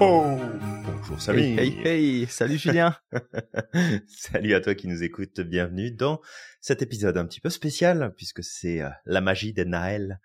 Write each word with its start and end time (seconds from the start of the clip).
Bonjour 0.00 1.20
Salut. 1.20 1.58
Hey, 1.58 1.80
hey, 1.84 2.26
Salut 2.28 2.58
Julien. 2.58 2.96
Salut 4.06 4.54
à 4.54 4.60
toi 4.60 4.74
qui 4.74 4.86
nous 4.86 5.02
écoutes. 5.02 5.40
Bienvenue 5.40 5.90
dans 5.90 6.20
cet 6.60 6.82
épisode 6.82 7.18
un 7.18 7.26
petit 7.26 7.40
peu 7.40 7.50
spécial 7.50 8.14
puisque 8.16 8.44
c'est 8.44 8.82
euh, 8.82 8.90
la 9.06 9.20
magie 9.20 9.52
de 9.52 9.64
Noël 9.64 10.20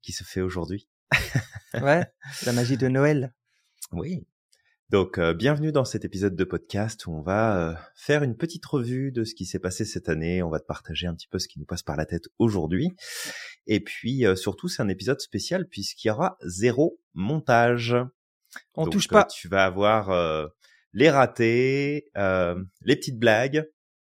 qui 0.00 0.12
se 0.12 0.24
fait 0.24 0.40
aujourd'hui. 0.40 0.88
ouais, 1.74 2.04
la 2.46 2.52
magie 2.52 2.76
de 2.76 2.88
Noël. 2.88 3.32
Oui. 3.92 4.26
Donc, 4.92 5.16
euh, 5.16 5.32
bienvenue 5.32 5.72
dans 5.72 5.86
cet 5.86 6.04
épisode 6.04 6.36
de 6.36 6.44
podcast 6.44 7.06
où 7.06 7.12
on 7.12 7.22
va 7.22 7.56
euh, 7.56 7.74
faire 7.94 8.22
une 8.22 8.36
petite 8.36 8.66
revue 8.66 9.10
de 9.10 9.24
ce 9.24 9.34
qui 9.34 9.46
s'est 9.46 9.58
passé 9.58 9.86
cette 9.86 10.10
année. 10.10 10.42
On 10.42 10.50
va 10.50 10.60
te 10.60 10.66
partager 10.66 11.06
un 11.06 11.14
petit 11.14 11.28
peu 11.28 11.38
ce 11.38 11.48
qui 11.48 11.58
nous 11.58 11.64
passe 11.64 11.82
par 11.82 11.96
la 11.96 12.04
tête 12.04 12.24
aujourd'hui. 12.38 12.90
Et 13.66 13.80
puis, 13.80 14.26
surtout, 14.36 14.68
c'est 14.68 14.82
un 14.82 14.90
épisode 14.90 15.18
spécial 15.18 15.66
puisqu'il 15.66 16.08
y 16.08 16.10
aura 16.10 16.36
zéro 16.42 17.00
montage. 17.14 17.96
On 18.74 18.86
touche 18.86 19.08
pas. 19.08 19.24
tu 19.24 19.48
vas 19.48 19.64
avoir 19.64 20.10
les 20.92 21.08
ratés, 21.08 22.10
les 22.14 22.96
petites 22.96 23.18
blagues. 23.18 23.66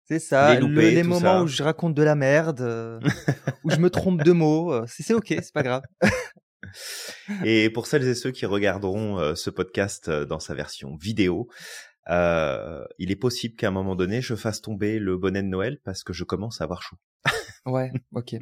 C'est 0.06 0.19
ça, 0.19 0.59
les, 0.59 1.05
moments 1.05 1.42
où 1.42 1.47
je 1.47 1.62
raconte 1.62 1.95
de 1.95 2.03
la 2.03 2.17
merde, 2.17 3.01
où 3.62 3.70
je 3.70 3.77
me 3.77 3.89
trompe 3.89 4.25
de 4.25 4.33
mots. 4.33 4.84
C'est 4.89 5.14
ok, 5.14 5.28
c'est 5.28 5.53
pas 5.53 5.62
grave. 5.62 5.83
et 7.45 7.71
pour 7.71 7.87
celles 7.87 8.07
et 8.07 8.15
ceux 8.15 8.31
qui 8.31 8.47
regarderont 8.47 9.35
ce 9.35 9.51
podcast 9.51 10.11
dans 10.11 10.41
sa 10.41 10.55
version 10.55 10.97
vidéo, 10.97 11.48
euh, 12.09 12.85
il 12.98 13.11
est 13.11 13.17
possible 13.17 13.55
qu'à 13.55 13.69
un 13.69 13.73
moment 13.73 13.95
donné, 13.95 14.21
je 14.23 14.35
fasse 14.35 14.61
tomber 14.61 14.98
le 14.98 15.17
bonnet 15.17 15.43
de 15.43 15.48
Noël 15.48 15.79
parce 15.85 16.03
que 16.03 16.12
je 16.12 16.25
commence 16.25 16.61
à 16.61 16.65
avoir 16.65 16.83
chaud. 16.83 16.97
ouais, 17.67 17.92
ok. 18.12 18.37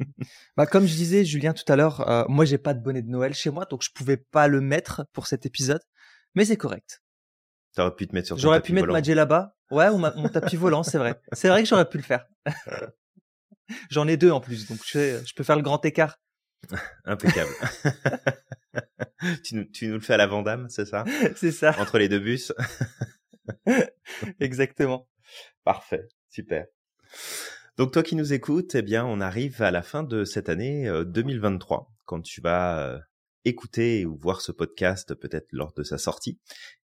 Bah 0.57 0.65
comme 0.65 0.85
je 0.85 0.95
disais, 0.95 1.23
Julien 1.25 1.53
tout 1.53 1.69
à 1.71 1.75
l'heure, 1.75 2.07
euh, 2.09 2.23
moi 2.27 2.45
j'ai 2.45 2.57
pas 2.57 2.73
de 2.73 2.79
bonnet 2.79 3.03
de 3.03 3.09
Noël 3.09 3.33
chez 3.33 3.51
moi, 3.51 3.65
donc 3.65 3.83
je 3.83 3.89
pouvais 3.93 4.17
pas 4.17 4.47
le 4.47 4.61
mettre 4.61 5.05
pour 5.13 5.27
cet 5.27 5.45
épisode, 5.45 5.81
mais 6.33 6.45
c'est 6.45 6.57
correct. 6.57 7.03
T'aurais 7.75 7.95
pu 7.95 8.07
te 8.07 8.15
mettre 8.15 8.27
sur 8.27 8.35
ton 8.35 8.41
J'aurais 8.41 8.61
pu 8.61 8.73
mettre 8.73 8.87
ma 8.87 8.99
là-bas. 8.99 9.55
Ouais, 9.69 9.87
ou 9.87 9.97
mon 9.97 10.27
tapis 10.27 10.57
volant, 10.57 10.83
c'est 10.83 10.97
vrai. 10.97 11.21
C'est 11.31 11.47
vrai 11.47 11.63
que 11.63 11.69
j'aurais 11.69 11.87
pu 11.87 11.97
le 11.97 12.03
faire. 12.03 12.25
J'en 13.89 14.07
ai 14.07 14.17
deux 14.17 14.31
en 14.31 14.41
plus, 14.41 14.67
donc 14.67 14.79
je, 14.85 15.21
je 15.25 15.33
peux 15.33 15.43
faire 15.43 15.55
le 15.55 15.61
grand 15.61 15.85
écart. 15.85 16.17
Impeccable. 17.05 17.51
tu, 19.43 19.55
nous, 19.55 19.65
tu 19.65 19.87
nous 19.87 19.95
le 19.95 19.99
fais 19.99 20.13
à 20.13 20.17
la 20.17 20.27
Vandame, 20.27 20.67
c'est 20.69 20.85
ça? 20.85 21.03
C'est 21.35 21.51
ça. 21.51 21.75
Entre 21.79 21.97
les 21.97 22.09
deux 22.09 22.19
bus. 22.19 22.53
Exactement. 24.39 25.09
Parfait, 25.63 26.07
super. 26.29 26.65
Donc 27.77 27.91
toi 27.91 28.03
qui 28.03 28.15
nous 28.15 28.33
écoutes, 28.33 28.75
eh 28.75 28.81
bien, 28.81 29.05
on 29.05 29.21
arrive 29.21 29.61
à 29.61 29.71
la 29.71 29.81
fin 29.81 30.03
de 30.03 30.23
cette 30.23 30.49
année 30.49 30.89
2023. 31.05 31.79
Euh, 31.79 31.93
Quand 32.05 32.21
tu 32.21 32.41
vas 32.41 32.79
euh, 32.87 32.99
écouter 33.45 34.05
ou 34.05 34.17
voir 34.17 34.41
ce 34.41 34.51
podcast, 34.51 35.13
peut-être 35.15 35.47
lors 35.51 35.73
de 35.73 35.83
sa 35.83 35.97
sortie, 35.97 36.39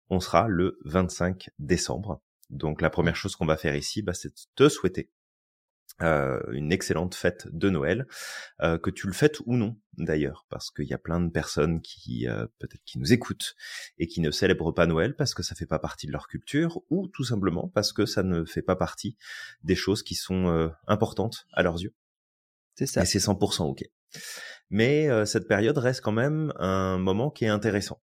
on 0.10 0.20
sera 0.20 0.48
le 0.48 0.80
25 0.86 1.50
décembre. 1.60 2.22
Donc 2.50 2.82
la 2.82 2.90
première 2.90 3.16
chose 3.16 3.36
qu'on 3.36 3.46
va 3.46 3.58
faire 3.58 3.76
ici, 3.76 4.02
bah, 4.02 4.14
c'est 4.14 4.30
de 4.30 4.42
te 4.56 4.70
souhaiter 4.70 5.10
euh, 6.02 6.40
une 6.52 6.72
excellente 6.72 7.16
fête 7.16 7.48
de 7.52 7.70
Noël, 7.70 8.08
euh, 8.62 8.78
que 8.78 8.90
tu 8.90 9.08
le 9.08 9.14
fêtes 9.14 9.40
ou 9.46 9.56
non 9.56 9.78
d'ailleurs, 9.98 10.46
parce 10.50 10.72
qu'il 10.72 10.88
y 10.88 10.94
a 10.94 10.98
plein 10.98 11.20
de 11.20 11.30
personnes 11.30 11.82
qui 11.82 12.28
euh, 12.28 12.48
peut-être 12.60 12.84
qui 12.86 12.98
nous 12.98 13.14
écoutent 13.14 13.56
et 13.98 14.08
qui 14.08 14.22
ne 14.22 14.32
célèbrent 14.32 14.74
pas 14.74 14.88
Noël 14.88 15.16
parce 15.16 15.34
que 15.34 15.44
ça 15.44 15.54
fait 15.54 15.66
pas 15.66 15.80
partie 15.80 16.08
de 16.08 16.12
leur 16.12 16.28
culture, 16.28 16.82
ou 16.90 17.08
tout 17.08 17.24
simplement 17.24 17.68
parce 17.68 17.94
que 17.94 18.06
ça 18.06 18.24
ne 18.24 18.46
fait 18.46 18.62
pas 18.62 18.76
partie 18.76 19.16
des 19.64 19.76
choses 19.76 20.02
qui 20.02 20.16
sont 20.16 20.72
importantes 20.88 21.46
à 21.54 21.62
leurs 21.62 21.82
yeux. 21.82 21.94
C'est 22.76 22.88
ça. 22.88 23.04
Et 23.04 23.06
c'est 23.06 23.20
100% 23.20 23.64
ok. 23.64 23.84
Mais 24.70 25.26
cette 25.26 25.48
période 25.48 25.78
reste 25.78 26.02
quand 26.02 26.12
même 26.12 26.54
un 26.58 26.98
moment 26.98 27.30
qui 27.30 27.46
est 27.46 27.50
intéressant 27.50 28.02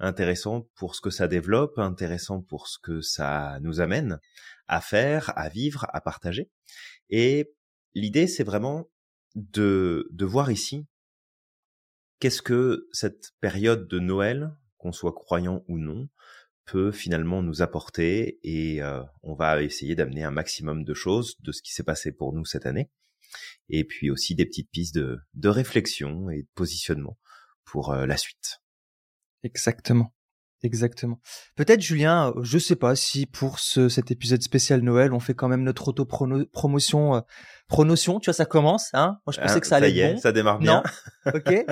intéressant 0.00 0.68
pour 0.74 0.94
ce 0.94 1.00
que 1.00 1.10
ça 1.10 1.28
développe, 1.28 1.78
intéressant 1.78 2.42
pour 2.42 2.68
ce 2.68 2.78
que 2.78 3.00
ça 3.00 3.58
nous 3.60 3.80
amène 3.80 4.18
à 4.66 4.80
faire, 4.80 5.32
à 5.36 5.48
vivre, 5.48 5.86
à 5.92 6.00
partager. 6.00 6.50
Et 7.10 7.52
l'idée, 7.94 8.26
c'est 8.26 8.44
vraiment 8.44 8.88
de, 9.34 10.08
de 10.10 10.24
voir 10.24 10.50
ici 10.50 10.86
qu'est-ce 12.18 12.42
que 12.42 12.88
cette 12.92 13.32
période 13.40 13.88
de 13.88 13.98
Noël, 13.98 14.54
qu'on 14.78 14.92
soit 14.92 15.12
croyant 15.12 15.64
ou 15.68 15.78
non, 15.78 16.08
peut 16.66 16.92
finalement 16.92 17.42
nous 17.42 17.62
apporter 17.62 18.38
et 18.44 18.82
euh, 18.82 19.02
on 19.22 19.34
va 19.34 19.62
essayer 19.62 19.96
d'amener 19.96 20.22
un 20.22 20.30
maximum 20.30 20.84
de 20.84 20.94
choses 20.94 21.36
de 21.40 21.50
ce 21.50 21.62
qui 21.62 21.72
s'est 21.72 21.82
passé 21.82 22.12
pour 22.12 22.32
nous 22.32 22.44
cette 22.44 22.64
année 22.66 22.90
et 23.68 23.84
puis 23.84 24.10
aussi 24.10 24.34
des 24.34 24.46
petites 24.46 24.70
pistes 24.70 24.94
de, 24.94 25.18
de 25.34 25.48
réflexion 25.48 26.30
et 26.30 26.42
de 26.42 26.48
positionnement 26.54 27.18
pour 27.64 27.92
euh, 27.92 28.06
la 28.06 28.16
suite. 28.16 28.59
Exactement. 29.42 30.12
Exactement. 30.62 31.18
Peut-être 31.56 31.80
Julien, 31.80 32.34
euh, 32.36 32.42
je 32.42 32.58
sais 32.58 32.76
pas 32.76 32.94
si 32.94 33.24
pour 33.24 33.58
ce, 33.58 33.88
cet 33.88 34.10
épisode 34.10 34.42
spécial 34.42 34.82
Noël, 34.82 35.14
on 35.14 35.20
fait 35.20 35.32
quand 35.32 35.48
même 35.48 35.62
notre 35.62 35.88
auto-promotion, 35.88 37.14
euh, 37.14 37.20
pronotion, 37.66 38.20
tu 38.20 38.26
vois, 38.26 38.34
ça 38.34 38.44
commence, 38.44 38.90
hein 38.92 39.18
Moi, 39.26 39.32
je 39.32 39.40
pensais 39.40 39.54
ah, 39.56 39.60
que 39.60 39.66
ça 39.66 39.76
allait 39.76 39.92
y 39.92 40.00
est, 40.00 40.14
bon. 40.14 40.20
ça 40.20 40.32
démarre 40.32 40.58
bien. 40.58 40.82
Non 41.24 41.32
ok. 41.34 41.64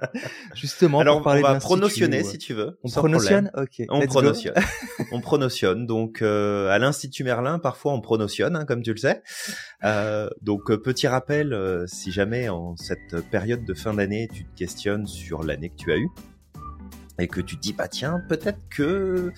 Justement, 0.54 1.00
Alors, 1.00 1.16
pour 1.16 1.24
parler 1.24 1.42
on 1.44 1.52
va 1.52 1.58
pronotionner 1.58 2.22
si 2.22 2.38
tu 2.38 2.54
veux. 2.54 2.78
On 2.82 2.88
pronotionne, 2.90 3.50
ok. 3.56 3.82
On 3.88 4.06
pronotionne. 4.06 4.54
on 5.12 5.20
pronotionne. 5.20 5.86
Donc, 5.86 6.22
euh, 6.22 6.68
à 6.70 6.78
l'Institut 6.78 7.24
Merlin, 7.24 7.58
parfois 7.58 7.92
on 7.92 8.00
pronotionne, 8.00 8.56
hein, 8.56 8.64
comme 8.64 8.82
tu 8.82 8.92
le 8.92 8.98
sais. 8.98 9.22
Euh, 9.84 10.28
donc, 10.40 10.70
euh, 10.70 10.80
petit 10.80 11.08
rappel, 11.08 11.52
euh, 11.52 11.86
si 11.86 12.12
jamais 12.12 12.48
en 12.48 12.76
cette 12.76 13.28
période 13.30 13.64
de 13.64 13.74
fin 13.74 13.94
d'année, 13.94 14.28
tu 14.32 14.44
te 14.44 14.56
questionnes 14.56 15.06
sur 15.06 15.42
l'année 15.42 15.70
que 15.70 15.76
tu 15.76 15.92
as 15.92 15.96
eue, 15.96 16.08
et 17.18 17.28
que 17.28 17.40
tu 17.40 17.56
te 17.56 17.60
dis 17.60 17.72
bah 17.72 17.88
tiens 17.88 18.22
peut-être 18.28 18.60
que 18.70 19.32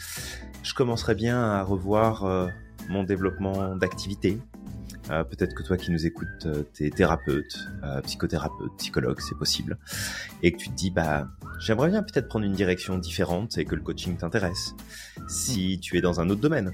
je 0.62 0.74
commencerai 0.74 1.14
bien 1.14 1.40
à 1.42 1.62
revoir 1.62 2.24
euh, 2.24 2.48
mon 2.88 3.04
développement 3.04 3.76
d'activité. 3.76 4.38
Euh, 5.10 5.24
peut-être 5.24 5.54
que 5.54 5.62
toi 5.64 5.76
qui 5.76 5.90
nous 5.90 6.06
écoutes, 6.06 6.46
euh, 6.46 6.62
t'es 6.72 6.90
thérapeute, 6.90 7.58
euh, 7.82 8.00
psychothérapeute, 8.02 8.70
psychologue, 8.78 9.18
c'est 9.20 9.36
possible, 9.36 9.76
et 10.42 10.52
que 10.52 10.58
tu 10.58 10.68
te 10.68 10.74
dis 10.74 10.90
bah 10.90 11.28
j'aimerais 11.58 11.88
bien 11.88 12.02
peut-être 12.02 12.28
prendre 12.28 12.44
une 12.44 12.52
direction 12.52 12.96
différente 12.96 13.58
et 13.58 13.64
que 13.64 13.74
le 13.74 13.82
coaching 13.82 14.16
t'intéresse. 14.16 14.74
Si 15.28 15.80
tu 15.80 15.96
es 15.96 16.00
dans 16.00 16.20
un 16.20 16.30
autre 16.30 16.40
domaine, 16.40 16.70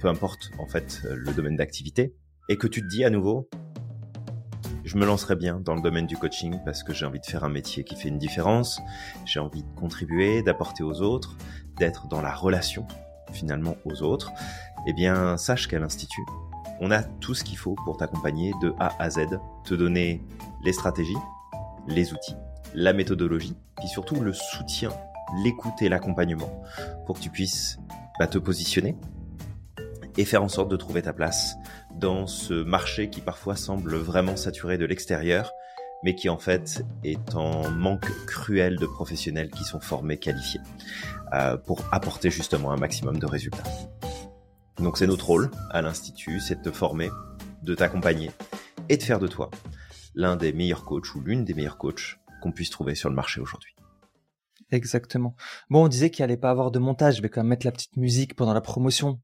peu 0.00 0.08
importe 0.08 0.50
en 0.58 0.66
fait 0.66 1.02
le 1.04 1.32
domaine 1.32 1.56
d'activité, 1.56 2.14
et 2.48 2.56
que 2.56 2.66
tu 2.66 2.82
te 2.82 2.88
dis 2.88 3.04
à 3.04 3.10
nouveau 3.10 3.48
je 4.86 4.96
me 4.96 5.04
lancerai 5.04 5.34
bien 5.34 5.60
dans 5.60 5.74
le 5.74 5.80
domaine 5.80 6.06
du 6.06 6.16
coaching 6.16 6.60
parce 6.64 6.84
que 6.84 6.94
j'ai 6.94 7.04
envie 7.04 7.18
de 7.18 7.26
faire 7.26 7.42
un 7.42 7.48
métier 7.48 7.82
qui 7.82 7.96
fait 7.96 8.08
une 8.08 8.18
différence, 8.18 8.80
j'ai 9.24 9.40
envie 9.40 9.64
de 9.64 9.74
contribuer, 9.74 10.42
d'apporter 10.42 10.84
aux 10.84 11.02
autres, 11.02 11.36
d'être 11.76 12.06
dans 12.06 12.22
la 12.22 12.32
relation 12.32 12.86
finalement 13.32 13.76
aux 13.84 14.02
autres, 14.02 14.30
eh 14.86 14.92
bien 14.92 15.36
sache 15.36 15.66
qu'à 15.66 15.80
l'Institut, 15.80 16.24
on 16.80 16.92
a 16.92 17.02
tout 17.02 17.34
ce 17.34 17.42
qu'il 17.42 17.58
faut 17.58 17.74
pour 17.84 17.96
t'accompagner 17.96 18.52
de 18.62 18.74
A 18.78 18.94
à 19.02 19.10
Z, 19.10 19.40
te 19.64 19.74
donner 19.74 20.22
les 20.62 20.72
stratégies, 20.72 21.18
les 21.88 22.12
outils, 22.12 22.36
la 22.72 22.92
méthodologie, 22.92 23.56
puis 23.78 23.88
surtout 23.88 24.20
le 24.20 24.32
soutien, 24.32 24.90
l'écoute 25.42 25.82
et 25.82 25.88
l'accompagnement 25.88 26.62
pour 27.06 27.16
que 27.16 27.20
tu 27.20 27.30
puisses 27.30 27.78
bah, 28.20 28.28
te 28.28 28.38
positionner 28.38 28.96
et 30.16 30.24
faire 30.24 30.44
en 30.44 30.48
sorte 30.48 30.70
de 30.70 30.76
trouver 30.76 31.02
ta 31.02 31.12
place 31.12 31.56
dans 31.98 32.26
ce 32.26 32.54
marché 32.54 33.10
qui 33.10 33.20
parfois 33.20 33.56
semble 33.56 33.96
vraiment 33.96 34.36
saturé 34.36 34.78
de 34.78 34.84
l'extérieur, 34.84 35.52
mais 36.02 36.14
qui 36.14 36.28
en 36.28 36.38
fait 36.38 36.84
est 37.04 37.34
en 37.34 37.70
manque 37.70 38.10
cruel 38.26 38.76
de 38.76 38.86
professionnels 38.86 39.50
qui 39.50 39.64
sont 39.64 39.80
formés, 39.80 40.18
qualifiés, 40.18 40.60
euh, 41.32 41.56
pour 41.56 41.82
apporter 41.92 42.30
justement 42.30 42.72
un 42.72 42.76
maximum 42.76 43.18
de 43.18 43.26
résultats. 43.26 43.64
Donc 44.78 44.98
c'est 44.98 45.06
notre 45.06 45.26
rôle 45.26 45.50
à 45.70 45.80
l'Institut, 45.80 46.40
c'est 46.40 46.56
de 46.56 46.70
te 46.70 46.70
former, 46.70 47.10
de 47.62 47.74
t'accompagner 47.74 48.30
et 48.88 48.96
de 48.96 49.02
faire 49.02 49.18
de 49.18 49.26
toi 49.26 49.50
l'un 50.14 50.36
des 50.36 50.52
meilleurs 50.52 50.84
coachs 50.84 51.14
ou 51.14 51.20
l'une 51.20 51.44
des 51.44 51.54
meilleures 51.54 51.78
coachs 51.78 52.18
qu'on 52.42 52.52
puisse 52.52 52.70
trouver 52.70 52.94
sur 52.94 53.08
le 53.08 53.14
marché 53.14 53.40
aujourd'hui. 53.40 53.74
Exactement. 54.70 55.36
Bon, 55.70 55.84
on 55.84 55.88
disait 55.88 56.10
qu'il 56.10 56.24
allait 56.24 56.36
pas 56.36 56.50
avoir 56.50 56.70
de 56.70 56.78
montage, 56.78 57.16
je 57.16 57.22
vais 57.22 57.28
quand 57.28 57.42
même 57.42 57.50
mettre 57.50 57.66
la 57.66 57.72
petite 57.72 57.96
musique 57.96 58.34
pendant 58.34 58.54
la 58.54 58.60
promotion. 58.60 59.20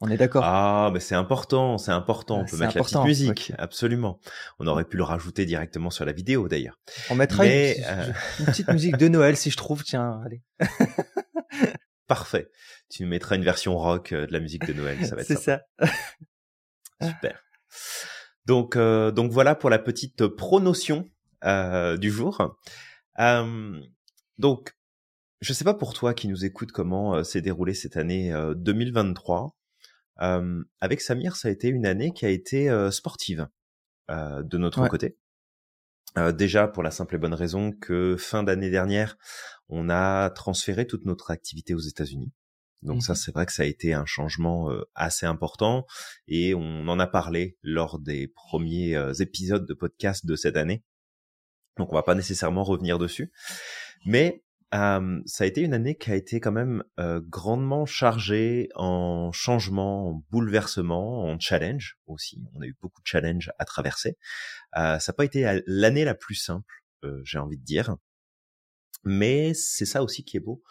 On 0.00 0.10
est 0.10 0.18
d'accord. 0.18 0.42
Ah, 0.44 0.90
mais 0.92 1.00
c'est 1.00 1.14
important, 1.14 1.78
c'est 1.78 1.90
important. 1.90 2.40
On 2.40 2.44
peut 2.44 2.58
mettre 2.58 2.76
la 2.76 2.82
petite 2.82 3.04
musique, 3.04 3.52
absolument. 3.56 4.20
On 4.58 4.66
aurait 4.66 4.84
pu 4.84 4.98
le 4.98 5.04
rajouter 5.04 5.46
directement 5.46 5.88
sur 5.90 6.04
la 6.04 6.12
vidéo 6.12 6.48
d'ailleurs. 6.48 6.78
On 7.08 7.14
mettra 7.14 7.46
une, 7.46 7.52
euh, 7.52 8.12
petite 8.44 8.68
musique 8.68 8.98
de 8.98 9.08
Noël 9.08 9.36
si 9.38 9.50
je 9.50 9.56
trouve. 9.56 9.84
Tiens, 9.84 10.20
allez. 10.24 10.42
Parfait. 12.06 12.50
Tu 12.90 13.02
nous 13.02 13.08
mettras 13.08 13.36
une 13.36 13.44
version 13.44 13.76
rock 13.78 14.12
euh, 14.12 14.26
de 14.26 14.32
la 14.32 14.40
musique 14.40 14.66
de 14.66 14.74
Noël, 14.74 15.04
ça 15.06 15.14
va 15.14 15.22
être 15.22 15.28
C'est 15.28 15.38
ça. 15.38 15.62
Super. 17.02 17.42
Donc, 18.44 18.76
euh, 18.76 19.10
donc 19.10 19.32
voilà 19.32 19.54
pour 19.54 19.70
la 19.70 19.78
petite 19.78 20.26
pronotion 20.26 21.08
du 21.42 22.10
jour. 22.10 22.58
donc, 24.38 24.76
je 25.40 25.52
sais 25.52 25.64
pas 25.64 25.74
pour 25.74 25.94
toi 25.94 26.12
qui 26.12 26.28
nous 26.28 26.44
écoute 26.44 26.72
comment 26.72 27.22
s'est 27.24 27.40
déroulée 27.40 27.74
cette 27.74 27.96
année 27.96 28.34
2023. 28.56 29.56
Avec 30.16 31.00
Samir, 31.00 31.36
ça 31.36 31.48
a 31.48 31.50
été 31.50 31.68
une 31.68 31.86
année 31.86 32.12
qui 32.12 32.26
a 32.26 32.30
été 32.30 32.70
sportive 32.90 33.48
de 34.08 34.58
notre 34.58 34.88
côté. 34.88 35.16
déjà 36.34 36.68
pour 36.68 36.82
la 36.82 36.90
simple 36.90 37.16
et 37.16 37.18
bonne 37.18 37.34
raison 37.34 37.72
que 37.72 38.16
fin 38.16 38.42
d'année 38.42 38.70
dernière, 38.70 39.16
on 39.68 39.90
a 39.90 40.30
transféré 40.30 40.86
toute 40.86 41.04
notre 41.04 41.30
activité 41.30 41.74
aux 41.74 41.80
États-Unis. 41.80 42.32
Donc 42.82 43.02
ça, 43.02 43.14
mmh 43.14 43.16
c'est 43.16 43.32
vrai 43.32 43.46
que 43.46 43.52
ça 43.52 43.62
a 43.62 43.66
été 43.66 43.94
un 43.94 44.06
changement 44.06 44.70
assez 44.94 45.26
important 45.26 45.86
et 46.28 46.54
on 46.54 46.88
en 46.88 46.98
a 46.98 47.06
parlé 47.06 47.56
lors 47.62 47.98
des 47.98 48.28
premiers 48.28 48.96
épisodes 49.20 49.66
de 49.66 49.74
podcast 49.74 50.26
de 50.26 50.36
cette 50.36 50.56
année. 50.56 50.84
Donc 51.76 51.92
on 51.92 51.94
va 51.94 52.02
pas 52.02 52.14
nécessairement 52.14 52.64
revenir 52.64 52.98
dessus, 52.98 53.32
mais 54.04 54.42
ça 54.72 55.44
a 55.44 55.46
été 55.46 55.62
une 55.62 55.74
année 55.74 55.96
qui 55.96 56.10
a 56.10 56.16
été 56.16 56.40
quand 56.40 56.52
même 56.52 56.82
grandement 56.98 57.86
chargée 57.86 58.68
en 58.74 59.30
changements, 59.32 60.10
en 60.10 60.24
bouleversements, 60.30 61.24
en 61.24 61.38
challenge 61.38 61.98
aussi. 62.06 62.42
On 62.54 62.60
a 62.60 62.66
eu 62.66 62.76
beaucoup 62.80 63.00
de 63.00 63.06
challenges 63.06 63.50
à 63.58 63.64
traverser. 63.64 64.16
ça 64.74 64.98
n'a 65.06 65.14
pas 65.16 65.24
été 65.24 65.62
l'année 65.66 66.04
la 66.04 66.14
plus 66.14 66.34
simple, 66.34 66.84
j'ai 67.24 67.38
envie 67.38 67.58
de 67.58 67.64
dire. 67.64 67.96
Mais 69.04 69.54
c'est 69.54 69.86
ça 69.86 70.02
aussi 70.02 70.24
qui 70.24 70.36
est 70.36 70.40
beau, 70.40 70.64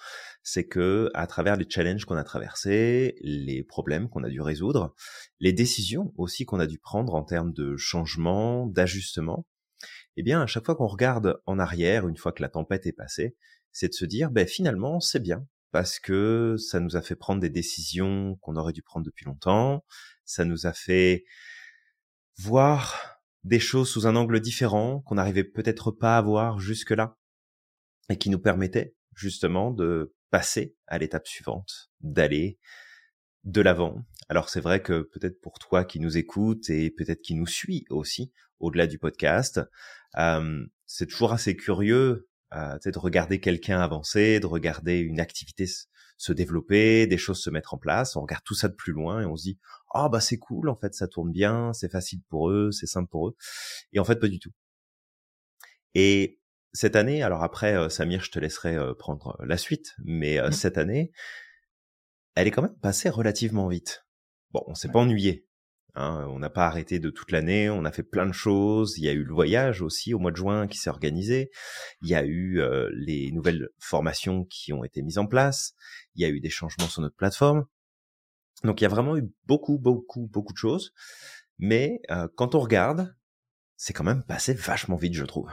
c'est 0.44 0.68
que 0.68 1.10
à 1.14 1.26
travers 1.26 1.56
les 1.56 1.66
challenges 1.70 2.04
qu'on 2.04 2.18
a 2.18 2.24
traversés, 2.26 3.16
les 3.22 3.64
problèmes 3.64 4.10
qu'on 4.10 4.26
a 4.26 4.30
dû 4.30 4.42
résoudre, 4.42 4.94
les 5.40 5.54
décisions 5.54 6.14
aussi 6.18 6.44
qu'on 6.44 6.60
a 6.60 6.68
dû 6.68 6.78
prendre 6.78 7.16
en 7.16 7.24
termes 7.24 7.54
de 7.54 7.78
changement, 7.78 8.68
d'ajustement, 8.68 9.48
eh 10.18 10.24
bien 10.24 10.42
à 10.42 10.48
chaque 10.48 10.66
fois 10.66 10.76
qu'on 10.76 10.88
regarde 10.88 11.40
en 11.46 11.60
arrière, 11.60 12.10
une 12.10 12.18
fois 12.18 12.34
que 12.34 12.42
la 12.42 12.50
tempête 12.50 12.86
est 12.86 12.92
passée, 12.92 13.38
c'est 13.76 13.90
de 13.90 13.94
se 13.94 14.06
dire, 14.06 14.32
ben 14.32 14.48
finalement 14.48 15.02
c'est 15.02 15.20
bien 15.20 15.46
parce 15.72 16.00
que 16.00 16.56
ça 16.58 16.80
nous 16.80 16.96
a 16.96 17.02
fait 17.02 17.18
prendre 17.18 17.42
des 17.42 17.50
décisions 17.50 18.38
qu'on 18.38 18.56
aurait 18.56 18.72
dû 18.72 18.82
prendre 18.82 19.06
depuis 19.06 19.26
longtemps, 19.26 19.84
ça 20.24 20.46
nous 20.46 20.66
a 20.66 20.72
fait 20.72 21.26
voir 22.38 23.20
des 23.44 23.60
choses 23.60 23.90
sous 23.90 24.08
un 24.08 24.16
angle 24.16 24.40
différent 24.40 25.02
qu'on 25.02 25.16
n'arrivait 25.16 25.44
peut-être 25.44 25.92
pas 25.92 26.18
à 26.18 26.22
voir 26.22 26.58
jusque-là 26.58 27.18
et 28.10 28.18
qui 28.18 28.30
nous 28.30 28.40
permettait 28.40 28.96
justement 29.14 29.72
de 29.72 30.16
passer 30.30 30.78
à 30.88 30.98
l'étape 30.98 31.28
suivante, 31.28 31.92
d'aller 32.00 32.58
de 33.44 33.60
l'avant. 33.60 34.06
Alors 34.30 34.48
c'est 34.48 34.62
vrai 34.62 34.82
que 34.82 35.02
peut-être 35.02 35.42
pour 35.42 35.60
toi 35.60 35.84
qui 35.84 36.00
nous 36.00 36.16
écoute 36.16 36.70
et 36.70 36.92
peut-être 36.92 37.22
qui 37.22 37.36
nous 37.36 37.46
suit 37.46 37.86
aussi 37.90 38.32
au-delà 38.60 38.88
du 38.88 39.00
podcast, 39.00 39.60
euh, 40.18 40.66
c'est 40.86 41.08
toujours 41.08 41.34
assez 41.34 41.58
curieux 41.58 42.30
euh, 42.54 42.78
de 42.84 43.00
regarder 43.00 43.40
quelqu'un 43.40 43.80
avancer, 43.80 44.40
de 44.40 44.46
regarder 44.46 45.00
une 45.00 45.20
activité 45.20 45.66
se 46.18 46.32
développer, 46.32 47.08
des 47.08 47.18
choses 47.18 47.42
se 47.42 47.50
mettre 47.50 47.74
en 47.74 47.78
place. 47.78 48.16
On 48.16 48.22
regarde 48.22 48.44
tout 48.46 48.56
ça 48.56 48.70
de 48.70 48.74
plus 48.74 48.94
loin 48.94 49.22
et 49.22 49.26
on 49.26 49.36
se 49.36 49.44
dit 49.44 49.60
ah 49.94 50.08
bah 50.08 50.22
c'est 50.22 50.38
cool 50.38 50.70
en 50.70 50.76
fait 50.76 50.94
ça 50.94 51.08
tourne 51.08 51.32
bien, 51.32 51.74
c'est 51.74 51.92
facile 51.92 52.22
pour 52.30 52.50
eux, 52.50 52.72
c'est 52.72 52.86
simple 52.86 53.10
pour 53.10 53.28
eux. 53.28 53.36
Et 53.92 54.00
en 54.00 54.06
fait 54.06 54.20
pas 54.20 54.28
du 54.28 54.40
tout. 54.40 54.52
Et 55.94 56.40
cette 56.74 56.96
année, 56.96 57.24
alors 57.24 57.42
après, 57.44 57.90
Samir, 57.90 58.22
je 58.22 58.32
te 58.32 58.40
laisserai 58.40 58.78
prendre 59.00 59.38
la 59.46 59.58
suite, 59.58 59.96
mais 60.04 60.42
mmh. 60.42 60.52
cette 60.52 60.78
année, 60.78 61.12
elle 62.36 62.48
est 62.48 62.52
quand 62.52 62.62
même 62.62 62.78
passée 62.80 63.10
relativement 63.10 63.68
vite. 63.68 64.06
Bon, 64.52 64.64
on 64.68 64.76
s'est 64.76 64.90
pas 64.90 65.00
ennuyé. 65.00 65.45
Hein, 65.98 66.28
on 66.30 66.40
n'a 66.40 66.50
pas 66.50 66.68
arrêté 66.68 67.00
de 67.00 67.10
toute 67.10 67.32
l'année, 67.32 67.70
on 67.70 67.86
a 67.86 67.92
fait 67.92 68.04
plein 68.04 68.26
de 68.26 68.34
choses. 68.34 68.98
Il 68.98 69.06
y 69.06 69.10
a 69.10 69.14
eu 69.14 69.24
le 69.24 69.34
voyage 69.34 69.82
aussi 69.82 70.14
au 70.14 70.20
mois 70.20 70.32
de 70.32 70.36
juin 70.36 70.68
qui 70.68 70.78
s'est 70.78 70.90
organisé. 70.90 71.52
Il 72.02 72.10
y 72.10 72.16
a 72.16 72.26
eu 72.26 72.62
les 72.92 73.32
nouvelles 73.32 73.70
formations 73.80 74.44
qui 74.46 74.74
ont 74.74 74.84
été 74.84 75.02
mises 75.02 75.18
en 75.18 75.26
place. 75.26 75.74
Il 76.16 76.22
y 76.22 76.26
a 76.26 76.30
eu 76.30 76.42
des 76.42 76.50
changements 76.50 76.88
sur 76.88 77.02
notre 77.02 77.16
plateforme. 77.16 77.66
Donc 78.64 78.82
il 78.82 78.84
y 78.84 78.88
a 78.88 78.90
vraiment 78.90 79.16
eu 79.16 79.24
beaucoup, 79.46 79.78
beaucoup, 79.78 80.28
beaucoup 80.28 80.52
de 80.54 80.58
choses. 80.58 80.94
Mais 81.60 82.02
quand 82.36 82.56
on 82.56 82.60
regarde, 82.60 83.16
c'est 83.78 83.94
quand 83.94 84.04
même 84.04 84.24
passé 84.24 84.54
vachement 84.54 84.98
vite, 84.98 85.14
je 85.14 85.24
trouve. 85.24 85.50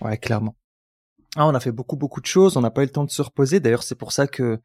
Ouais, 0.00 0.18
clairement. 0.18 0.56
Ah, 1.36 1.46
on 1.46 1.54
a 1.54 1.60
fait 1.60 1.72
beaucoup 1.72 1.96
beaucoup 1.96 2.20
de 2.20 2.26
choses, 2.26 2.56
on 2.56 2.60
n'a 2.60 2.70
pas 2.70 2.82
eu 2.82 2.86
le 2.86 2.92
temps 2.92 3.04
de 3.04 3.10
se 3.10 3.22
reposer. 3.22 3.60
D'ailleurs, 3.60 3.82
c'est 3.84 3.94
pour 3.94 4.12
ça 4.12 4.26
que 4.26 4.60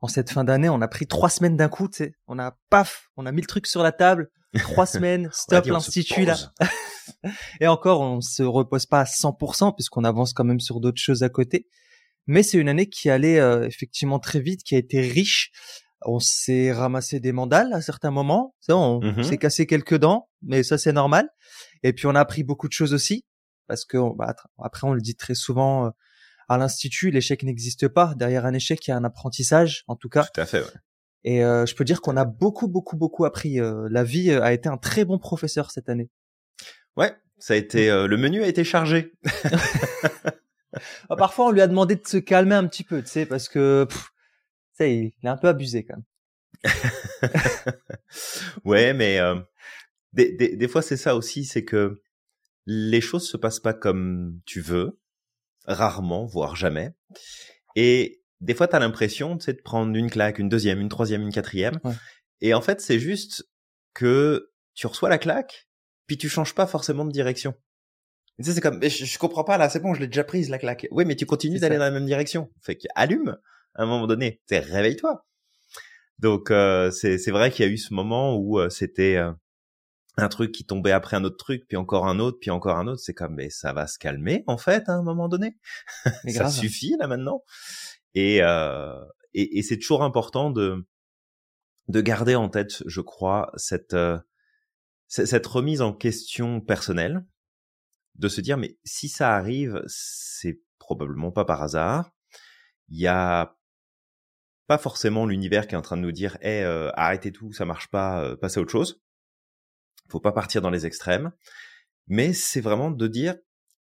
en 0.00 0.08
cette 0.08 0.30
fin 0.30 0.44
d'année, 0.44 0.68
on 0.68 0.80
a 0.82 0.88
pris 0.88 1.06
trois 1.06 1.30
semaines 1.30 1.56
d'un 1.56 1.68
coup. 1.68 1.88
Tu 1.88 1.96
sais, 1.96 2.14
on 2.26 2.38
a 2.38 2.56
paf, 2.70 3.08
on 3.16 3.26
a 3.26 3.32
mis 3.32 3.40
le 3.40 3.46
truc 3.46 3.66
sur 3.66 3.82
la 3.82 3.92
table. 3.92 4.30
Trois 4.58 4.86
semaines, 4.86 5.28
stop 5.32 5.66
l'institut 5.66 6.24
là. 6.24 6.36
Et 7.60 7.66
encore, 7.66 8.00
on 8.00 8.20
se 8.20 8.42
repose 8.42 8.86
pas 8.86 9.00
à 9.00 9.04
100% 9.04 9.74
puisqu'on 9.74 10.04
avance 10.04 10.32
quand 10.32 10.44
même 10.44 10.60
sur 10.60 10.80
d'autres 10.80 11.00
choses 11.00 11.22
à 11.22 11.28
côté. 11.28 11.66
Mais 12.26 12.42
c'est 12.42 12.58
une 12.58 12.68
année 12.68 12.88
qui 12.88 13.08
allait 13.08 13.38
euh, 13.38 13.66
effectivement 13.66 14.18
très 14.18 14.40
vite, 14.40 14.62
qui 14.64 14.74
a 14.74 14.78
été 14.78 15.00
riche. 15.00 15.50
On 16.02 16.18
s'est 16.18 16.72
ramassé 16.72 17.20
des 17.20 17.32
mandales 17.32 17.72
à 17.72 17.80
certains 17.80 18.10
moments. 18.10 18.54
On, 18.68 18.74
on 18.74 19.00
mmh 19.00 19.22
s'est 19.22 19.38
cassé 19.38 19.66
quelques 19.66 19.96
dents, 19.96 20.28
mais 20.42 20.62
ça 20.62 20.78
c'est 20.78 20.92
normal. 20.92 21.28
Et 21.82 21.92
puis 21.92 22.06
on 22.06 22.14
a 22.14 22.20
appris 22.20 22.42
beaucoup 22.42 22.68
de 22.68 22.72
choses 22.72 22.92
aussi 22.92 23.24
parce 23.66 23.84
que 23.84 23.98
bah, 24.16 24.34
après 24.58 24.86
on 24.86 24.92
le 24.92 25.00
dit 25.00 25.16
très 25.16 25.34
souvent 25.34 25.86
euh, 25.86 25.90
à 26.48 26.58
l'institut, 26.58 27.10
l'échec 27.10 27.42
n'existe 27.42 27.88
pas. 27.88 28.14
Derrière 28.16 28.46
un 28.46 28.54
échec, 28.54 28.86
il 28.86 28.90
y 28.90 28.92
a 28.92 28.96
un 28.96 29.04
apprentissage, 29.04 29.84
en 29.88 29.96
tout 29.96 30.08
cas. 30.08 30.24
Tout 30.24 30.40
à 30.40 30.46
fait. 30.46 30.60
Ouais. 30.60 30.70
Et 31.24 31.44
euh, 31.44 31.66
je 31.66 31.74
peux 31.74 31.84
dire 31.84 32.00
qu'on 32.00 32.16
a 32.16 32.24
beaucoup, 32.24 32.68
beaucoup, 32.68 32.96
beaucoup 32.96 33.24
appris. 33.24 33.60
Euh, 33.60 33.88
la 33.90 34.04
vie 34.04 34.30
a 34.30 34.52
été 34.52 34.68
un 34.68 34.76
très 34.76 35.04
bon 35.04 35.18
professeur 35.18 35.70
cette 35.70 35.88
année. 35.88 36.08
Ouais, 36.96 37.14
ça 37.38 37.54
a 37.54 37.56
été 37.56 37.88
le 37.88 38.16
menu 38.16 38.42
a 38.42 38.48
été 38.48 38.64
chargé. 38.64 39.12
Ah, 41.08 41.16
parfois, 41.16 41.46
on 41.46 41.50
lui 41.52 41.62
a 41.62 41.68
demandé 41.68 41.96
de 41.96 42.06
se 42.06 42.18
calmer 42.18 42.54
un 42.54 42.66
petit 42.66 42.84
peu, 42.84 43.00
tu 43.00 43.08
sais, 43.08 43.24
parce 43.24 43.48
que 43.48 43.86
ça, 44.74 44.86
il 44.86 45.14
est 45.22 45.26
un 45.26 45.38
peu 45.38 45.48
abusé 45.48 45.86
quand 45.86 45.96
même. 45.96 46.74
ouais, 48.64 48.92
mais 48.92 49.18
des, 50.12 50.32
des, 50.32 50.54
des, 50.54 50.68
fois 50.68 50.82
c'est 50.82 50.98
ça 50.98 51.16
aussi, 51.16 51.46
c'est 51.46 51.64
que 51.64 52.02
les 52.66 53.00
choses 53.00 53.28
se 53.28 53.36
passent 53.36 53.60
pas 53.60 53.72
comme 53.72 54.40
tu 54.44 54.60
veux, 54.60 54.98
rarement, 55.66 56.24
voire 56.24 56.56
jamais. 56.56 56.90
Et 57.74 58.22
des 58.40 58.54
fois, 58.54 58.68
tu 58.68 58.76
as 58.76 58.78
l'impression 58.78 59.36
de 59.36 59.52
prendre 59.62 59.94
une 59.96 60.10
claque, 60.10 60.38
une 60.38 60.48
deuxième, 60.48 60.80
une 60.80 60.88
troisième, 60.88 61.22
une 61.22 61.32
quatrième. 61.32 61.78
Et 62.40 62.54
en 62.54 62.60
fait, 62.60 62.80
c'est 62.80 62.98
juste 62.98 63.48
que 63.94 64.50
tu 64.74 64.86
reçois 64.86 65.08
la 65.08 65.18
claque, 65.18 65.68
puis 66.06 66.18
tu 66.18 66.28
changes 66.28 66.54
pas 66.54 66.66
forcément 66.66 67.04
de 67.04 67.12
direction. 67.12 67.54
Tu 68.38 68.44
sais, 68.44 68.52
c'est 68.52 68.60
comme, 68.60 68.82
je, 68.82 69.06
je, 69.06 69.18
comprends 69.18 69.44
pas 69.44 69.56
là, 69.56 69.70
c'est 69.70 69.80
bon, 69.80 69.94
je 69.94 70.00
l'ai 70.00 70.06
déjà 70.08 70.22
prise 70.22 70.50
la 70.50 70.58
claque. 70.58 70.86
Oui, 70.90 71.06
mais 71.06 71.16
tu 71.16 71.24
continues 71.24 71.58
d'aller 71.58 71.76
dans 71.76 71.84
la 71.84 71.90
même 71.90 72.04
direction. 72.04 72.50
Fait 72.60 72.78
allume 72.94 73.38
à 73.74 73.82
un 73.82 73.86
moment 73.86 74.06
donné, 74.06 74.42
réveille-toi. 74.50 75.26
Donc 76.18 76.50
euh, 76.50 76.90
c'est 76.90 77.30
vrai 77.30 77.50
qu'il 77.50 77.66
y 77.66 77.68
a 77.68 77.72
eu 77.72 77.76
ce 77.76 77.92
moment 77.92 78.36
où 78.36 78.58
euh, 78.58 78.70
c'était 78.70 79.16
euh, 79.16 79.32
un 80.16 80.28
truc 80.28 80.52
qui 80.52 80.64
tombait 80.64 80.92
après 80.92 81.16
un 81.16 81.24
autre 81.24 81.36
truc, 81.36 81.66
puis 81.68 81.76
encore 81.76 82.06
un 82.06 82.18
autre, 82.18 82.38
puis 82.40 82.50
encore 82.50 82.78
un 82.78 82.86
autre. 82.86 83.00
C'est 83.00 83.14
comme, 83.14 83.34
mais 83.34 83.50
ça 83.50 83.72
va 83.72 83.86
se 83.86 83.98
calmer 83.98 84.44
en 84.46 84.56
fait 84.58 84.88
à 84.88 84.92
un 84.92 85.02
moment 85.02 85.28
donné. 85.28 85.56
ça 86.28 86.50
suffit 86.50 86.96
là 86.98 87.06
maintenant. 87.06 87.42
Et, 88.14 88.42
euh, 88.42 88.98
et, 89.34 89.58
et 89.58 89.62
c'est 89.62 89.78
toujours 89.78 90.02
important 90.02 90.50
de 90.50 90.86
de 91.88 92.00
garder 92.00 92.34
en 92.34 92.48
tête, 92.48 92.82
je 92.86 93.00
crois, 93.00 93.52
cette 93.56 93.94
euh, 93.94 94.18
cette 95.08 95.46
remise 95.46 95.82
en 95.82 95.92
question 95.92 96.60
personnelle, 96.60 97.24
de 98.16 98.28
se 98.28 98.40
dire, 98.40 98.56
mais 98.56 98.76
si 98.84 99.08
ça 99.08 99.36
arrive, 99.36 99.82
c'est 99.86 100.60
probablement 100.78 101.30
pas 101.30 101.44
par 101.44 101.62
hasard. 101.62 102.10
Il 102.88 102.98
y 102.98 103.06
a 103.06 103.56
pas 104.66 104.78
forcément 104.78 105.26
l'univers 105.26 105.66
qui 105.66 105.74
est 105.74 105.78
en 105.78 105.82
train 105.82 105.96
de 105.96 106.02
nous 106.02 106.12
dire, 106.12 106.38
eh, 106.40 106.62
euh, 106.64 106.90
arrêtez 106.94 107.32
tout, 107.32 107.52
ça 107.52 107.64
marche 107.64 107.88
pas, 107.88 108.22
euh, 108.22 108.36
passez 108.36 108.58
à 108.58 108.62
autre 108.62 108.72
chose 108.72 109.00
faut 110.08 110.20
pas 110.20 110.32
partir 110.32 110.62
dans 110.62 110.70
les 110.70 110.86
extrêmes, 110.86 111.32
mais 112.06 112.32
c'est 112.32 112.60
vraiment 112.60 112.90
de 112.90 113.06
dire 113.06 113.36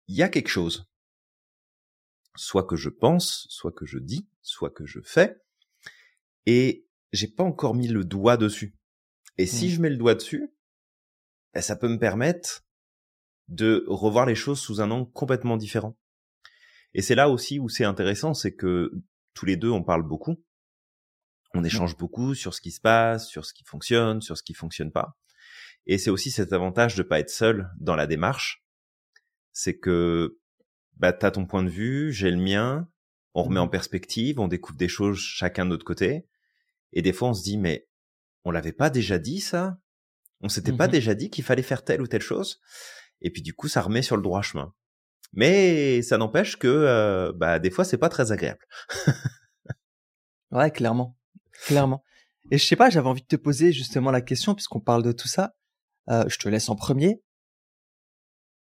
il 0.07 0.17
y 0.17 0.23
a 0.23 0.29
quelque 0.29 0.49
chose, 0.49 0.87
soit 2.35 2.65
que 2.65 2.77
je 2.77 2.88
pense, 2.88 3.47
soit 3.50 3.73
que 3.73 3.85
je 3.85 3.99
dis, 3.99 4.29
soit 4.43 4.71
que 4.71 4.87
je 4.87 5.00
fais, 5.03 5.37
et 6.47 6.87
j'ai 7.12 7.29
pas 7.29 7.45
encore 7.45 7.75
mis 7.75 7.88
le 7.88 8.05
doigt 8.05 8.37
dessus. 8.37 8.75
Et 9.37 9.47
si 9.47 9.67
mmh. 9.67 9.71
je 9.71 9.81
mets 9.81 9.91
le 9.91 9.97
doigt 9.97 10.15
dessus, 10.15 10.50
ben, 11.53 11.61
ça 11.61 11.77
peut 11.77 11.88
me 11.88 11.99
permettre 11.99 12.65
de 13.49 13.85
revoir 13.87 14.27
les 14.27 14.35
choses 14.35 14.61
sous 14.61 14.81
un 14.81 14.91
angle 14.91 15.11
complètement 15.12 15.57
différent. 15.57 15.99
Et 16.95 17.03
c'est 17.03 17.15
là 17.15 17.29
aussi 17.29 17.59
où 17.59 17.69
c'est 17.69 17.85
intéressant, 17.85 18.35
c'est 18.35 18.55
que 18.55 18.91
tous 19.35 19.47
les 19.47 19.57
deux 19.57 19.71
on 19.71 19.83
parle 19.83 20.03
beaucoup, 20.03 20.43
on 21.55 21.61
mmh. 21.61 21.67
échange 21.67 21.97
beaucoup 21.97 22.35
sur 22.35 22.55
ce 22.55 22.61
qui 22.61 22.71
se 22.71 22.81
passe, 22.81 23.29
sur 23.29 23.45
ce 23.45 23.53
qui 23.53 23.65
fonctionne, 23.65 24.21
sur 24.21 24.37
ce 24.37 24.43
qui 24.43 24.55
fonctionne 24.55 24.91
pas. 24.91 25.18
Et 25.87 25.99
c'est 25.99 26.11
aussi 26.11 26.31
cet 26.31 26.53
avantage 26.53 26.95
de 26.97 27.03
pas 27.03 27.21
être 27.21 27.31
seul 27.31 27.71
dans 27.81 27.97
la 27.97 28.07
démarche. 28.07 28.65
C'est 29.53 29.79
que 29.79 30.39
bah, 30.97 31.13
tu 31.13 31.25
as 31.25 31.31
ton 31.31 31.47
point 31.47 31.63
de 31.63 31.71
vue, 31.71 32.13
j'ai 32.13 32.31
le 32.31 32.37
mien, 32.37 32.89
on 33.35 33.43
remet 33.43 33.61
en 33.61 33.69
perspective, 33.69 34.41
on 34.41 34.49
découvre 34.49 34.79
des 34.79 34.89
choses 34.89 35.19
chacun 35.19 35.65
de 35.65 35.71
notre 35.71 35.85
côté. 35.85 36.27
Et 36.93 37.03
des 37.03 37.13
fois, 37.13 37.29
on 37.29 37.35
se 37.35 37.43
dit, 37.43 37.59
mais 37.59 37.89
on 38.45 38.51
l'avait 38.51 38.73
pas 38.73 38.91
déjà 38.91 39.19
dit 39.19 39.41
ça? 39.41 39.79
On 40.41 40.49
s'était 40.49 40.73
pas 40.73 40.87
mmh 40.87 40.93
déjà 40.93 41.15
dit 41.15 41.31
qu'il 41.31 41.45
fallait 41.45 41.63
faire 41.63 41.85
telle 41.85 42.01
ou 42.01 42.07
telle 42.07 42.23
chose? 42.23 42.61
Et 43.21 43.31
puis 43.31 43.43
du 43.43 43.55
coup, 43.55 43.69
ça 43.69 43.83
remet 43.83 44.03
sur 44.03 44.17
le 44.17 44.23
droit 44.23 44.43
chemin. 44.43 44.73
Mais 45.33 46.01
ça 46.03 46.17
n'empêche 46.17 46.57
que 46.57 46.69
euh, 46.69 47.33
bah, 47.35 47.59
des 47.59 47.71
fois, 47.71 47.85
c'est 47.85 47.99
pas 47.99 48.09
très 48.09 48.33
agréable. 48.33 48.65
ouais, 50.53 50.71
clairement. 50.71 51.17
Clairement. 51.67 52.03
Et 52.51 52.59
je 52.59 52.65
sais 52.65 52.77
pas, 52.77 52.89
j'avais 52.89 53.09
envie 53.09 53.23
de 53.23 53.27
te 53.27 53.37
poser 53.37 53.73
justement 53.73 54.11
la 54.11 54.23
question, 54.23 54.55
puisqu'on 54.55 54.81
parle 54.81 55.03
de 55.03 55.13
tout 55.13 55.29
ça. 55.29 55.55
Euh, 56.11 56.25
je 56.29 56.38
te 56.38 56.49
laisse 56.49 56.69
en 56.69 56.77
premier. 56.77 57.23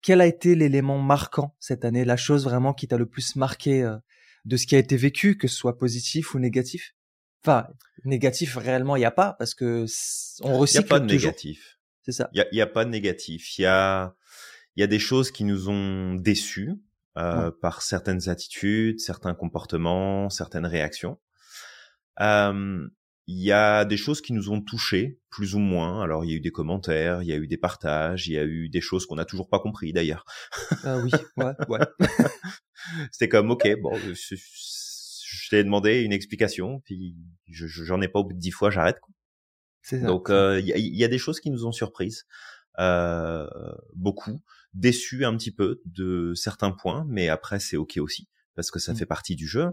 Quel 0.03 0.21
a 0.21 0.27
été 0.27 0.55
l'élément 0.55 0.99
marquant 0.99 1.57
cette 1.59 1.85
année, 1.85 2.05
la 2.05 2.17
chose 2.17 2.45
vraiment 2.45 2.73
qui 2.75 2.89
t'a 2.89 2.97
le 2.97 3.07
plus 3.07 3.37
marqué 3.37 3.83
euh, 3.83 3.97
de 4.45 4.57
ce 4.57 4.67
qui 4.67 4.77
a 4.77 4.79
été 4.79 4.97
vécu, 4.97 5.37
que 5.37 5.49
ce 5.49 5.57
soit 5.57 5.79
positif 5.79 6.35
ou 6.35 6.39
négatif? 6.39 6.95
Enfin, 7.45 7.67
négatif 8.05 8.57
réellement, 8.57 8.97
il 8.97 9.01
n'y 9.01 9.05
a 9.05 9.11
pas, 9.11 9.35
parce 9.39 9.55
que 9.55 9.87
on 10.43 10.59
recycle 10.59 10.83
Il 10.83 10.85
n'y 10.85 10.87
a 10.87 10.89
pas 10.89 11.01
de 11.01 11.07
négatif. 11.07 11.79
C'est 12.03 12.13
ça. 12.13 12.29
Il 12.33 12.45
n'y 12.53 12.61
a, 12.61 12.65
a, 12.65 12.67
pas 12.69 12.85
de 12.85 12.91
négatif. 12.91 13.59
Il 13.59 13.63
y 13.63 13.67
a, 13.67 14.15
y 14.77 14.83
a 14.83 14.87
des 14.87 14.99
choses 14.99 15.31
qui 15.31 15.45
nous 15.45 15.69
ont 15.69 16.15
déçus 16.15 16.75
euh, 17.19 17.51
par 17.51 17.83
certaines 17.83 18.29
attitudes, 18.29 19.01
certains 19.01 19.35
comportements, 19.35 20.29
certaines 20.29 20.67
réactions. 20.67 21.19
Euh, 22.21 22.87
il 23.29 23.43
y 23.43 23.53
a 23.53 23.85
des 23.85 23.97
choses 23.97 24.21
qui 24.21 24.33
nous 24.33 24.51
ont 24.51 24.61
touchés, 24.61 25.21
plus 25.31 25.55
ou 25.55 25.59
moins. 25.59 26.03
Alors, 26.03 26.25
il 26.25 26.31
y 26.31 26.35
a 26.35 26.37
eu 26.37 26.41
des 26.41 26.53
commentaires, 26.53 27.23
il 27.23 27.29
y 27.29 27.33
a 27.33 27.37
eu 27.37 27.47
des 27.47 27.57
partages, 27.57 28.29
il 28.29 28.35
y 28.35 28.39
a 28.39 28.45
eu 28.45 28.69
des 28.69 28.81
choses 28.81 29.05
qu'on 29.07 29.17
n'a 29.17 29.25
toujours 29.25 29.49
pas 29.49 29.59
compris 29.59 29.93
d'ailleurs. 29.93 30.25
Ah 30.85 30.99
oui, 30.99 31.11
ouais, 31.37 31.53
ouais. 31.69 31.87
C'était 33.11 33.29
comme, 33.29 33.51
ok, 33.51 33.69
bon, 33.81 33.97
je, 33.97 34.37
je 34.37 35.51
t'ai 35.51 35.65
demandé 35.65 36.03
une 36.03 36.13
explication, 36.13 36.81
puis 36.85 37.17
j'en 37.49 38.01
ai 38.01 38.09
pas 38.09 38.21
au 38.21 38.25
bout 38.25 38.35
de 38.35 38.39
dix 38.39 38.51
fois, 38.51 38.71
j'arrête. 38.71 38.99
Donc, 39.93 40.31
euh, 40.31 40.61
il 40.61 40.97
y, 40.97 41.05
a, 41.05 41.09
des 41.09 41.19
choses 41.19 41.39
qui 41.39 41.51
nous 41.51 41.65
ont 41.65 41.73
surprises, 41.73 42.27
euh, 42.81 43.47
beaucoup, 43.95 44.43
déçus 44.75 45.25
un 45.25 45.37
petit 45.37 45.53
peu 45.53 45.81
de 45.85 46.33
certains 46.35 46.73
points, 46.73 47.07
mais 47.09 47.29
après 47.29 47.61
c'est 47.61 47.77
ok 47.77 47.99
aussi 47.99 48.29
parce 48.57 48.71
que 48.71 48.81
ça 48.81 48.93
mmh. 48.93 48.97
fait 48.97 49.07
partie 49.07 49.37
du 49.37 49.47
jeu. 49.47 49.69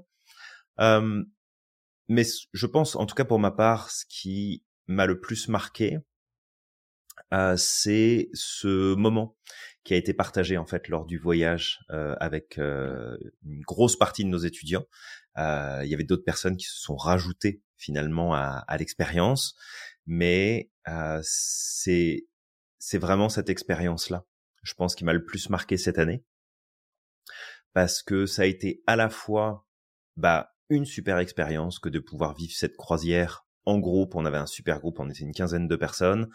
Euh, 0.80 1.24
mais 2.08 2.24
je 2.54 2.66
pense, 2.66 2.96
en 2.96 3.06
tout 3.06 3.16
cas 3.16 3.26
pour 3.26 3.40
ma 3.40 3.52
part, 3.52 3.92
ce 3.92 4.06
qui 4.08 4.64
m'a 4.88 5.06
le 5.06 5.20
plus 5.20 5.48
marqué, 5.48 6.00
euh, 7.34 7.56
c'est 7.58 8.30
ce 8.34 8.96
moment 8.96 9.38
qui 9.84 9.94
a 9.94 9.98
été 9.98 10.14
partagé 10.14 10.58
en 10.58 10.66
fait 10.66 10.88
lors 10.88 11.06
du 11.06 11.18
voyage 11.18 11.80
euh, 11.92 12.16
avec 12.20 12.58
euh, 12.58 13.18
une 13.46 13.62
grosse 13.62 13.98
partie 13.98 14.24
de 14.24 14.30
nos 14.30 14.38
étudiants. 14.38 14.86
Euh, 15.38 15.82
il 15.84 15.90
y 15.90 15.94
avait 15.94 16.04
d'autres 16.04 16.24
personnes 16.24 16.58
qui 16.58 16.66
se 16.66 16.80
sont 16.80 16.96
rajoutées 16.96 17.62
finalement 17.78 18.34
à, 18.34 18.64
à 18.68 18.78
l'expérience, 18.78 19.56
mais 20.06 20.72
euh, 20.88 21.20
c'est 21.24 22.28
c'est 22.80 22.98
vraiment 22.98 23.30
cette 23.30 23.50
expérience 23.50 24.10
là, 24.10 24.26
je 24.64 24.74
pense, 24.74 24.96
qui 24.96 25.06
m'a 25.06 25.14
le 25.14 25.26
plus 25.26 25.50
marqué 25.50 25.78
cette 25.78 26.00
année, 26.00 26.24
parce 27.74 28.04
que 28.04 28.26
ça 28.26 28.44
a 28.44 28.46
été 28.46 28.84
à 28.88 28.96
la 28.96 29.10
fois 29.10 29.66
bah 30.18 30.53
une 30.70 30.86
super 30.86 31.18
expérience 31.20 31.80
que 31.80 31.90
de 31.90 32.00
pouvoir 32.00 32.34
vivre 32.36 32.54
cette 32.54 32.76
croisière 32.76 33.46
en 33.66 33.80
groupe. 33.80 34.16
On 34.16 34.26
avait 34.26 34.38
un 34.38 34.46
super 34.46 34.80
groupe, 34.80 35.00
on 35.00 35.10
était 35.10 35.24
une 35.24 35.34
quinzaine 35.34 35.68
de 35.68 35.76
personnes. 35.76 36.30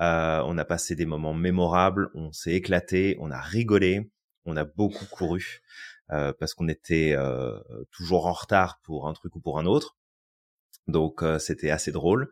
Euh, 0.00 0.42
on 0.44 0.58
a 0.58 0.64
passé 0.64 0.94
des 0.94 1.06
moments 1.06 1.34
mémorables, 1.34 2.10
on 2.14 2.32
s'est 2.32 2.52
éclaté, 2.52 3.16
on 3.20 3.30
a 3.30 3.40
rigolé, 3.40 4.10
on 4.44 4.56
a 4.56 4.64
beaucoup 4.64 5.06
couru 5.06 5.60
euh, 6.10 6.32
parce 6.38 6.54
qu'on 6.54 6.68
était 6.68 7.14
euh, 7.16 7.58
toujours 7.90 8.26
en 8.26 8.32
retard 8.32 8.80
pour 8.82 9.08
un 9.08 9.12
truc 9.12 9.34
ou 9.36 9.40
pour 9.40 9.58
un 9.58 9.66
autre. 9.66 9.96
Donc 10.86 11.22
euh, 11.22 11.38
c'était 11.38 11.70
assez 11.70 11.90
drôle, 11.90 12.30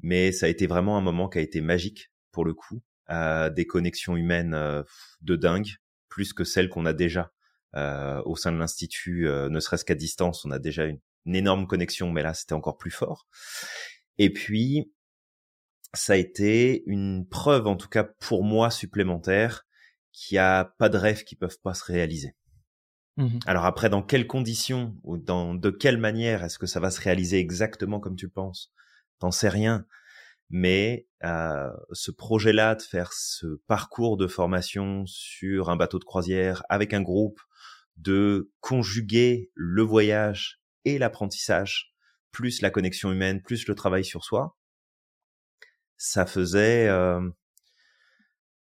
mais 0.00 0.32
ça 0.32 0.46
a 0.46 0.48
été 0.48 0.66
vraiment 0.66 0.98
un 0.98 1.00
moment 1.00 1.28
qui 1.28 1.38
a 1.38 1.42
été 1.42 1.60
magique 1.60 2.10
pour 2.30 2.44
le 2.44 2.52
coup, 2.52 2.82
euh, 3.10 3.48
des 3.48 3.66
connexions 3.66 4.16
humaines 4.16 4.52
euh, 4.54 4.82
de 5.22 5.36
dingue, 5.36 5.70
plus 6.08 6.32
que 6.32 6.44
celles 6.44 6.68
qu'on 6.68 6.84
a 6.84 6.92
déjà 6.92 7.32
au 7.74 8.36
sein 8.36 8.52
de 8.52 8.58
l'institut, 8.58 9.28
euh, 9.28 9.48
ne 9.48 9.60
serait-ce 9.60 9.84
qu'à 9.84 9.94
distance, 9.94 10.44
on 10.44 10.50
a 10.50 10.58
déjà 10.58 10.84
une, 10.84 11.00
énorme 11.26 11.66
connexion, 11.66 12.12
mais 12.12 12.22
là 12.22 12.34
c'était 12.34 12.52
encore 12.52 12.78
plus 12.78 12.92
fort. 12.92 13.26
Et 14.16 14.32
puis 14.32 14.92
ça 15.92 16.12
a 16.12 16.16
été 16.16 16.84
une 16.86 17.26
preuve, 17.28 17.66
en 17.66 17.76
tout 17.76 17.88
cas 17.88 18.04
pour 18.04 18.44
moi, 18.44 18.70
supplémentaire, 18.70 19.66
qu'il 20.12 20.36
n'y 20.36 20.40
a 20.40 20.64
pas 20.78 20.88
de 20.88 20.96
rêves 20.96 21.24
qui 21.24 21.34
peuvent 21.34 21.58
pas 21.62 21.74
se 21.74 21.84
réaliser. 21.84 22.36
Mmh 23.16 23.38
Alors 23.46 23.64
après, 23.64 23.90
dans 23.90 24.02
quelles 24.02 24.26
conditions 24.26 24.96
ou 25.02 25.16
dans 25.16 25.54
de 25.54 25.70
quelle 25.70 25.98
manière 25.98 26.44
est-ce 26.44 26.58
que 26.58 26.66
ça 26.66 26.80
va 26.80 26.90
se 26.90 27.00
réaliser 27.00 27.38
exactement 27.38 27.98
comme 27.98 28.16
tu 28.16 28.26
le 28.26 28.32
penses 28.32 28.72
T'en 29.18 29.30
sais 29.30 29.48
rien. 29.48 29.86
Mais 30.48 31.08
euh, 31.24 31.70
ce 31.92 32.10
projet-là 32.10 32.76
de 32.76 32.82
faire 32.82 33.12
ce 33.12 33.60
parcours 33.66 34.16
de 34.16 34.26
formation 34.26 35.04
sur 35.06 35.70
un 35.70 35.76
bateau 35.76 35.98
de 35.98 36.04
croisière 36.04 36.62
avec 36.68 36.94
un 36.94 37.02
groupe 37.02 37.40
de 37.96 38.50
conjuguer 38.60 39.50
le 39.54 39.82
voyage 39.82 40.60
et 40.84 40.98
l'apprentissage, 40.98 41.94
plus 42.30 42.60
la 42.62 42.70
connexion 42.70 43.10
humaine, 43.12 43.42
plus 43.42 43.66
le 43.66 43.74
travail 43.74 44.04
sur 44.04 44.24
soi, 44.24 44.56
ça 45.96 46.26
faisait, 46.26 46.88
euh, 46.88 47.20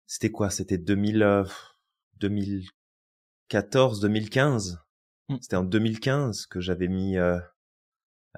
c'était 0.07 0.31
quoi? 0.31 0.50
C'était 0.50 0.77
2000, 0.77 1.45
2014, 2.17 4.01
2015. 4.01 4.79
C'était 5.41 5.55
en 5.55 5.63
2015 5.63 6.45
que 6.47 6.59
j'avais 6.59 6.89
mis 6.89 7.17
euh, 7.17 7.39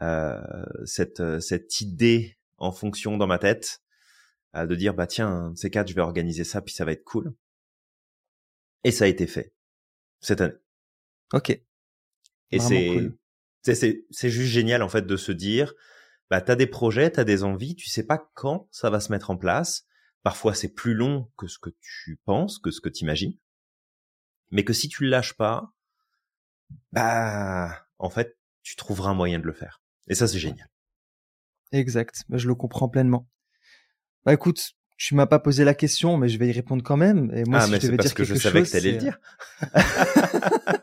euh, 0.01 0.39
cette 0.85 1.39
cette 1.39 1.81
idée 1.81 2.37
en 2.57 2.71
fonction 2.71 3.17
dans 3.17 3.27
ma 3.27 3.39
tête, 3.39 3.81
de 4.55 4.75
dire 4.75 4.93
bah 4.93 5.07
tiens, 5.07 5.53
ces 5.55 5.71
quatre, 5.71 5.87
je 5.89 5.95
vais 5.95 6.01
organiser 6.01 6.43
ça, 6.43 6.61
puis 6.61 6.73
ça 6.73 6.85
va 6.85 6.91
être 6.91 7.03
cool. 7.03 7.33
Et 8.83 8.91
ça 8.91 9.05
a 9.05 9.07
été 9.07 9.27
fait 9.27 9.53
cette 10.19 10.41
année. 10.41 10.62
Ok. 11.33 11.59
Et 12.51 12.59
c'est 12.59 14.29
juste 14.29 14.51
génial 14.51 14.81
en 14.83 14.89
fait 14.89 15.05
de 15.05 15.17
se 15.17 15.31
dire 15.31 15.73
bah 16.29 16.41
t'as 16.41 16.55
des 16.55 16.67
projets, 16.67 17.11
t'as 17.11 17.23
des 17.23 17.43
envies, 17.43 17.75
tu 17.75 17.89
sais 17.89 18.05
pas 18.05 18.31
quand 18.33 18.67
ça 18.71 18.89
va 18.89 18.99
se 18.99 19.11
mettre 19.11 19.29
en 19.31 19.37
place. 19.37 19.85
Parfois 20.23 20.53
c'est 20.55 20.69
plus 20.69 20.93
long 20.93 21.29
que 21.37 21.47
ce 21.47 21.59
que 21.59 21.69
tu 21.81 22.19
penses, 22.25 22.59
que 22.59 22.71
ce 22.71 22.79
que 22.81 22.89
tu 22.89 23.03
imagines. 23.03 23.33
Mais 24.51 24.63
que 24.63 24.73
si 24.73 24.87
tu 24.87 25.03
le 25.03 25.09
lâches 25.09 25.33
pas, 25.33 25.73
bah 26.91 27.85
en 27.99 28.09
fait 28.09 28.37
tu 28.61 28.75
trouveras 28.75 29.09
un 29.11 29.13
moyen 29.15 29.39
de 29.39 29.45
le 29.45 29.53
faire. 29.53 29.81
Et 30.07 30.15
ça 30.15 30.27
c'est 30.27 30.39
génial. 30.39 30.69
Exact, 31.71 32.23
bah, 32.29 32.37
je 32.37 32.47
le 32.47 32.55
comprends 32.55 32.87
pleinement. 32.87 33.27
Bah 34.25 34.33
écoute, 34.33 34.73
tu 34.97 35.15
m'as 35.15 35.25
pas 35.25 35.39
posé 35.39 35.63
la 35.65 35.73
question, 35.73 36.17
mais 36.17 36.29
je 36.29 36.37
vais 36.37 36.47
y 36.47 36.51
répondre 36.51 36.83
quand 36.83 36.97
même. 36.97 37.31
Et 37.35 37.43
moi, 37.45 37.59
ah, 37.59 37.65
si 37.65 37.71
mais 37.71 37.79
je 37.79 37.87
devais 37.87 37.97
parce 37.97 38.07
dire 38.09 38.15
que 38.15 38.23
quelque 38.23 38.35
je 38.35 38.39
savais 38.39 38.59
chose, 38.59 38.67
que 38.71 38.77
t'allais 38.77 38.91
le 38.91 38.99
c'est- 38.99 39.05
dire. 39.05 39.19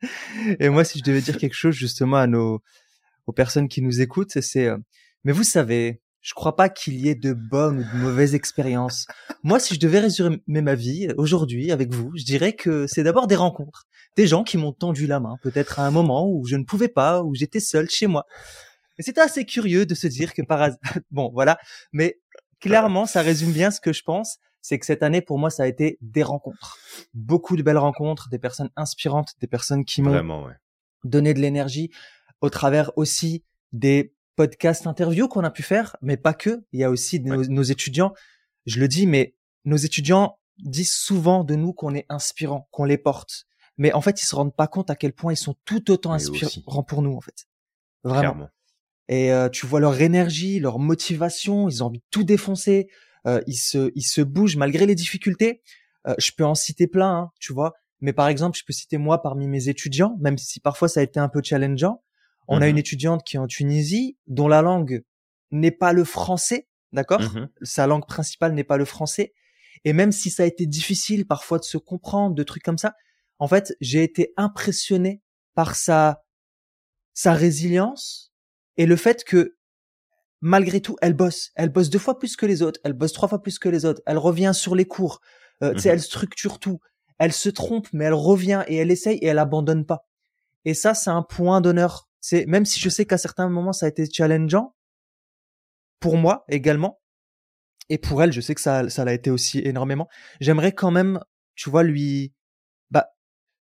Et 0.60 0.68
moi, 0.68 0.84
si 0.84 0.98
je 0.98 1.04
devais 1.04 1.20
dire 1.20 1.36
quelque 1.38 1.54
chose 1.54 1.74
justement 1.74 2.16
à 2.16 2.26
nos 2.26 2.60
aux 3.26 3.32
personnes 3.32 3.68
qui 3.68 3.82
nous 3.82 4.00
écoutent, 4.00 4.40
c'est- 4.40 4.68
euh, 4.68 4.78
mais 5.24 5.32
vous 5.32 5.44
savez, 5.44 6.00
je 6.22 6.32
crois 6.34 6.56
pas 6.56 6.68
qu'il 6.68 6.94
y 6.94 7.08
ait 7.08 7.14
de 7.14 7.32
bonnes 7.32 7.80
ou 7.80 7.82
de 7.96 8.02
mauvaises 8.02 8.34
expériences. 8.34 9.06
Moi, 9.42 9.60
si 9.60 9.74
je 9.74 9.80
devais 9.80 10.00
résumer 10.00 10.40
ma 10.46 10.74
vie 10.74 11.08
aujourd'hui 11.16 11.70
avec 11.72 11.92
vous, 11.92 12.10
je 12.16 12.24
dirais 12.24 12.54
que 12.54 12.86
c'est 12.86 13.02
d'abord 13.02 13.26
des 13.26 13.36
rencontres, 13.36 13.86
des 14.16 14.26
gens 14.26 14.44
qui 14.44 14.56
m'ont 14.56 14.72
tendu 14.72 15.06
la 15.06 15.20
main, 15.20 15.36
peut-être 15.42 15.78
à 15.78 15.86
un 15.86 15.90
moment 15.90 16.28
où 16.30 16.46
je 16.46 16.56
ne 16.56 16.64
pouvais 16.64 16.88
pas, 16.88 17.22
où 17.22 17.34
j'étais 17.34 17.60
seul 17.60 17.88
chez 17.90 18.06
moi. 18.06 18.24
Et 18.98 19.02
c'était 19.02 19.20
assez 19.20 19.44
curieux 19.44 19.86
de 19.86 19.94
se 19.94 20.06
dire 20.06 20.32
que 20.34 20.42
par 20.42 20.62
hasard, 20.62 20.78
bon, 21.10 21.30
voilà, 21.32 21.58
mais 21.92 22.18
clairement, 22.60 23.06
ça 23.06 23.22
résume 23.22 23.52
bien 23.52 23.70
ce 23.70 23.80
que 23.80 23.92
je 23.92 24.02
pense 24.02 24.38
c'est 24.60 24.78
que 24.78 24.86
cette 24.86 25.02
année, 25.02 25.20
pour 25.20 25.38
moi, 25.38 25.50
ça 25.50 25.64
a 25.64 25.66
été 25.66 25.98
des 26.00 26.22
rencontres. 26.22 26.78
Beaucoup 27.14 27.56
de 27.56 27.62
belles 27.62 27.78
rencontres, 27.78 28.28
des 28.28 28.38
personnes 28.38 28.70
inspirantes, 28.76 29.34
des 29.40 29.46
personnes 29.46 29.84
qui 29.84 30.02
m'ont 30.02 30.46
ouais. 30.46 30.54
donné 31.04 31.34
de 31.34 31.40
l'énergie 31.40 31.90
au 32.40 32.50
travers 32.50 32.92
aussi 32.96 33.44
des 33.72 34.14
podcasts 34.36 34.86
interviews 34.86 35.28
qu'on 35.28 35.44
a 35.44 35.50
pu 35.50 35.62
faire, 35.62 35.96
mais 36.00 36.16
pas 36.16 36.34
que. 36.34 36.64
Il 36.72 36.80
y 36.80 36.84
a 36.84 36.90
aussi 36.90 37.20
nos, 37.20 37.44
nos 37.44 37.62
étudiants. 37.62 38.12
Je 38.66 38.80
le 38.80 38.88
dis, 38.88 39.06
mais 39.06 39.34
nos 39.64 39.76
étudiants 39.76 40.38
disent 40.58 40.92
souvent 40.92 41.44
de 41.44 41.54
nous 41.54 41.72
qu'on 41.72 41.94
est 41.94 42.06
inspirant, 42.08 42.68
qu'on 42.70 42.84
les 42.84 42.98
porte. 42.98 43.46
Mais 43.76 43.92
en 43.92 44.00
fait, 44.00 44.20
ils 44.20 44.26
se 44.26 44.34
rendent 44.34 44.54
pas 44.54 44.66
compte 44.66 44.90
à 44.90 44.96
quel 44.96 45.12
point 45.12 45.32
ils 45.32 45.36
sont 45.36 45.54
tout 45.64 45.90
autant 45.90 46.12
inspirants 46.12 46.82
pour 46.82 47.02
nous, 47.02 47.14
en 47.14 47.20
fait. 47.20 47.46
Vraiment. 48.02 48.20
Clairement. 48.20 48.48
Et 49.08 49.32
euh, 49.32 49.48
tu 49.48 49.66
vois 49.66 49.80
leur 49.80 50.00
énergie, 50.00 50.60
leur 50.60 50.78
motivation, 50.78 51.68
ils 51.68 51.82
ont 51.82 51.86
envie 51.86 52.00
de 52.00 52.04
tout 52.10 52.24
défoncer, 52.24 52.88
euh, 53.26 53.40
ils 53.46 53.56
se 53.56 53.90
ils 53.94 54.02
se 54.02 54.20
bougent 54.20 54.56
malgré 54.56 54.86
les 54.86 54.94
difficultés. 54.94 55.62
Euh, 56.06 56.14
je 56.18 56.30
peux 56.36 56.44
en 56.44 56.54
citer 56.54 56.86
plein, 56.86 57.14
hein, 57.16 57.30
tu 57.40 57.52
vois. 57.52 57.74
Mais 58.00 58.12
par 58.12 58.28
exemple, 58.28 58.56
je 58.58 58.64
peux 58.64 58.72
citer 58.72 58.96
moi 58.98 59.20
parmi 59.22 59.48
mes 59.48 59.68
étudiants, 59.68 60.16
même 60.20 60.38
si 60.38 60.60
parfois 60.60 60.88
ça 60.88 61.00
a 61.00 61.02
été 61.02 61.18
un 61.20 61.28
peu 61.28 61.40
challengeant. 61.42 62.02
On 62.46 62.62
a 62.62 62.66
Mhm. 62.66 62.70
une 62.70 62.78
étudiante 62.78 63.24
qui 63.24 63.36
est 63.36 63.40
en 63.40 63.46
Tunisie, 63.48 64.16
dont 64.26 64.48
la 64.48 64.62
langue 64.62 65.02
n'est 65.50 65.70
pas 65.72 65.92
le 65.92 66.04
français, 66.04 66.68
d'accord? 66.92 67.20
Mhm. 67.20 67.48
Sa 67.62 67.86
langue 67.86 68.06
principale 68.06 68.54
n'est 68.54 68.64
pas 68.64 68.76
le 68.76 68.84
français. 68.84 69.34
Et 69.84 69.92
même 69.92 70.12
si 70.12 70.30
ça 70.30 70.44
a 70.44 70.46
été 70.46 70.66
difficile 70.66 71.26
parfois 71.26 71.58
de 71.58 71.64
se 71.64 71.76
comprendre, 71.78 72.34
de 72.34 72.42
trucs 72.44 72.62
comme 72.62 72.78
ça, 72.78 72.94
en 73.38 73.48
fait, 73.48 73.74
j'ai 73.80 74.02
été 74.02 74.32
impressionné 74.36 75.20
par 75.54 75.74
sa 75.74 76.22
sa 77.14 77.32
résilience 77.34 78.32
et 78.76 78.86
le 78.86 78.94
fait 78.96 79.24
que 79.24 79.56
malgré 80.40 80.80
tout, 80.80 80.96
elle 81.02 81.14
bosse. 81.14 81.50
Elle 81.54 81.68
bosse 81.70 81.90
deux 81.90 81.98
fois 81.98 82.18
plus 82.18 82.36
que 82.36 82.46
les 82.46 82.62
autres. 82.62 82.80
Elle 82.84 82.92
bosse 82.92 83.12
trois 83.12 83.28
fois 83.28 83.42
plus 83.42 83.58
que 83.58 83.68
les 83.68 83.84
autres. 83.84 84.02
Elle 84.06 84.18
revient 84.18 84.52
sur 84.54 84.74
les 84.74 84.84
cours. 84.86 85.20
Euh, 85.62 85.72
Mhm. 85.74 85.80
elle 85.86 86.00
structure 86.02 86.58
tout. 86.58 86.80
elle 87.20 87.32
se 87.32 87.48
trompe, 87.48 87.88
mais 87.92 88.04
elle 88.04 88.14
revient 88.14 88.62
et 88.68 88.76
elle 88.76 88.92
essaye 88.92 89.18
et 89.18 89.26
elle 89.26 89.40
abandonne 89.40 89.84
pas. 89.84 90.06
Et 90.64 90.72
ça, 90.72 90.94
c'est 90.94 91.10
un 91.10 91.22
point 91.24 91.60
d'honneur. 91.60 92.08
C'est 92.20 92.46
même 92.46 92.64
si 92.64 92.78
je 92.78 92.88
sais 92.88 93.06
qu'à 93.06 93.18
certains 93.18 93.48
moments 93.48 93.72
ça 93.72 93.86
a 93.86 93.88
été 93.88 94.06
challengeant 94.08 94.76
pour 95.98 96.16
moi 96.16 96.44
également, 96.48 97.00
et 97.88 97.98
pour 97.98 98.22
elle, 98.22 98.32
je 98.32 98.40
sais 98.40 98.54
que 98.54 98.60
ça, 98.60 98.88
ça 98.88 99.04
l'a 99.04 99.14
été 99.14 99.30
aussi 99.30 99.58
énormément. 99.58 100.08
J'aimerais 100.40 100.72
quand 100.72 100.90
même, 100.92 101.20
tu 101.56 101.70
vois, 101.70 101.82
lui, 101.82 102.32
bah, 102.92 103.08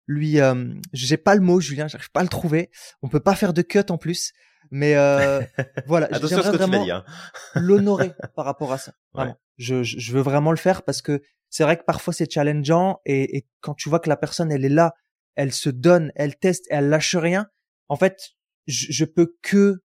lui, 0.08 0.41
euh, 0.41 0.74
j'ai 0.94 1.17
pas 1.17 1.36
le 1.36 1.41
mot, 1.41 1.62
Julien, 1.62 1.88
j'arrive 1.88 2.12
pas 2.12 2.22
à 2.22 2.24
le 2.24 2.29
trouver. 2.29 2.72
On 3.01 3.08
peut 3.08 3.20
pas 3.22 3.36
faire 3.36 3.53
de 3.53 3.62
cut 3.62 3.86
en 3.89 3.98
plus, 3.98 4.34
mais 4.72 4.95
euh, 4.95 5.41
voilà, 5.88 6.10
j'aimerais 6.12 6.51
vraiment 6.51 6.86
hein. 6.89 7.03
l'honorer 7.55 8.13
par 8.36 8.45
rapport 8.45 8.72
à 8.72 8.77
ça. 8.77 8.93
Vraiment. 9.13 9.38
Je, 9.57 9.84
je, 9.84 10.12
veux 10.12 10.22
vraiment 10.22 10.51
le 10.51 10.57
faire 10.57 10.84
parce 10.84 11.01
que 11.01 11.22
c'est 11.50 11.63
vrai 11.63 11.77
que 11.77 11.84
parfois 11.84 12.13
c'est 12.13 12.29
challengeant 12.29 13.00
et, 13.05 13.38
et, 13.38 13.48
quand 13.62 13.74
tu 13.74 13.88
vois 13.88 14.00
que 14.00 14.10
la 14.10 14.17
personne 14.17 14.51
elle 14.51 14.65
est 14.65 14.69
là, 14.69 14.93
elle 15.36 15.53
se 15.53 15.69
donne, 15.69 16.12
elle 16.15 16.36
teste, 16.36 16.65
elle 16.69 16.89
lâche 16.89 17.15
rien. 17.15 17.48
En 17.88 17.95
fait, 17.95 18.31
je, 18.67 18.88
je 18.89 19.05
peux 19.05 19.36
que 19.41 19.81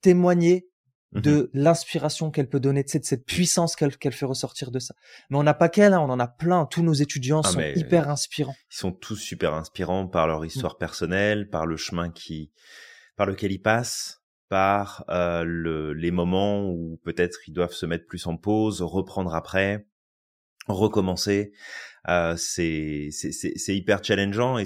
témoigner 0.00 0.70
Mmh 1.12 1.20
de 1.22 1.50
l'inspiration 1.54 2.30
qu'elle 2.30 2.48
peut 2.48 2.60
donner, 2.60 2.84
de 2.84 2.88
cette 2.88 3.26
puissance 3.26 3.74
qu'elle 3.74 3.96
qu'elle 3.96 4.12
fait 4.12 4.26
ressortir 4.26 4.70
de 4.70 4.78
ça. 4.78 4.94
Mais 5.28 5.38
on 5.38 5.42
n'a 5.42 5.54
pas 5.54 5.68
qu'elle, 5.68 5.92
hein, 5.92 6.00
on 6.00 6.08
en 6.08 6.20
a 6.20 6.28
plein. 6.28 6.66
Tous 6.66 6.84
nos 6.84 6.92
étudiants 6.92 7.40
ah, 7.44 7.48
sont 7.48 7.60
hyper 7.74 8.08
inspirants. 8.08 8.54
Ils 8.70 8.76
sont 8.76 8.92
tous 8.92 9.16
super 9.16 9.54
inspirants 9.54 10.06
par 10.06 10.28
leur 10.28 10.42
mmh. 10.42 10.46
histoire 10.46 10.78
personnelle, 10.78 11.50
par 11.50 11.66
le 11.66 11.76
chemin 11.76 12.10
qui, 12.10 12.52
par 13.20 13.26
lequel 13.26 13.52
ils 13.52 13.60
passent, 13.60 14.22
par 14.48 15.04
euh, 15.10 15.44
le, 15.44 15.92
les 15.92 16.10
moments 16.10 16.70
où 16.70 16.98
peut-être 17.04 17.46
ils 17.46 17.52
doivent 17.52 17.74
se 17.74 17.84
mettre 17.84 18.06
plus 18.06 18.26
en 18.26 18.38
pause, 18.38 18.80
reprendre 18.80 19.34
après, 19.34 19.86
recommencer. 20.68 21.52
Euh, 22.08 22.34
c'est 22.38 23.10
hyper 23.68 24.02
challengeant 24.02 24.56
et 24.56 24.64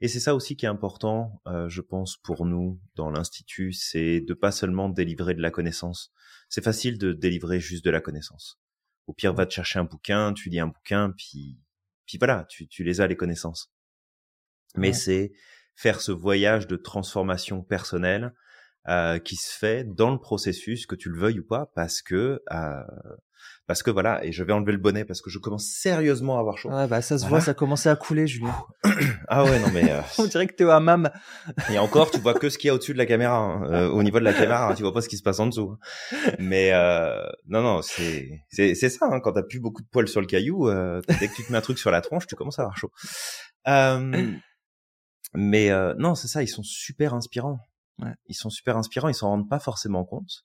et 0.00 0.06
c'est 0.06 0.20
ça 0.20 0.36
aussi 0.36 0.54
qui 0.54 0.64
est 0.64 0.68
important, 0.68 1.42
euh, 1.48 1.68
je 1.68 1.80
pense, 1.80 2.16
pour 2.18 2.46
nous 2.46 2.80
dans 2.94 3.10
l'institut, 3.10 3.72
c'est 3.72 4.20
de 4.20 4.32
pas 4.32 4.52
seulement 4.52 4.88
délivrer 4.88 5.34
de 5.34 5.42
la 5.42 5.50
connaissance. 5.50 6.12
C'est 6.48 6.62
facile 6.62 6.98
de 6.98 7.12
délivrer 7.12 7.58
juste 7.58 7.84
de 7.84 7.90
la 7.90 8.00
connaissance. 8.00 8.60
Au 9.08 9.12
pire, 9.12 9.34
va 9.34 9.44
te 9.44 9.52
chercher 9.52 9.80
un 9.80 9.84
bouquin, 9.84 10.32
tu 10.34 10.50
lis 10.50 10.60
un 10.60 10.68
bouquin, 10.68 11.12
puis 11.18 11.58
puis 12.06 12.16
voilà, 12.16 12.46
tu, 12.48 12.68
tu 12.68 12.84
les 12.84 13.00
as 13.00 13.08
les 13.08 13.16
connaissances. 13.16 13.72
Mais 14.76 14.92
c'est 14.92 15.32
faire 15.78 16.00
ce 16.00 16.10
voyage 16.10 16.66
de 16.66 16.74
transformation 16.76 17.62
personnelle 17.62 18.34
euh, 18.88 19.20
qui 19.20 19.36
se 19.36 19.56
fait 19.56 19.84
dans 19.84 20.10
le 20.10 20.18
processus, 20.18 20.86
que 20.86 20.96
tu 20.96 21.08
le 21.08 21.18
veuilles 21.18 21.38
ou 21.38 21.46
pas, 21.46 21.70
parce 21.76 22.02
que 22.02 22.42
euh, 22.50 22.82
parce 23.68 23.82
que 23.82 23.90
voilà, 23.90 24.24
et 24.24 24.32
je 24.32 24.42
vais 24.42 24.54
enlever 24.54 24.72
le 24.72 24.78
bonnet 24.78 25.04
parce 25.04 25.20
que 25.20 25.28
je 25.28 25.38
commence 25.38 25.66
sérieusement 25.66 26.38
à 26.38 26.40
avoir 26.40 26.56
chaud. 26.56 26.70
Ah 26.72 26.86
bah 26.86 27.02
ça 27.02 27.18
se 27.18 27.26
voit, 27.26 27.40
ça 27.42 27.50
a 27.50 27.54
commencé 27.54 27.88
à 27.90 27.96
couler, 27.96 28.26
Julien. 28.26 28.54
ah 29.28 29.44
ouais, 29.44 29.60
non 29.60 29.68
mais. 29.72 29.92
Euh, 29.92 30.00
On 30.18 30.24
dirait 30.24 30.46
que 30.46 30.54
t'es 30.54 30.64
au 30.64 30.70
hammam. 30.70 31.10
et 31.70 31.78
encore, 31.78 32.10
tu 32.10 32.18
vois 32.18 32.32
que 32.34 32.48
ce 32.48 32.56
qu'il 32.56 32.68
y 32.68 32.70
a 32.70 32.74
au-dessus 32.74 32.94
de 32.94 32.98
la 32.98 33.06
caméra, 33.06 33.36
hein. 33.36 33.62
euh, 33.70 33.88
au 33.88 34.02
niveau 34.02 34.18
de 34.18 34.24
la 34.24 34.32
caméra, 34.32 34.70
hein, 34.70 34.74
tu 34.74 34.82
vois 34.82 34.94
pas 34.94 35.02
ce 35.02 35.08
qui 35.08 35.18
se 35.18 35.22
passe 35.22 35.38
en 35.38 35.46
dessous. 35.46 35.76
Mais 36.38 36.72
euh, 36.72 37.22
non, 37.46 37.60
non, 37.60 37.82
c'est 37.82 38.40
c'est 38.48 38.74
c'est 38.74 38.88
ça. 38.88 39.06
Hein, 39.12 39.20
quand 39.20 39.32
t'as 39.32 39.42
plus 39.42 39.60
beaucoup 39.60 39.82
de 39.82 39.88
poils 39.88 40.08
sur 40.08 40.22
le 40.22 40.26
caillou, 40.26 40.68
euh, 40.68 41.02
dès 41.20 41.28
que 41.28 41.34
tu 41.34 41.44
te 41.44 41.52
mets 41.52 41.58
un 41.58 41.62
truc 41.62 41.78
sur 41.78 41.90
la 41.90 42.00
tronche, 42.00 42.26
tu 42.26 42.36
commences 42.36 42.58
à 42.58 42.62
avoir 42.62 42.78
chaud. 42.78 42.90
Mais 45.34 45.70
non, 45.98 46.14
c'est 46.14 46.28
ça. 46.28 46.42
Ils 46.42 46.48
sont 46.48 46.62
super 46.62 47.14
inspirants. 47.14 47.58
Ils 48.26 48.34
sont 48.34 48.50
super 48.50 48.76
inspirants. 48.76 49.08
Ils 49.08 49.14
s'en 49.14 49.28
rendent 49.28 49.48
pas 49.48 49.60
forcément 49.60 50.04
compte 50.04 50.44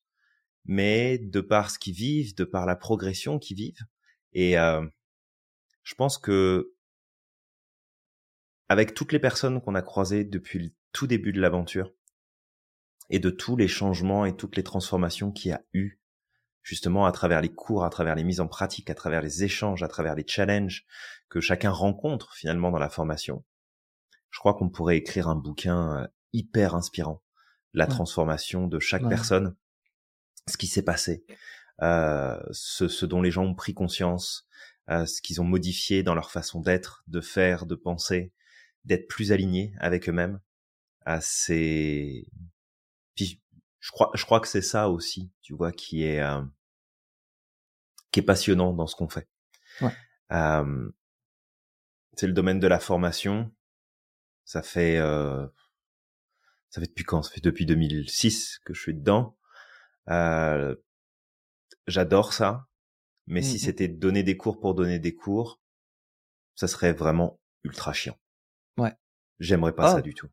mais 0.66 1.18
de 1.18 1.42
par 1.42 1.70
ce 1.70 1.80
qu'ils 1.80 1.94
vivent, 1.94 2.36
de 2.36 2.44
par 2.44 2.66
la 2.66 2.76
progression 2.76 3.40
qu'ils 3.40 3.58
vivent. 3.58 3.86
Et 4.34 4.58
euh, 4.58 4.86
je 5.84 5.96
pense 5.96 6.18
que 6.18 6.74
avec 8.70 8.94
toutes 8.94 9.12
les 9.12 9.20
personnes 9.20 9.62
qu'on 9.62 9.76
a 9.76 9.82
croisées 9.82 10.24
depuis 10.24 10.60
le 10.60 10.72
tout 10.94 11.08
début 11.08 11.34
de 11.34 11.42
l'aventure 11.42 11.92
et 13.10 13.20
de 13.20 13.30
tous 13.30 13.56
les 13.56 13.68
changements 13.68 14.26
et 14.26 14.36
toutes 14.36 14.56
les 14.56 14.64
transformations 14.64 15.32
qu'il 15.32 15.50
y 15.50 15.54
a 15.54 15.64
eu 15.74 16.00
justement 16.62 17.06
à 17.06 17.12
travers 17.12 17.42
les 17.42 17.54
cours, 17.54 17.84
à 17.84 17.90
travers 17.90 18.16
les 18.16 18.24
mises 18.24 18.40
en 18.40 18.48
pratique, 18.48 18.90
à 18.90 18.96
travers 18.96 19.22
les 19.22 19.44
échanges, 19.44 19.84
à 19.84 19.90
travers 19.90 20.16
les 20.16 20.26
challenges 20.26 20.86
que 21.28 21.42
chacun 21.42 21.72
rencontre 21.72 22.34
finalement 22.36 22.72
dans 22.72 22.80
la 22.80 22.90
formation, 22.90 23.44
je 24.34 24.40
crois 24.40 24.56
qu'on 24.56 24.70
pourrait 24.70 24.98
écrire 24.98 25.30
un 25.30 25.36
bouquin 25.36 26.02
euh, 26.02 26.08
hyper 26.34 26.74
inspirant, 26.74 27.22
la 27.74 27.86
transformation 27.86 28.68
de 28.68 28.80
chaque 28.80 29.08
personne 29.08 29.56
ce 30.50 30.58
qui 30.58 30.68
s'est 30.68 30.84
passé, 30.84 31.24
euh, 31.82 32.38
ce, 32.52 32.88
ce, 32.88 33.06
dont 33.06 33.22
les 33.22 33.32
gens 33.32 33.46
ont 33.46 33.56
pris 33.56 33.74
conscience, 33.74 34.48
euh, 34.90 35.06
ce 35.06 35.22
qu'ils 35.22 35.40
ont 35.40 35.46
modifié 35.46 36.04
dans 36.04 36.16
leur 36.16 36.32
façon 36.32 36.60
d'être, 36.60 37.04
de 37.08 37.22
faire, 37.22 37.66
de 37.66 37.76
penser, 37.76 38.34
d'être 38.84 39.08
plus 39.08 39.32
alignés 39.32 39.74
avec 39.80 40.10
eux-mêmes. 40.10 40.42
Euh, 41.08 41.20
c'est, 41.22 42.26
puis 43.16 43.42
je 43.80 43.92
crois, 43.92 44.12
je 44.16 44.26
crois 44.26 44.40
que 44.40 44.48
c'est 44.48 44.62
ça 44.62 44.90
aussi, 44.90 45.32
tu 45.42 45.54
vois, 45.54 45.72
qui 45.72 46.04
est 46.04 46.22
euh, 46.22 46.42
qui 48.12 48.20
est 48.20 48.24
passionnant 48.24 48.74
dans 48.74 48.88
ce 48.88 48.96
qu'on 48.96 49.10
fait. 49.10 49.28
Ouais. 49.82 49.94
Euh, 50.32 50.90
c'est 52.16 52.28
le 52.28 52.34
domaine 52.34 52.60
de 52.60 52.68
la 52.68 52.80
formation. 52.80 53.52
Ça 54.46 54.62
fait 54.62 54.98
euh, 54.98 55.48
ça 56.70 56.82
fait 56.82 56.88
depuis 56.88 57.04
quand? 57.04 57.22
Ça 57.24 57.32
fait 57.32 57.42
depuis 57.42 57.66
2006 57.66 58.60
que 58.66 58.74
je 58.74 58.82
suis 58.82 58.94
dedans. 58.94 59.38
Euh, 60.10 60.76
J'adore 61.88 62.34
ça, 62.34 62.68
mais 63.28 63.42
si 63.42 63.56
mmh 63.56 63.60
c'était 63.60 63.88
donner 63.90 64.24
des 64.24 64.38
cours 64.38 64.60
pour 64.60 64.74
donner 64.74 65.00
des 65.00 65.14
cours, 65.14 65.62
ça 66.56 66.68
serait 66.68 66.94
vraiment 66.94 67.40
ultra 67.64 67.92
chiant. 67.94 68.18
Ouais. 68.78 68.94
J'aimerais 69.40 69.76
pas 69.76 69.92
ça 69.92 69.98
ah. 69.98 70.02
du 70.02 70.14
tout. 70.14 70.30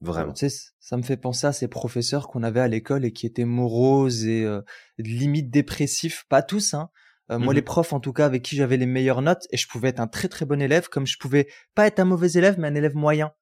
Vraiment. 0.00 0.32
Tu 0.32 0.48
sais, 0.48 0.70
ça 0.78 0.96
me 0.96 1.02
fait 1.02 1.16
penser 1.16 1.46
à 1.46 1.52
ces 1.52 1.68
professeurs 1.68 2.28
qu'on 2.28 2.42
avait 2.42 2.60
à 2.60 2.68
l'école 2.68 3.04
et 3.04 3.12
qui 3.12 3.26
étaient 3.26 3.44
moroses 3.44 4.24
et 4.24 4.44
euh, 4.44 4.62
limite 4.96 5.50
dépressifs. 5.50 6.24
Pas 6.28 6.42
tous, 6.42 6.72
hein. 6.72 6.90
Euh, 7.30 7.38
moi, 7.38 7.54
les 7.54 7.60
mmh 7.60 7.64
profs, 7.64 7.92
en 7.92 8.00
tout 8.00 8.12
cas, 8.12 8.26
avec 8.26 8.42
qui 8.42 8.56
j'avais 8.56 8.76
les 8.76 8.86
meilleures 8.86 9.22
notes, 9.22 9.46
et 9.50 9.56
je 9.56 9.68
pouvais 9.68 9.88
être 9.88 10.00
un 10.00 10.08
très 10.08 10.28
très 10.28 10.46
bon 10.46 10.60
élève, 10.60 10.88
comme 10.88 11.06
je 11.06 11.16
pouvais 11.18 11.48
pas 11.74 11.86
être 11.86 12.00
un 12.00 12.04
mauvais 12.04 12.32
élève, 12.32 12.58
mais 12.58 12.68
un 12.68 12.74
élève 12.74 12.96
moyen. 12.96 13.32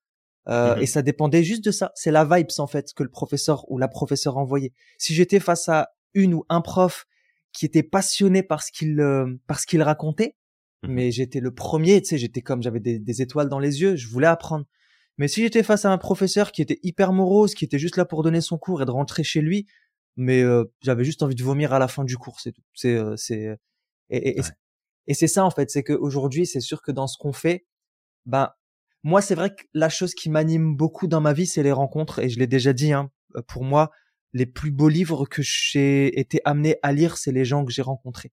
Euh, 0.49 0.77
mmh 0.77 0.83
Et 0.83 0.87
ça 0.87 1.03
dépendait 1.03 1.43
juste 1.43 1.65
de 1.65 1.71
ça. 1.71 1.93
C'est 1.95 2.11
la 2.11 2.25
vibes 2.25 2.49
en 2.59 2.67
fait 2.67 2.93
que 2.95 3.03
le 3.03 3.11
professeur 3.11 3.71
ou 3.71 3.79
la 3.79 3.89
professeure 3.89 4.37
envoyait. 4.37 4.73
Si 4.99 5.15
j'étais 5.15 5.41
face 5.41 5.69
à 5.69 5.91
une 6.15 6.35
ou 6.35 6.45
un 6.49 6.61
prof 6.61 7.07
qui 7.53 7.67
était 7.67 7.83
passionné 7.83 8.43
par 8.43 8.63
ce 8.63 8.73
qu'il 8.73 9.01
euh, 9.01 9.27
par 9.47 9.59
ce 9.61 9.67
qu'il 9.67 9.83
racontait, 9.83 10.37
mmh 10.83 10.93
mais 10.93 11.11
j'étais 11.11 11.41
le 11.41 11.53
premier, 11.53 12.01
tu 12.03 12.09
sais, 12.09 12.19
j'étais 12.19 12.41
comme 12.41 12.63
j'avais 12.63 12.81
des, 12.81 12.99
des, 12.99 13.23
étoiles 13.23 13.49
dans 13.49 13.59
les 13.59 13.81
yeux, 13.81 13.97
je 13.97 14.09
voulais 14.09 14.27
apprendre. 14.27 14.65
Mais 15.19 15.29
si 15.29 15.43
j'étais 15.43 15.63
face 15.63 15.85
à 15.85 15.91
un 15.91 15.99
professeur 15.99 16.53
qui 16.53 16.63
était 16.63 16.79
hyper 16.83 17.13
morose, 17.13 17.55
qui 17.55 17.65
était 17.65 17.79
juste 17.79 17.97
là 17.97 18.05
pour 18.05 18.23
donner 18.23 18.41
son 18.41 18.57
cours 18.59 18.83
et 18.83 18.85
de 18.85 18.91
rentrer 18.91 19.25
chez 19.25 19.41
lui, 19.41 19.67
mais 20.17 20.43
euh, 20.43 20.65
j'avais 20.83 21.05
juste 21.05 21.23
envie 21.23 21.35
de 21.35 21.43
vomir 21.43 21.73
à 21.73 21.79
la 21.79 21.89
fin 21.89 22.05
du 22.05 22.17
cours, 22.17 22.41
c'est 22.41 22.53
tout. 22.53 22.63
C'est 22.75 22.95
euh, 22.95 23.17
c'est 23.17 23.59
et, 24.11 24.39
et, 24.39 24.41
et 25.07 25.15
c'est 25.15 25.29
ça 25.29 25.45
en 25.45 25.51
fait, 25.51 25.71
c'est 25.71 25.83
qu'aujourd'hui, 25.83 26.47
c'est 26.47 26.61
sûr 26.61 26.83
que 26.83 26.93
dans 26.93 27.07
ce 27.07 27.17
qu'on 27.19 27.33
fait, 27.33 27.67
ben 28.27 28.51
moi, 29.05 29.23
c'est 29.23 29.35
vrai 29.35 29.55
que 29.55 29.63
la 29.75 29.89
chose 29.89 30.15
qui 30.15 30.29
m'anime 30.29 30.77
beaucoup 30.77 31.07
dans 31.07 31.21
ma 31.21 31.33
vie, 31.33 31.47
c'est 31.47 31.63
les 31.63 31.73
rencontres. 31.73 32.19
Et 32.19 32.29
je 32.29 32.39
l'ai 32.39 32.47
déjà 32.47 32.73
dit, 32.73 32.93
hein, 32.93 33.11
euh, 33.37 33.43
pour 33.47 33.65
moi, 33.65 33.91
les 34.33 34.47
plus 34.47 34.71
beaux 34.71 34.89
livres 34.89 35.25
que 35.27 35.41
j'ai 35.43 36.19
été 36.19 36.41
amené 36.45 36.77
à 36.83 36.93
lire, 36.93 37.17
c'est 37.17 37.33
les 37.33 37.45
gens 37.45 37.65
que 37.65 37.73
j'ai 37.73 37.83
rencontrés. 37.83 38.33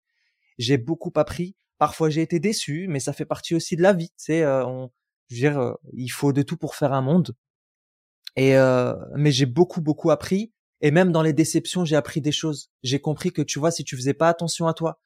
J'ai 0.58 0.78
beaucoup 0.78 1.12
appris. 1.16 1.54
Parfois, 1.78 2.10
j'ai 2.10 2.22
été 2.22 2.40
déçu, 2.40 2.87
mais 2.88 3.00
ça 3.00 3.12
fait 3.12 3.26
partie 3.26 3.54
aussi 3.54 3.76
de 3.76 3.82
la 3.82 3.92
vie. 3.92 4.08
Tu 4.10 4.14
sais, 4.16 4.42
euh, 4.42 4.66
on, 4.66 4.90
je 5.28 5.34
veux 5.37 5.40
dire, 5.40 5.58
euh, 5.60 5.74
il 5.92 6.08
faut 6.08 6.32
de 6.32 6.42
tout 6.42 6.56
pour 6.56 6.74
faire 6.74 6.92
un 6.92 7.02
monde. 7.02 7.34
Et 8.37 8.56
euh, 8.56 8.94
mais 9.16 9.30
j'ai 9.32 9.46
beaucoup 9.46 9.80
beaucoup 9.80 10.10
appris. 10.10 10.52
Et 10.80 10.90
même 10.90 11.12
dans 11.12 11.22
les 11.22 11.32
déceptions, 11.32 11.84
j'ai 11.84 11.96
appris 11.96 12.20
des 12.20 12.32
choses. 12.32 12.70
J'ai 12.82 13.00
compris 13.00 13.32
que 13.32 13.42
tu 13.42 13.58
vois, 13.58 13.70
si 13.70 13.84
tu 13.84 13.96
faisais 13.96 14.14
pas 14.14 14.28
attention 14.28 14.66
à 14.66 14.74
toi, 14.74 14.98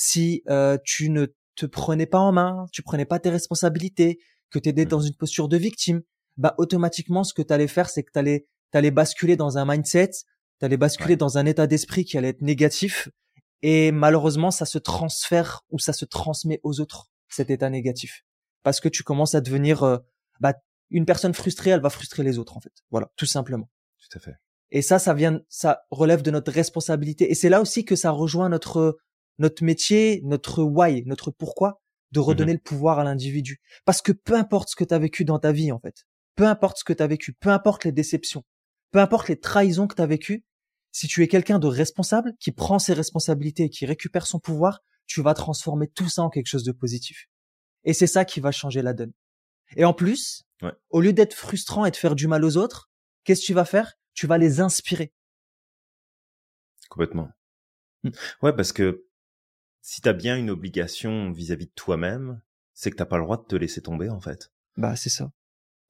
si 0.00 0.42
tu 0.82 1.10
ne 1.10 1.26
te 1.56 1.66
prenais 1.66 2.06
pas 2.06 2.18
en 2.18 2.32
main, 2.32 2.64
tu 2.72 2.82
prenais 2.82 3.04
pas 3.04 3.18
tes 3.18 3.28
responsabilités, 3.28 4.18
que 4.50 4.58
tu 4.58 4.70
étais 4.70 4.86
mmh. 4.86 4.88
dans 4.88 5.00
une 5.00 5.14
posture 5.14 5.46
de 5.46 5.58
victime, 5.58 6.00
bah 6.38 6.54
automatiquement 6.56 7.22
ce 7.22 7.34
que 7.34 7.42
tu 7.42 7.52
allais 7.52 7.68
faire 7.68 7.90
c'est 7.90 8.02
que 8.02 8.10
tu 8.10 8.18
allais 8.18 8.46
t'allais 8.70 8.90
basculer 8.90 9.36
dans 9.36 9.58
un 9.58 9.66
mindset, 9.66 10.10
tu 10.58 10.64
allais 10.64 10.78
basculer 10.78 11.16
dans 11.16 11.36
un 11.36 11.44
état 11.44 11.66
d'esprit 11.66 12.04
qui 12.04 12.16
allait 12.16 12.30
être 12.30 12.40
négatif 12.40 13.10
et 13.60 13.92
malheureusement 13.92 14.50
ça 14.50 14.64
se 14.64 14.78
transfère 14.78 15.62
ou 15.70 15.78
ça 15.78 15.92
se 15.92 16.06
transmet 16.06 16.60
aux 16.62 16.80
autres 16.80 17.10
cet 17.28 17.50
état 17.50 17.68
négatif 17.68 18.24
parce 18.62 18.80
que 18.80 18.88
tu 18.88 19.02
commences 19.02 19.34
à 19.34 19.42
devenir 19.42 19.82
euh, 19.82 19.98
bah 20.40 20.54
une 20.88 21.04
personne 21.04 21.34
frustrée, 21.34 21.70
elle 21.70 21.82
va 21.82 21.90
frustrer 21.90 22.24
les 22.24 22.38
autres 22.38 22.56
en 22.56 22.60
fait. 22.60 22.72
Voilà, 22.90 23.12
tout 23.16 23.26
simplement. 23.26 23.68
Tout 23.98 24.18
à 24.18 24.20
fait. 24.20 24.34
Et 24.70 24.80
ça 24.80 24.98
ça 24.98 25.12
vient 25.12 25.40
ça 25.50 25.82
relève 25.90 26.22
de 26.22 26.30
notre 26.30 26.52
responsabilité 26.52 27.30
et 27.30 27.34
c'est 27.34 27.50
là 27.50 27.60
aussi 27.60 27.84
que 27.84 27.96
ça 27.96 28.10
rejoint 28.12 28.48
notre 28.48 28.98
notre 29.40 29.64
métier, 29.64 30.20
notre 30.22 30.62
why, 30.62 31.02
notre 31.06 31.30
pourquoi 31.30 31.80
de 32.12 32.20
mmh 32.20 32.22
redonner 32.22 32.52
le 32.52 32.58
pouvoir 32.58 32.98
à 32.98 33.04
l'individu. 33.04 33.60
Parce 33.84 34.02
que 34.02 34.12
peu 34.12 34.34
importe 34.34 34.68
ce 34.68 34.76
que 34.76 34.84
tu 34.84 34.94
as 34.94 34.98
vécu 34.98 35.24
dans 35.24 35.38
ta 35.38 35.52
vie, 35.52 35.72
en 35.72 35.80
fait, 35.80 36.04
peu 36.36 36.46
importe 36.46 36.78
ce 36.78 36.84
que 36.84 36.92
tu 36.92 37.02
as 37.02 37.06
vécu, 37.06 37.32
peu 37.32 37.50
importe 37.50 37.84
les 37.84 37.92
déceptions, 37.92 38.44
peu 38.90 38.98
importe 38.98 39.28
les 39.28 39.38
trahisons 39.38 39.86
que 39.86 39.94
tu 39.94 40.02
as 40.02 40.06
vécues, 40.06 40.44
si 40.92 41.06
tu 41.06 41.22
es 41.22 41.28
quelqu'un 41.28 41.58
de 41.58 41.68
responsable, 41.68 42.34
qui 42.38 42.52
prend 42.52 42.78
ses 42.78 42.92
responsabilités 42.92 43.64
et 43.64 43.70
qui 43.70 43.86
récupère 43.86 44.26
son 44.26 44.40
pouvoir, 44.40 44.80
tu 45.06 45.22
vas 45.22 45.34
transformer 45.34 45.88
tout 45.88 46.08
ça 46.08 46.22
en 46.22 46.30
quelque 46.30 46.48
chose 46.48 46.64
de 46.64 46.72
positif. 46.72 47.28
Et 47.84 47.94
c'est 47.94 48.06
ça 48.06 48.24
qui 48.24 48.40
va 48.40 48.52
changer 48.52 48.82
la 48.82 48.92
donne. 48.92 49.12
Et 49.76 49.84
en 49.84 49.94
plus, 49.94 50.44
au 50.90 51.00
lieu 51.00 51.12
d'être 51.12 51.34
frustrant 51.34 51.84
et 51.84 51.90
de 51.90 51.96
faire 51.96 52.14
du 52.14 52.26
mal 52.26 52.44
aux 52.44 52.56
autres, 52.56 52.90
qu'est-ce 53.24 53.40
que 53.40 53.46
tu 53.46 53.54
vas 53.54 53.64
faire? 53.64 53.94
Tu 54.14 54.26
vas 54.26 54.36
les 54.36 54.60
inspirer. 54.60 55.12
Complètement. 56.88 57.30
Mmh. 58.02 58.10
Ouais, 58.42 58.52
parce 58.52 58.72
que 58.72 59.06
si 59.80 60.00
t'as 60.00 60.12
bien 60.12 60.36
une 60.36 60.50
obligation 60.50 61.30
vis-à-vis 61.32 61.66
de 61.66 61.72
toi-même, 61.74 62.40
c'est 62.74 62.90
que 62.90 62.96
t'as 62.96 63.06
pas 63.06 63.18
le 63.18 63.24
droit 63.24 63.36
de 63.36 63.46
te 63.46 63.56
laisser 63.56 63.82
tomber, 63.82 64.08
en 64.08 64.20
fait. 64.20 64.52
Bah, 64.76 64.96
c'est 64.96 65.10
ça. 65.10 65.32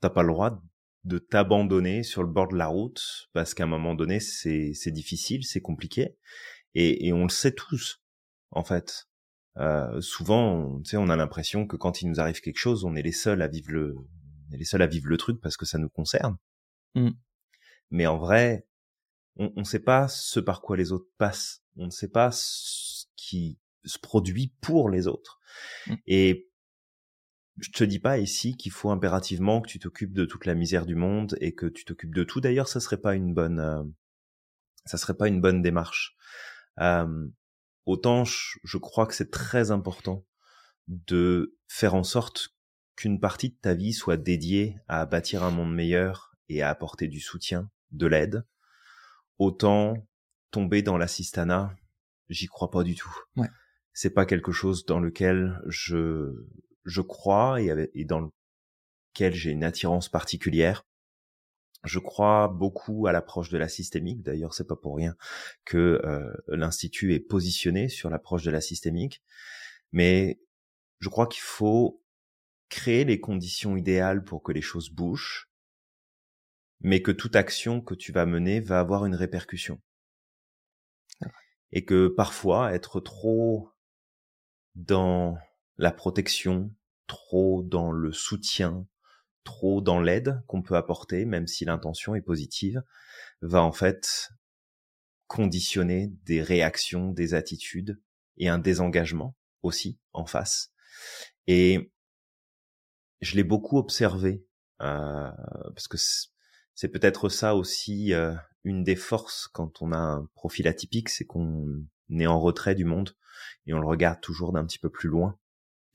T'as 0.01 0.11
pas 0.11 0.23
le 0.23 0.33
droit 0.33 0.63
de 1.05 1.19
t'abandonner 1.19 2.03
sur 2.03 2.23
le 2.23 2.29
bord 2.29 2.49
de 2.49 2.57
la 2.57 2.67
route 2.67 3.29
parce 3.33 3.55
qu'à 3.55 3.65
un 3.65 3.69
moment 3.69 3.95
donné, 3.95 4.21
c'est, 4.21 4.73
c'est 4.75 4.91
difficile, 4.91 5.45
c'est 5.45 5.61
compliqué. 5.61 6.17
Et, 6.75 7.07
et 7.07 7.13
on 7.13 7.25
le 7.25 7.31
sait 7.31 7.55
tous, 7.55 8.03
en 8.51 8.65
fait. 8.65 9.09
Euh, 9.57 10.01
souvent, 10.01 10.81
tu 10.83 10.91
sais, 10.91 10.97
on 10.97 11.09
a 11.09 11.17
l'impression 11.17 11.67
que 11.67 11.77
quand 11.77 12.03
il 12.03 12.09
nous 12.09 12.21
arrive 12.21 12.41
quelque 12.41 12.59
chose, 12.59 12.85
on 12.85 12.95
est 12.95 13.03
les 13.03 13.13
seuls 13.13 13.43
à 13.43 13.49
vivre 13.49 13.73
le, 13.73 13.97
on 13.97 14.55
est 14.55 14.59
les 14.59 14.65
seuls 14.65 14.83
à 14.83 14.87
vivre 14.87 15.09
le 15.09 15.17
truc 15.17 15.41
parce 15.41 15.57
que 15.57 15.67
ça 15.67 15.79
nous 15.79 15.89
concerne. 15.89 16.37
Mmh. 16.95 17.11
Mais 17.91 18.07
en 18.07 18.19
vrai, 18.19 18.67
on 19.37 19.53
ne 19.57 19.65
sait 19.65 19.81
pas 19.81 20.07
ce 20.09 20.39
par 20.39 20.61
quoi 20.61 20.77
les 20.77 20.93
autres 20.93 21.09
passent. 21.19 21.63
On 21.77 21.87
ne 21.87 21.91
sait 21.91 22.09
pas 22.09 22.31
ce 22.33 23.07
qui 23.17 23.59
se 23.85 23.99
produit 23.99 24.55
pour 24.61 24.91
les 24.91 25.07
autres. 25.07 25.41
Mmh. 25.87 25.95
Et 26.07 26.51
je 27.61 27.71
te 27.71 27.85
dis 27.85 27.99
pas 27.99 28.19
ici 28.19 28.57
qu'il 28.57 28.73
faut 28.73 28.91
impérativement 28.91 29.61
que 29.61 29.69
tu 29.69 29.79
t'occupes 29.79 30.13
de 30.13 30.25
toute 30.25 30.47
la 30.47 30.55
misère 30.55 30.87
du 30.87 30.95
monde 30.95 31.37
et 31.41 31.55
que 31.55 31.67
tu 31.67 31.85
t'occupes 31.85 32.15
de 32.15 32.25
tout. 32.25 32.41
D'ailleurs, 32.41 32.69
ça 32.69 32.81
serait 32.81 33.01
pas 33.01 33.15
une 33.15 33.35
bonne, 33.35 33.61
euh, 33.61 33.83
ça 34.87 34.99
serait 34.99 35.17
pas 35.17 35.29
une 35.29 35.41
bonne 35.41 35.63
démarche. 35.63 36.17
Euh, 36.79 37.29
autant 37.85 38.25
je, 38.25 38.79
crois 38.79 39.07
que 39.07 39.15
c'est 39.15 39.31
très 39.31 39.71
important 39.71 40.25
de 40.89 41.57
faire 41.69 41.95
en 41.95 42.05
sorte 42.05 42.57
qu'une 42.97 43.21
partie 43.21 43.51
de 43.51 43.57
ta 43.61 43.75
vie 43.75 43.93
soit 43.93 44.17
dédiée 44.17 44.79
à 44.89 45.05
bâtir 45.07 45.43
un 45.43 45.51
monde 45.51 45.75
meilleur 45.75 46.35
et 46.49 46.63
à 46.63 46.71
apporter 46.71 47.09
du 47.09 47.21
soutien, 47.21 47.71
de 47.91 48.07
l'aide. 48.07 48.47
Autant 49.39 49.95
tomber 50.51 50.83
dans 50.83 50.99
l'assistanat, 50.99 51.75
j'y 52.29 52.47
crois 52.47 52.71
pas 52.71 52.83
du 52.83 52.95
tout. 52.95 53.15
Ouais. 53.37 53.49
C'est 53.93 54.15
pas 54.15 54.27
quelque 54.27 54.53
chose 54.53 54.85
dans 54.87 55.01
lequel 55.01 55.61
je 55.67 56.47
je 56.85 57.01
crois 57.01 57.61
et, 57.61 57.91
et 57.95 58.05
dans 58.05 58.21
lequel 58.21 59.35
j'ai 59.35 59.51
une 59.51 59.65
attirance 59.65 60.09
particulière. 60.09 60.87
Je 61.85 61.99
crois 61.99 62.49
beaucoup 62.49 63.07
à 63.07 63.13
l'approche 63.13 63.49
de 63.49 63.57
la 63.59 63.69
systémique. 63.69 64.23
D'ailleurs, 64.23 64.53
c'est 64.53 64.67
pas 64.67 64.77
pour 64.77 64.97
rien 64.97 65.17
que 65.65 66.01
euh, 66.05 66.31
l'institut 66.49 67.15
est 67.15 67.21
positionné 67.21 67.89
sur 67.89 68.11
l'approche 68.11 68.45
de 68.45 68.51
la 68.51 68.61
systémique. 68.61 69.23
Mais 69.93 70.41
je 70.99 71.09
crois 71.09 71.27
qu'il 71.27 71.43
faut 71.43 72.03
créer 72.69 73.05
les 73.05 73.19
conditions 73.19 73.77
idéales 73.77 74.25
pour 74.25 74.43
que 74.43 74.53
les 74.53 74.61
choses 74.61 74.91
bougent, 74.91 75.51
mais 76.81 77.03
que 77.03 77.11
toute 77.11 77.35
action 77.35 77.81
que 77.81 77.95
tu 77.95 78.13
vas 78.13 78.27
mener 78.27 78.61
va 78.61 78.79
avoir 78.79 79.07
une 79.07 79.15
répercussion. 79.15 79.81
Et 81.73 81.85
que 81.85 82.09
parfois, 82.09 82.75
être 82.75 83.01
trop 83.01 83.71
dans 84.75 85.37
la 85.79 85.91
protection, 85.91 86.75
trop 87.07 87.63
dans 87.63 87.91
le 87.91 88.13
soutien, 88.13 88.87
trop 89.45 89.81
dans 89.81 90.01
l'aide 90.01 90.43
qu'on 90.47 90.63
peut 90.63 90.77
apporter, 90.77 91.25
même 91.25 91.47
si 91.47 91.65
l'intention 91.65 92.15
est 92.15 92.21
positive, 92.21 92.83
va 93.43 93.63
en 93.63 93.73
fait 93.73 94.31
conditionner 95.27 96.13
des 96.25 96.43
réactions, 96.43 97.13
des 97.13 97.35
attitudes 97.35 98.01
et 98.37 98.49
un 98.49 98.59
désengagement 98.59 99.37
aussi 99.63 99.99
en 100.13 100.27
face. 100.27 100.73
Et 101.47 101.93
je 103.21 103.37
l'ai 103.37 103.45
beaucoup 103.45 103.79
observé 103.79 104.45
euh, 104.83 105.31
parce 105.75 105.89
que 105.89 105.99
c'est 106.75 106.89
peut-être 106.89 107.29
ça 107.29 107.55
aussi 107.55 108.13
euh, 108.13 108.35
une 108.65 108.83
des 108.83 108.97
forces 108.97 109.49
quand 109.49 109.83
on 109.83 109.93
a 109.93 109.99
un 109.99 110.27
profil 110.35 110.67
atypique, 110.67 111.09
c'est 111.09 111.27
qu'on 111.27 111.85
est 112.19 112.27
en 112.27 112.41
retrait 112.41 112.75
du 112.75 112.85
monde 112.85 113.15
et 113.67 113.75
on 113.75 113.81
le 113.81 113.87
regarde 113.87 114.21
toujours 114.21 114.53
d'un 114.53 114.65
petit 114.65 114.79
peu 114.79 114.91
plus 114.91 115.09
loin. 115.09 115.39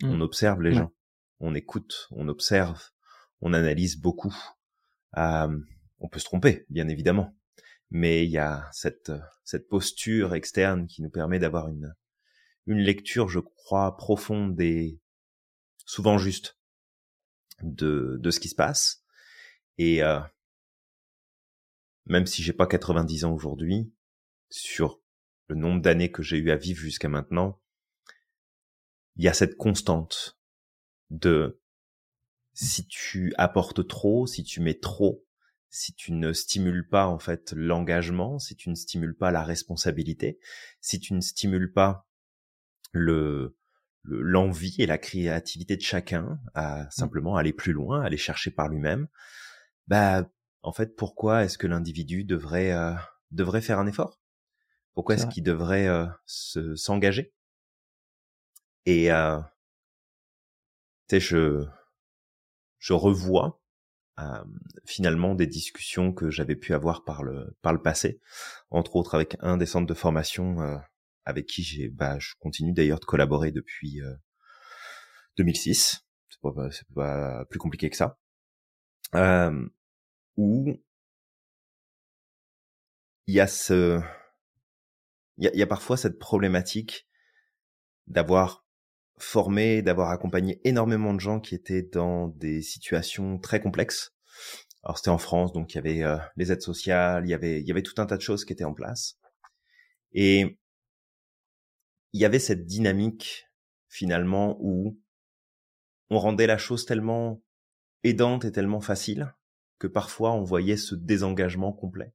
Mmh. 0.01 0.09
On 0.09 0.21
observe 0.21 0.61
les 0.61 0.73
gens, 0.73 0.91
on 1.39 1.55
écoute, 1.55 2.07
on 2.11 2.27
observe, 2.27 2.81
on 3.41 3.53
analyse 3.53 3.97
beaucoup. 3.97 4.35
Euh, 5.17 5.57
on 5.99 6.09
peut 6.09 6.19
se 6.19 6.25
tromper, 6.25 6.65
bien 6.69 6.87
évidemment, 6.87 7.35
mais 7.89 8.25
il 8.25 8.31
y 8.31 8.37
a 8.37 8.69
cette 8.71 9.11
cette 9.43 9.69
posture 9.69 10.35
externe 10.35 10.87
qui 10.87 11.01
nous 11.01 11.09
permet 11.09 11.39
d'avoir 11.39 11.67
une 11.69 11.93
une 12.67 12.79
lecture, 12.79 13.29
je 13.29 13.39
crois, 13.39 13.95
profonde 13.95 14.59
et 14.59 14.99
souvent 15.85 16.17
juste 16.17 16.57
de 17.61 18.17
de 18.19 18.31
ce 18.31 18.39
qui 18.39 18.49
se 18.49 18.55
passe. 18.55 19.03
Et 19.77 20.03
euh, 20.03 20.19
même 22.05 22.25
si 22.25 22.43
j'ai 22.43 22.53
pas 22.53 22.67
90 22.67 23.25
ans 23.25 23.33
aujourd'hui, 23.33 23.91
sur 24.49 25.01
le 25.47 25.55
nombre 25.55 25.81
d'années 25.81 26.11
que 26.11 26.23
j'ai 26.23 26.37
eu 26.37 26.51
à 26.51 26.55
vivre 26.55 26.79
jusqu'à 26.79 27.09
maintenant, 27.09 27.61
il 29.15 29.23
y 29.23 29.27
a 29.27 29.33
cette 29.33 29.55
constante 29.57 30.39
de 31.09 31.61
si 32.53 32.87
tu 32.87 33.33
apportes 33.37 33.87
trop, 33.87 34.27
si 34.27 34.43
tu 34.43 34.61
mets 34.61 34.79
trop, 34.79 35.25
si 35.69 35.93
tu 35.93 36.13
ne 36.13 36.31
stimules 36.31 36.87
pas 36.87 37.07
en 37.07 37.19
fait 37.19 37.53
l'engagement, 37.53 38.39
si 38.39 38.55
tu 38.55 38.69
ne 38.69 38.75
stimules 38.75 39.15
pas 39.15 39.31
la 39.31 39.43
responsabilité, 39.43 40.39
si 40.79 40.99
tu 40.99 41.13
ne 41.13 41.21
stimules 41.21 41.73
pas 41.73 42.07
le 42.91 43.57
l'envie 44.07 44.75
et 44.77 44.85
la 44.85 44.99
créativité 44.99 45.75
de 45.75 45.81
chacun 45.81 46.39
à 46.53 46.83
mmh. 46.83 46.91
simplement 46.91 47.35
aller 47.37 47.53
plus 47.53 47.73
loin, 47.73 48.03
aller 48.03 48.17
chercher 48.17 48.51
par 48.51 48.69
lui-même, 48.69 49.07
bah 49.87 50.29
en 50.61 50.71
fait 50.71 50.95
pourquoi 50.95 51.43
est-ce 51.43 51.57
que 51.57 51.67
l'individu 51.67 52.23
devrait 52.23 52.71
euh, 52.71 52.93
devrait 53.31 53.61
faire 53.61 53.79
un 53.79 53.87
effort? 53.87 54.21
Pourquoi 54.95 55.15
est-ce 55.15 55.27
qu'il 55.27 55.43
devrait 55.43 55.87
euh, 55.87 56.07
se 56.25 56.75
s'engager? 56.75 57.33
Et 58.85 59.11
euh, 59.11 59.39
tu 61.07 61.15
sais 61.15 61.19
je 61.19 61.65
je 62.79 62.93
revois 62.93 63.61
euh, 64.19 64.43
finalement 64.85 65.35
des 65.35 65.47
discussions 65.47 66.13
que 66.13 66.29
j'avais 66.29 66.55
pu 66.55 66.73
avoir 66.73 67.03
par 67.03 67.23
le 67.23 67.55
par 67.61 67.73
le 67.73 67.81
passé, 67.81 68.21
entre 68.71 68.95
autres 68.95 69.15
avec 69.15 69.35
un 69.41 69.57
des 69.57 69.65
centres 69.65 69.87
de 69.87 69.93
formation 69.93 70.61
euh, 70.61 70.77
avec 71.25 71.47
qui 71.47 71.63
j'ai 71.63 71.89
bah 71.89 72.17
je 72.19 72.33
continue 72.39 72.73
d'ailleurs 72.73 72.99
de 72.99 73.05
collaborer 73.05 73.51
depuis 73.51 74.01
2006. 75.37 75.95
Euh, 75.95 75.99
c'est 76.29 76.41
pas, 76.41 76.71
c'est 76.71 76.87
pas 76.93 77.45
plus 77.45 77.59
compliqué 77.59 77.89
que 77.89 77.97
ça. 77.97 78.17
Euh, 79.15 79.67
où 80.37 80.79
il 83.27 83.33
y 83.33 83.39
a 83.39 83.47
ce 83.47 84.01
il 85.37 85.45
y 85.45 85.47
a, 85.47 85.55
y 85.55 85.61
a 85.61 85.67
parfois 85.67 85.97
cette 85.97 86.19
problématique 86.19 87.07
d'avoir 88.07 88.65
formé, 89.17 89.81
d'avoir 89.81 90.09
accompagné 90.09 90.59
énormément 90.63 91.13
de 91.13 91.19
gens 91.19 91.39
qui 91.39 91.55
étaient 91.55 91.83
dans 91.83 92.27
des 92.27 92.61
situations 92.61 93.39
très 93.39 93.61
complexes. 93.61 94.13
Alors 94.83 94.97
c'était 94.97 95.09
en 95.09 95.17
France, 95.17 95.53
donc 95.53 95.73
il 95.73 95.75
y 95.75 95.79
avait 95.79 96.03
euh, 96.03 96.17
les 96.35 96.51
aides 96.51 96.61
sociales, 96.61 97.25
il 97.25 97.29
y 97.29 97.33
avait 97.33 97.61
il 97.61 97.67
y 97.67 97.71
avait 97.71 97.81
tout 97.81 97.99
un 97.99 98.05
tas 98.05 98.17
de 98.17 98.21
choses 98.21 98.45
qui 98.45 98.53
étaient 98.53 98.65
en 98.65 98.73
place. 98.73 99.17
Et 100.11 100.59
il 102.13 102.21
y 102.21 102.25
avait 102.25 102.39
cette 102.39 102.65
dynamique 102.65 103.47
finalement 103.89 104.57
où 104.59 104.99
on 106.09 106.19
rendait 106.19 106.47
la 106.47 106.57
chose 106.57 106.85
tellement 106.85 107.41
aidante 108.03 108.45
et 108.45 108.51
tellement 108.51 108.81
facile 108.81 109.33
que 109.79 109.87
parfois 109.87 110.33
on 110.33 110.43
voyait 110.43 110.77
ce 110.77 110.95
désengagement 110.95 111.73
complet 111.73 112.13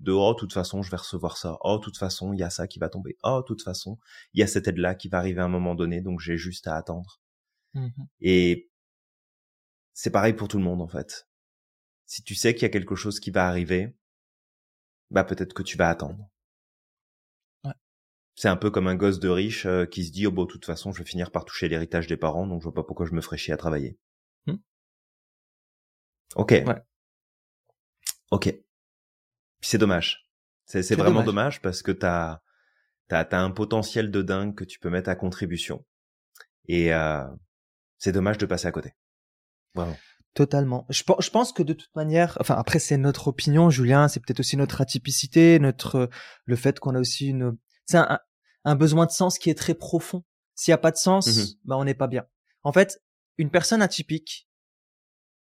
de 0.00 0.12
oh 0.12 0.34
toute 0.34 0.52
façon 0.52 0.82
je 0.82 0.90
vais 0.90 0.96
recevoir 0.96 1.36
ça. 1.36 1.58
Oh 1.60 1.78
toute 1.78 1.98
façon 1.98 2.32
il 2.32 2.40
y 2.40 2.42
a 2.42 2.50
ça 2.50 2.66
qui 2.66 2.78
va 2.78 2.88
tomber. 2.88 3.16
Oh 3.22 3.42
toute 3.46 3.62
façon 3.62 3.98
il 4.34 4.40
y 4.40 4.42
a 4.42 4.46
cette 4.46 4.66
aide 4.68 4.78
là 4.78 4.94
qui 4.94 5.08
va 5.08 5.18
arriver 5.18 5.40
à 5.40 5.44
un 5.44 5.48
moment 5.48 5.74
donné 5.74 6.00
donc 6.00 6.20
j'ai 6.20 6.36
juste 6.36 6.66
à 6.66 6.76
attendre. 6.76 7.20
Mmh 7.74 7.88
et 8.20 8.70
c'est 9.92 10.10
pareil 10.10 10.32
pour 10.32 10.48
tout 10.48 10.58
le 10.58 10.64
monde 10.64 10.80
en 10.82 10.88
fait. 10.88 11.28
Si 12.06 12.22
tu 12.24 12.34
sais 12.34 12.54
qu'il 12.54 12.62
y 12.62 12.66
a 12.66 12.70
quelque 12.70 12.96
chose 12.96 13.20
qui 13.20 13.30
va 13.30 13.46
arriver 13.46 13.94
bah 15.10 15.24
peut-être 15.24 15.54
que 15.54 15.62
tu 15.62 15.76
vas 15.76 15.90
attendre. 15.90 16.28
Ouais. 17.64 17.72
c'est 18.36 18.48
un 18.48 18.56
peu 18.56 18.70
comme 18.70 18.86
un 18.88 18.96
gosse 18.96 19.20
de 19.20 19.28
riche 19.28 19.66
euh, 19.66 19.86
qui 19.86 20.04
se 20.04 20.12
dit 20.12 20.26
oh 20.26 20.32
bon 20.32 20.44
de 20.44 20.50
toute 20.50 20.64
façon 20.66 20.92
je 20.92 20.98
vais 21.02 21.08
finir 21.08 21.30
par 21.30 21.44
toucher 21.44 21.68
l'héritage 21.68 22.06
des 22.06 22.16
parents 22.16 22.46
donc 22.46 22.60
je 22.60 22.64
vois 22.64 22.74
pas 22.74 22.84
pourquoi 22.84 23.06
je 23.06 23.12
me 23.12 23.20
ferais 23.20 23.36
chier 23.38 23.52
à 23.54 23.58
travailler. 23.58 23.98
Mmh. 24.46 24.54
ok. 26.36 26.50
Ouais. 26.66 26.82
ok 28.30 28.69
c'est 29.60 29.78
dommage. 29.78 30.26
C'est 30.66 30.94
vraiment 30.94 31.22
dommage. 31.22 31.60
parce 31.60 31.82
que 31.82 31.92
t'as 31.92 32.38
as, 33.10 33.26
as 33.30 33.40
un 33.40 33.50
potentiel 33.50 34.10
de 34.10 34.22
dingue 34.22 34.54
que 34.54 34.64
tu 34.64 34.78
peux 34.78 34.90
mettre 34.90 35.10
à 35.10 35.16
contribution. 35.16 35.84
Et 36.66 36.94
euh, 36.94 37.24
c'est 37.98 38.12
dommage 38.12 38.38
de 38.38 38.46
passer 38.46 38.68
à 38.68 38.72
côté. 38.72 38.94
Vraiment. 39.74 39.96
Totalement. 40.34 40.86
Je, 40.90 41.02
je, 41.18 41.30
pense 41.30 41.52
que 41.52 41.64
de 41.64 41.72
toute 41.72 41.94
manière, 41.96 42.38
enfin 42.40 42.54
après 42.54 42.78
c'est 42.78 42.96
notre 42.96 43.28
opinion, 43.28 43.68
Julien, 43.68 44.06
c'est 44.06 44.20
peut-être 44.20 44.38
aussi 44.38 44.56
notre 44.56 44.80
atypicité, 44.80 45.58
notre 45.58 46.08
le 46.44 46.56
fait 46.56 46.78
qu'on 46.78 46.94
a 46.94 47.00
aussi 47.00 47.28
une, 47.28 47.56
c'est 47.86 47.96
un, 47.96 48.20
un, 48.64 48.76
besoin 48.76 49.06
de 49.06 49.10
sens 49.10 49.38
qui 49.38 49.50
est 49.50 49.56
très 49.58 49.74
profond. 49.74 50.22
S'il 50.54 50.70
y 50.70 50.74
a 50.74 50.78
pas 50.78 50.92
de 50.92 50.96
sens, 50.96 51.26
mmh 51.26 51.54
bah 51.64 51.76
on 51.76 51.84
n'est 51.84 51.94
pas 51.94 52.06
bien. 52.06 52.26
En 52.62 52.72
fait, 52.72 53.02
une 53.38 53.50
personne 53.50 53.82
atypique, 53.82 54.48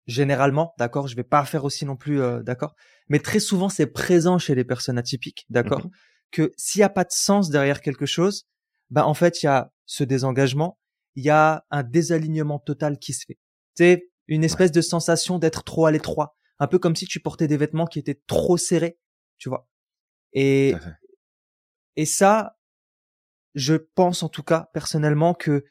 généralement, 0.07 0.73
d'accord, 0.77 1.07
je 1.07 1.15
vais 1.15 1.23
pas 1.23 1.45
faire 1.45 1.63
aussi 1.65 1.85
non 1.85 1.95
plus, 1.95 2.21
euh, 2.21 2.41
d'accord, 2.43 2.75
mais 3.09 3.19
très 3.19 3.39
souvent 3.39 3.69
c'est 3.69 3.87
présent 3.87 4.37
chez 4.39 4.55
les 4.55 4.63
personnes 4.63 4.97
atypiques, 4.97 5.45
d'accord, 5.49 5.85
Mhm. 5.85 5.91
que 6.31 6.51
s'il 6.57 6.79
y 6.81 6.83
a 6.83 6.89
pas 6.89 7.03
de 7.03 7.11
sens 7.11 7.49
derrière 7.49 7.81
quelque 7.81 8.05
chose, 8.05 8.47
bah 8.89 9.05
en 9.05 9.13
fait 9.13 9.41
il 9.43 9.45
y 9.45 9.49
a 9.49 9.71
ce 9.85 10.03
désengagement, 10.03 10.79
il 11.15 11.23
y 11.25 11.29
a 11.29 11.65
un 11.71 11.83
désalignement 11.83 12.59
total 12.59 12.97
qui 12.99 13.13
se 13.13 13.25
fait. 13.25 13.37
C'est 13.75 14.09
une 14.27 14.43
espèce 14.43 14.71
de 14.71 14.81
sensation 14.81 15.39
d'être 15.39 15.63
trop 15.63 15.85
à 15.85 15.91
l'étroit, 15.91 16.35
un 16.59 16.67
peu 16.67 16.79
comme 16.79 16.95
si 16.95 17.05
tu 17.05 17.19
portais 17.19 17.47
des 17.47 17.57
vêtements 17.57 17.85
qui 17.85 17.99
étaient 17.99 18.21
trop 18.27 18.57
serrés, 18.57 18.97
tu 19.37 19.49
vois. 19.49 19.67
Et 20.33 20.73
et 21.97 22.05
ça, 22.05 22.57
je 23.55 23.75
pense 23.75 24.23
en 24.23 24.29
tout 24.29 24.43
cas 24.43 24.69
personnellement 24.73 25.33
que 25.33 25.65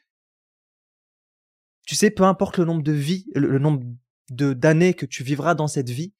tu 1.87 1.95
sais, 1.95 2.11
peu 2.11 2.23
importe 2.23 2.57
le 2.57 2.65
nombre 2.65 2.83
de 2.83 2.91
vies, 2.91 3.25
le, 3.33 3.47
le 3.49 3.59
nombre 3.59 3.83
de 4.31 4.53
d'années 4.53 4.93
que 4.95 5.05
tu 5.05 5.23
vivras 5.23 5.53
dans 5.55 5.67
cette 5.67 5.89
vie, 5.89 6.13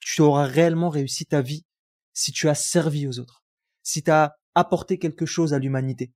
tu 0.00 0.20
auras 0.22 0.44
réellement 0.44 0.88
réussi 0.88 1.24
ta 1.26 1.40
vie 1.42 1.64
si 2.12 2.32
tu 2.32 2.48
as 2.48 2.54
servi 2.54 3.06
aux 3.06 3.18
autres, 3.20 3.44
si 3.82 4.02
tu 4.02 4.10
as 4.10 4.34
apporté 4.54 4.98
quelque 4.98 5.26
chose 5.26 5.54
à 5.54 5.58
l'humanité, 5.58 6.12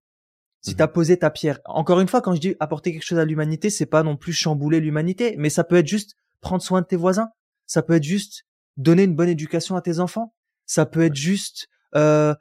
si 0.63 0.71
Mhm. 0.71 0.77
tu 0.77 0.83
as 0.83 0.89
posé 0.89 1.19
ta 1.19 1.31
pierre. 1.31 1.61
Encore 1.67 2.01
une 2.01 2.09
fois, 2.09 2.21
quand 2.23 2.35
je 2.35 2.41
dis 2.41 2.57
apporter 2.59 2.93
quelque 2.93 3.05
chose 3.05 3.19
à 3.19 3.25
l'humanité, 3.25 3.71
c'est 3.71 3.87
pas 3.87 4.03
non 4.03 4.17
plus 4.17 4.33
chambouler 4.33 4.81
l'humanité, 4.81 5.37
mais 5.39 5.51
ça 5.51 5.63
peut 5.63 5.77
être 5.77 5.87
juste 5.87 6.15
prendre 6.41 6.63
soin 6.63 6.81
de 6.81 6.87
tes 6.87 6.97
voisins, 6.97 7.29
ça 7.67 7.83
peut 7.83 7.95
être 7.95 8.03
juste 8.03 8.45
donner 8.77 9.05
une 9.05 9.15
bonne 9.15 9.29
éducation 9.29 9.77
à 9.77 9.83
tes 9.83 10.01
enfants, 10.01 10.35
ça 10.67 10.87
peut 10.87 11.03
être 11.03 11.15
juste 11.15 11.69
euh, 11.95 12.35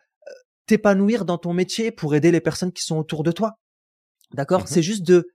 t'épanouir 0.66 1.26
dans 1.26 1.38
ton 1.38 1.54
métier 1.54 1.92
pour 1.92 2.16
aider 2.16 2.32
les 2.32 2.40
personnes 2.42 2.72
qui 2.72 2.84
sont 2.84 2.98
autour 2.98 3.24
de 3.24 3.32
toi. 3.32 3.60
D'accord? 4.34 4.62
Mhm. 4.62 4.68
C'est 4.68 4.84
juste 4.84 5.04
de 5.06 5.28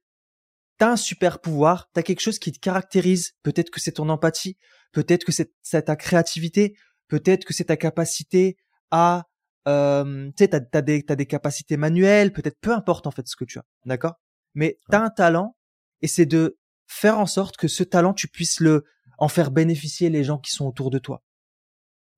t'as 0.79 0.93
un 0.93 0.97
super 0.97 1.41
pouvoir, 1.41 1.89
t'as 1.93 2.03
quelque 2.03 2.21
chose 2.21 2.39
qui 2.39 2.53
te 2.53 2.59
caractérise. 2.59 3.33
Peut-être 3.43 3.71
que 3.71 3.81
c'est 3.81 3.93
ton 3.93 4.09
empathie, 4.09 4.57
peut-être 4.93 5.25
que 5.25 5.33
c'est 5.33 5.83
ta 5.83 5.97
créativité, 5.97 6.77
peut-être 7.09 7.45
que 7.45 7.55
c'est 7.55 7.65
ta 7.67 7.77
capacité 7.77 8.57
à, 8.91 9.27
euh, 9.69 10.29
tu 10.37 10.45
sais, 10.45 10.49
t'as, 10.49 10.83
des 10.83 11.27
capacités 11.27 11.77
manuelles, 11.77 12.33
peut-être 12.33 12.59
peu 12.61 12.73
importe 12.73 13.07
en 13.07 13.11
fait 13.11 13.27
ce 13.27 13.37
que 13.37 13.45
tu 13.45 13.59
as, 13.59 13.65
d'accord? 13.85 14.15
Mais 14.55 14.79
t'as 14.91 15.03
un 15.03 15.11
talent 15.11 15.57
et 16.03 16.09
c'est 16.09 16.27
de 16.27 16.59
faire 16.87 17.19
en 17.19 17.27
sorte 17.27 17.57
que 17.57 17.69
ce 17.69 17.83
talent 17.83 18.15
tu 18.15 18.29
puisses 18.29 18.61
le 18.61 18.85
en 19.19 19.29
faire 19.29 19.51
bénéficier 19.51 20.11
les 20.11 20.25
gens 20.25 20.39
qui 20.39 20.53
sont 20.53 20.67
autour 20.67 20.91
de 20.91 20.99
toi. 20.99 21.23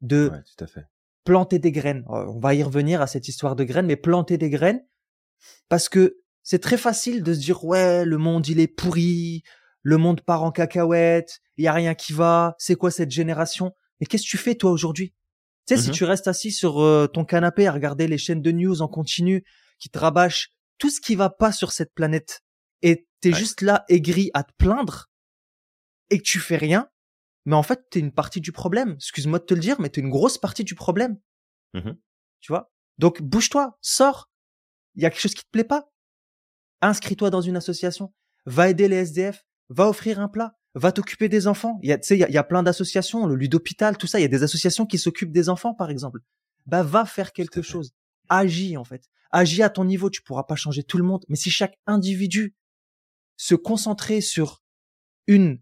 De 0.00 0.28
Ouais, 0.30 0.42
tout 0.56 0.64
à 0.64 0.66
fait. 0.66 0.84
planter 1.24 1.58
des 1.58 1.72
graines. 1.72 2.04
Euh, 2.10 2.26
On 2.26 2.38
va 2.40 2.54
y 2.54 2.62
revenir 2.62 3.00
à 3.00 3.06
cette 3.06 3.28
histoire 3.28 3.56
de 3.56 3.64
graines, 3.64 3.86
mais 3.86 3.96
planter 3.96 4.36
des 4.36 4.50
graines 4.50 4.84
parce 5.68 5.88
que 5.88 6.18
c'est 6.50 6.60
très 6.60 6.78
facile 6.78 7.22
de 7.22 7.34
se 7.34 7.40
dire 7.40 7.62
ouais, 7.64 8.06
le 8.06 8.16
monde 8.16 8.48
il 8.48 8.58
est 8.58 8.68
pourri, 8.68 9.42
le 9.82 9.98
monde 9.98 10.22
part 10.22 10.42
en 10.44 10.50
cacahuète, 10.50 11.40
il 11.58 11.64
y 11.64 11.68
a 11.68 11.74
rien 11.74 11.94
qui 11.94 12.14
va, 12.14 12.54
c'est 12.58 12.74
quoi 12.74 12.90
cette 12.90 13.10
génération? 13.10 13.74
Mais 14.00 14.06
qu'est-ce 14.06 14.22
que 14.24 14.30
tu 14.30 14.38
fais 14.38 14.54
toi 14.54 14.70
aujourd'hui? 14.70 15.12
Tu 15.66 15.76
sais, 15.76 15.82
si 15.82 15.88
Mhm. 15.90 15.94
tu 15.94 16.04
restes 16.04 16.26
assis 16.26 16.50
sur 16.50 16.80
euh, 16.80 17.06
ton 17.06 17.26
canapé 17.26 17.66
à 17.66 17.72
regarder 17.72 18.08
les 18.08 18.16
chaînes 18.16 18.40
de 18.40 18.50
news 18.50 18.80
en 18.80 18.88
continu 18.88 19.44
qui 19.78 19.90
te 19.90 19.98
rabâchent 19.98 20.48
tout 20.78 20.88
ce 20.88 21.02
qui 21.02 21.16
va 21.16 21.28
pas 21.28 21.52
sur 21.52 21.70
cette 21.70 21.92
planète 21.92 22.40
et 22.80 23.06
t'es 23.20 23.28
Ouais. 23.28 23.38
juste 23.38 23.60
là 23.60 23.84
aigri 23.90 24.30
à 24.32 24.42
te 24.42 24.52
plaindre 24.56 25.10
et 26.08 26.16
que 26.16 26.22
tu 26.24 26.38
fais 26.38 26.56
rien, 26.56 26.88
mais 27.44 27.56
en 27.56 27.62
fait 27.62 27.90
t'es 27.90 28.00
une 28.00 28.12
partie 28.12 28.40
du 28.40 28.52
problème. 28.52 28.92
Excuse-moi 28.94 29.38
de 29.38 29.44
te 29.44 29.52
le 29.52 29.60
dire, 29.60 29.78
mais 29.82 29.90
t'es 29.90 30.00
une 30.00 30.08
grosse 30.08 30.38
partie 30.38 30.64
du 30.64 30.74
problème. 30.74 31.18
Mhm. 31.74 31.98
Tu 32.40 32.52
vois? 32.52 32.72
Donc 32.96 33.20
bouge-toi, 33.20 33.76
sors. 33.82 34.30
Il 34.94 35.02
y 35.02 35.06
a 35.06 35.10
quelque 35.10 35.20
chose 35.20 35.34
qui 35.34 35.44
te 35.44 35.50
plaît 35.50 35.64
pas. 35.64 35.90
Inscris-toi 36.80 37.30
dans 37.30 37.40
une 37.40 37.56
association. 37.56 38.12
Va 38.46 38.68
aider 38.70 38.88
les 38.88 38.96
SDF. 38.96 39.44
Va 39.68 39.88
offrir 39.88 40.20
un 40.20 40.28
plat. 40.28 40.54
Va 40.74 40.92
t'occuper 40.92 41.28
des 41.28 41.46
enfants. 41.46 41.78
Il 41.82 41.88
y 41.88 41.92
a, 41.92 41.98
tu 41.98 42.06
sais, 42.06 42.16
il 42.16 42.20
y 42.20 42.24
a, 42.24 42.28
il 42.28 42.34
y 42.34 42.38
a 42.38 42.44
plein 42.44 42.62
d'associations, 42.62 43.26
le 43.26 43.34
Ludopétal, 43.34 43.96
tout 43.98 44.06
ça. 44.06 44.18
Il 44.18 44.22
y 44.22 44.26
a 44.26 44.28
des 44.28 44.42
associations 44.42 44.86
qui 44.86 44.98
s'occupent 44.98 45.32
des 45.32 45.48
enfants, 45.48 45.74
par 45.74 45.90
exemple. 45.90 46.20
Bah, 46.66 46.82
va 46.82 47.04
faire 47.04 47.32
quelque 47.32 47.62
chose. 47.62 47.92
Agis, 48.28 48.76
en 48.76 48.84
fait. 48.84 49.04
Agis 49.30 49.62
à 49.62 49.70
ton 49.70 49.84
niveau. 49.84 50.10
Tu 50.10 50.22
pourras 50.22 50.44
pas 50.44 50.56
changer 50.56 50.82
tout 50.84 50.98
le 50.98 51.04
monde. 51.04 51.24
Mais 51.28 51.36
si 51.36 51.50
chaque 51.50 51.78
individu 51.86 52.54
se 53.36 53.54
concentrait 53.54 54.20
sur 54.20 54.62
une, 55.26 55.60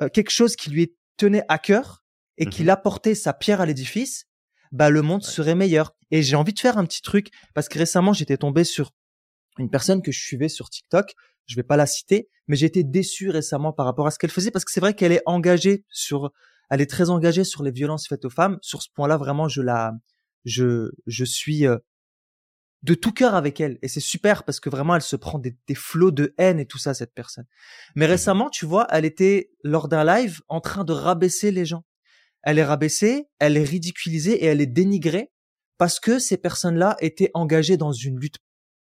euh, 0.00 0.08
quelque 0.08 0.30
chose 0.30 0.56
qui 0.56 0.70
lui 0.70 0.94
tenait 1.16 1.44
à 1.48 1.58
cœur 1.58 2.04
et 2.38 2.46
qu'il 2.46 2.64
Mhm. 2.66 2.70
apportait 2.70 3.14
sa 3.14 3.32
pierre 3.32 3.60
à 3.60 3.66
l'édifice, 3.66 4.26
bah, 4.72 4.90
le 4.90 5.02
monde 5.02 5.22
Ouais. 5.24 5.30
serait 5.30 5.54
meilleur. 5.54 5.94
Et 6.10 6.22
j'ai 6.22 6.36
envie 6.36 6.52
de 6.52 6.60
faire 6.60 6.78
un 6.78 6.84
petit 6.84 7.02
truc 7.02 7.28
parce 7.54 7.68
que 7.68 7.78
récemment, 7.78 8.12
j'étais 8.12 8.36
tombé 8.36 8.64
sur 8.64 8.92
une 9.58 9.70
personne 9.70 10.02
que 10.02 10.12
je 10.12 10.20
suivais 10.20 10.48
sur 10.48 10.70
TikTok. 10.70 11.14
Je 11.46 11.56
vais 11.56 11.62
pas 11.62 11.76
la 11.76 11.86
citer, 11.86 12.28
mais 12.48 12.56
j'ai 12.56 12.66
été 12.66 12.82
déçu 12.84 13.30
récemment 13.30 13.72
par 13.72 13.86
rapport 13.86 14.06
à 14.06 14.10
ce 14.10 14.18
qu'elle 14.18 14.30
faisait 14.30 14.50
parce 14.50 14.64
que 14.64 14.72
c'est 14.72 14.80
vrai 14.80 14.94
qu'elle 14.94 15.12
est 15.12 15.22
engagée 15.26 15.84
sur, 15.90 16.32
elle 16.70 16.80
est 16.80 16.90
très 16.90 17.10
engagée 17.10 17.44
sur 17.44 17.62
les 17.62 17.70
violences 17.70 18.08
faites 18.08 18.24
aux 18.24 18.30
femmes. 18.30 18.58
Sur 18.62 18.82
ce 18.82 18.88
point-là, 18.94 19.16
vraiment, 19.16 19.48
je 19.48 19.62
la, 19.62 19.92
je, 20.44 20.90
je 21.06 21.24
suis 21.24 21.66
euh, 21.66 21.78
de 22.82 22.94
tout 22.94 23.12
cœur 23.12 23.34
avec 23.34 23.60
elle 23.60 23.78
et 23.82 23.88
c'est 23.88 24.00
super 24.00 24.44
parce 24.44 24.60
que 24.60 24.70
vraiment, 24.70 24.94
elle 24.94 25.02
se 25.02 25.16
prend 25.16 25.38
des, 25.38 25.56
des 25.66 25.74
flots 25.74 26.10
de 26.10 26.34
haine 26.38 26.60
et 26.60 26.66
tout 26.66 26.78
ça 26.78 26.94
cette 26.94 27.14
personne. 27.14 27.46
Mais 27.94 28.06
récemment, 28.06 28.50
tu 28.50 28.66
vois, 28.66 28.86
elle 28.90 29.04
était 29.04 29.50
lors 29.62 29.88
d'un 29.88 30.04
live 30.04 30.40
en 30.48 30.60
train 30.60 30.84
de 30.84 30.92
rabaisser 30.92 31.50
les 31.50 31.64
gens. 31.64 31.84
Elle 32.42 32.58
est 32.58 32.64
rabaissée, 32.64 33.28
elle 33.38 33.56
est 33.56 33.64
ridiculisée 33.64 34.44
et 34.44 34.46
elle 34.46 34.60
est 34.60 34.66
dénigrée 34.66 35.32
parce 35.78 36.00
que 36.00 36.18
ces 36.18 36.36
personnes-là 36.36 36.96
étaient 37.00 37.30
engagées 37.34 37.76
dans 37.76 37.92
une 37.92 38.18
lutte 38.18 38.38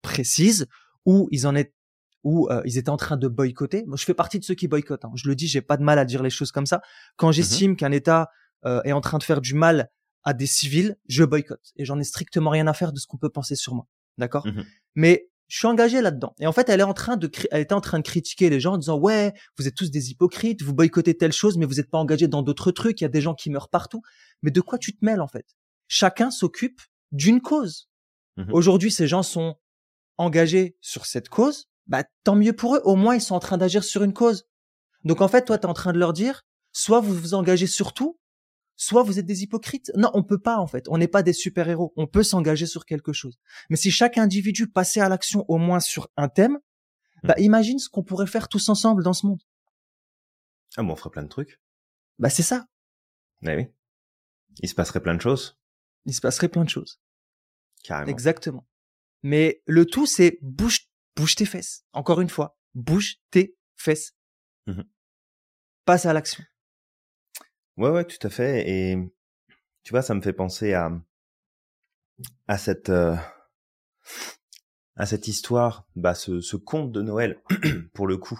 précise 0.02 0.66
où 1.06 1.28
ils 1.30 1.46
en 1.46 1.54
étaient 1.54 1.74
où 2.22 2.48
euh, 2.50 2.60
ils 2.66 2.76
étaient 2.76 2.90
en 2.90 2.98
train 2.98 3.16
de 3.16 3.28
boycotter. 3.28 3.84
Moi, 3.86 3.96
je 3.96 4.04
fais 4.04 4.12
partie 4.12 4.38
de 4.38 4.44
ceux 4.44 4.54
qui 4.54 4.68
boycottent. 4.68 5.06
hein. 5.06 5.12
Je 5.14 5.26
le 5.26 5.34
dis, 5.34 5.46
j'ai 5.46 5.62
pas 5.62 5.78
de 5.78 5.82
mal 5.82 5.98
à 5.98 6.04
dire 6.04 6.22
les 6.22 6.28
choses 6.28 6.52
comme 6.52 6.66
ça. 6.66 6.82
Quand 7.16 7.32
j'estime 7.32 7.76
qu'un 7.76 7.92
État 7.92 8.28
euh, 8.66 8.82
est 8.84 8.92
en 8.92 9.00
train 9.00 9.16
de 9.16 9.22
faire 9.22 9.40
du 9.40 9.54
mal 9.54 9.88
à 10.22 10.34
des 10.34 10.46
civils, 10.46 10.96
je 11.08 11.24
boycotte 11.24 11.72
et 11.76 11.86
j'en 11.86 11.98
ai 11.98 12.04
strictement 12.04 12.50
rien 12.50 12.66
à 12.66 12.74
faire 12.74 12.92
de 12.92 12.98
ce 12.98 13.06
qu'on 13.06 13.16
peut 13.16 13.30
penser 13.30 13.56
sur 13.56 13.74
moi. 13.74 13.86
D'accord? 14.18 14.46
Mhm. 14.46 14.66
Mais 14.96 15.30
je 15.48 15.58
suis 15.58 15.66
engagé 15.66 16.02
là-dedans. 16.02 16.34
Et 16.38 16.46
en 16.46 16.52
fait, 16.52 16.68
elle 16.68 16.80
est 16.80 16.84
en 16.84 16.92
train 16.92 17.16
de, 17.16 17.30
elle 17.50 17.62
était 17.62 17.72
en 17.72 17.80
train 17.80 17.98
de 17.98 18.04
critiquer 18.04 18.50
les 18.50 18.60
gens 18.60 18.74
en 18.74 18.78
disant 18.78 18.98
ouais, 18.98 19.32
vous 19.58 19.66
êtes 19.66 19.74
tous 19.74 19.90
des 19.90 20.10
hypocrites, 20.10 20.62
vous 20.62 20.74
boycottez 20.74 21.16
telle 21.16 21.32
chose, 21.32 21.56
mais 21.56 21.64
vous 21.64 21.76
n'êtes 21.76 21.90
pas 21.90 21.98
engagés 21.98 22.28
dans 22.28 22.42
d'autres 22.42 22.70
trucs. 22.70 23.00
Il 23.00 23.04
y 23.04 23.06
a 23.06 23.08
des 23.08 23.22
gens 23.22 23.34
qui 23.34 23.48
meurent 23.48 23.70
partout. 23.70 24.02
Mais 24.42 24.50
de 24.50 24.60
quoi 24.60 24.76
tu 24.76 24.94
te 24.94 25.02
mêles 25.04 25.22
en 25.22 25.28
fait? 25.28 25.46
Chacun 25.88 26.30
s'occupe 26.30 26.82
d'une 27.12 27.40
cause. 27.40 27.88
Mhm. 28.36 28.52
Aujourd'hui, 28.52 28.90
ces 28.90 29.08
gens 29.08 29.22
sont 29.22 29.56
engagés 30.20 30.76
sur 30.80 31.06
cette 31.06 31.28
cause. 31.28 31.68
Bah 31.86 32.04
tant 32.24 32.36
mieux 32.36 32.52
pour 32.52 32.76
eux. 32.76 32.80
Au 32.84 32.94
moins, 32.94 33.14
ils 33.16 33.20
sont 33.20 33.34
en 33.34 33.40
train 33.40 33.58
d'agir 33.58 33.82
sur 33.82 34.04
une 34.04 34.12
cause. 34.12 34.46
Donc 35.04 35.20
en 35.20 35.28
fait, 35.28 35.44
toi, 35.44 35.58
tu 35.58 35.66
es 35.66 35.70
en 35.70 35.74
train 35.74 35.92
de 35.92 35.98
leur 35.98 36.12
dire 36.12 36.42
soit 36.72 37.00
vous 37.00 37.14
vous 37.14 37.34
engagez 37.34 37.66
sur 37.66 37.92
tout, 37.92 38.20
soit 38.76 39.02
vous 39.02 39.18
êtes 39.18 39.26
des 39.26 39.42
hypocrites. 39.42 39.90
Non, 39.96 40.10
on 40.14 40.22
peut 40.22 40.38
pas 40.38 40.58
en 40.58 40.66
fait. 40.66 40.86
On 40.88 40.98
n'est 40.98 41.08
pas 41.08 41.22
des 41.22 41.32
super-héros. 41.32 41.92
On 41.96 42.06
peut 42.06 42.22
s'engager 42.22 42.66
sur 42.66 42.84
quelque 42.84 43.12
chose. 43.12 43.38
Mais 43.70 43.76
si 43.76 43.90
chaque 43.90 44.18
individu 44.18 44.70
passait 44.70 45.00
à 45.00 45.08
l'action 45.08 45.44
au 45.48 45.58
moins 45.58 45.80
sur 45.80 46.08
un 46.16 46.28
thème, 46.28 46.58
bah 47.24 47.34
imagine 47.38 47.78
ce 47.78 47.88
qu'on 47.88 48.04
pourrait 48.04 48.26
faire 48.26 48.48
tous 48.48 48.68
ensemble 48.68 49.02
dans 49.02 49.12
ce 49.12 49.26
monde. 49.26 49.42
Ah 50.76 50.82
bon, 50.82 50.92
on 50.92 50.96
ferait 50.96 51.10
plein 51.10 51.24
de 51.24 51.28
trucs. 51.28 51.60
Bah 52.18 52.30
c'est 52.30 52.42
ça. 52.42 52.66
Eh 53.42 53.56
oui. 53.56 53.66
Il 54.62 54.68
se 54.68 54.74
passerait 54.74 55.00
plein 55.00 55.14
de 55.14 55.20
choses. 55.20 55.58
Il 56.06 56.14
se 56.14 56.20
passerait 56.20 56.48
plein 56.48 56.64
de 56.64 56.68
choses. 56.68 57.00
Carrément. 57.82 58.10
Exactement. 58.10 58.66
Mais 59.22 59.62
le 59.66 59.84
tout, 59.84 60.06
c'est 60.06 60.38
bouge, 60.42 60.88
bouge 61.16 61.34
tes 61.34 61.44
fesses. 61.44 61.84
Encore 61.92 62.20
une 62.20 62.28
fois, 62.28 62.58
bouge 62.74 63.16
tes 63.30 63.56
fesses. 63.76 64.14
Mhm. 64.66 64.84
Passe 65.84 66.06
à 66.06 66.12
l'action. 66.12 66.44
Ouais, 67.76 67.90
ouais, 67.90 68.04
tout 68.04 68.24
à 68.26 68.30
fait. 68.30 68.68
Et 68.68 68.98
tu 69.82 69.92
vois, 69.92 70.02
ça 70.02 70.14
me 70.14 70.20
fait 70.20 70.32
penser 70.32 70.72
à 70.74 70.90
à 72.48 72.58
cette 72.58 72.90
euh, 72.90 73.16
à 74.96 75.06
cette 75.06 75.28
histoire, 75.28 75.86
bah, 75.96 76.14
ce, 76.14 76.40
ce 76.40 76.56
conte 76.56 76.92
de 76.92 77.00
Noël, 77.00 77.40
pour 77.94 78.06
le 78.06 78.18
coup, 78.18 78.38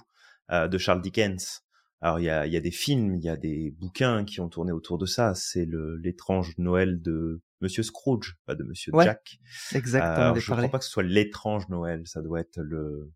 euh, 0.51 0.69
de 0.69 0.77
Charles 0.79 1.01
Dickens. 1.01 1.63
Alors 2.03 2.19
il 2.19 2.25
y 2.25 2.31
a, 2.31 2.47
il 2.47 2.53
y 2.53 2.57
a 2.57 2.61
des 2.61 2.71
films, 2.71 3.15
il 3.15 3.25
y 3.25 3.29
a 3.29 3.37
des 3.37 3.71
bouquins 3.71 4.25
qui 4.25 4.41
ont 4.41 4.49
tourné 4.49 4.73
autour 4.73 4.99
de 4.99 5.07
ça. 5.07 5.35
C'est 5.35 5.65
le 5.65 5.97
l'étrange 5.97 6.57
Noël 6.59 7.01
de 7.01 7.41
Monsieur 7.61 7.83
Scrooge, 7.83 8.37
pas 8.47 8.55
de 8.55 8.63
Monsieur 8.65 8.95
Ouais, 8.95 9.05
Jack. 9.05 9.39
Exactement. 9.75 10.27
Avait 10.31 10.41
je 10.41 10.47
parlé. 10.49 10.63
crois 10.69 10.73
pas 10.73 10.79
que 10.79 10.85
ce 10.85 10.91
soit 10.91 11.03
l'étrange 11.03 11.69
Noël, 11.69 12.03
ça 12.07 12.21
doit 12.23 12.41
être 12.41 12.59
le 12.61 13.13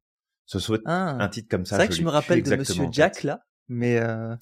ce 0.46 0.58
soit 0.58 0.80
Ah. 0.84 1.16
un 1.22 1.28
titre 1.28 1.48
comme 1.48 1.64
ça. 1.64 1.76
C'est 1.76 1.82
vrai 1.84 1.88
que 1.88 1.94
je 1.94 2.02
me 2.02 2.10
rappelle 2.10 2.42
de 2.42 2.56
Monsieur 2.56 2.82
en. 2.84 2.92
Jack 2.92 3.22
là, 3.22 3.40
mais 3.68 3.98
euh, 3.98 4.34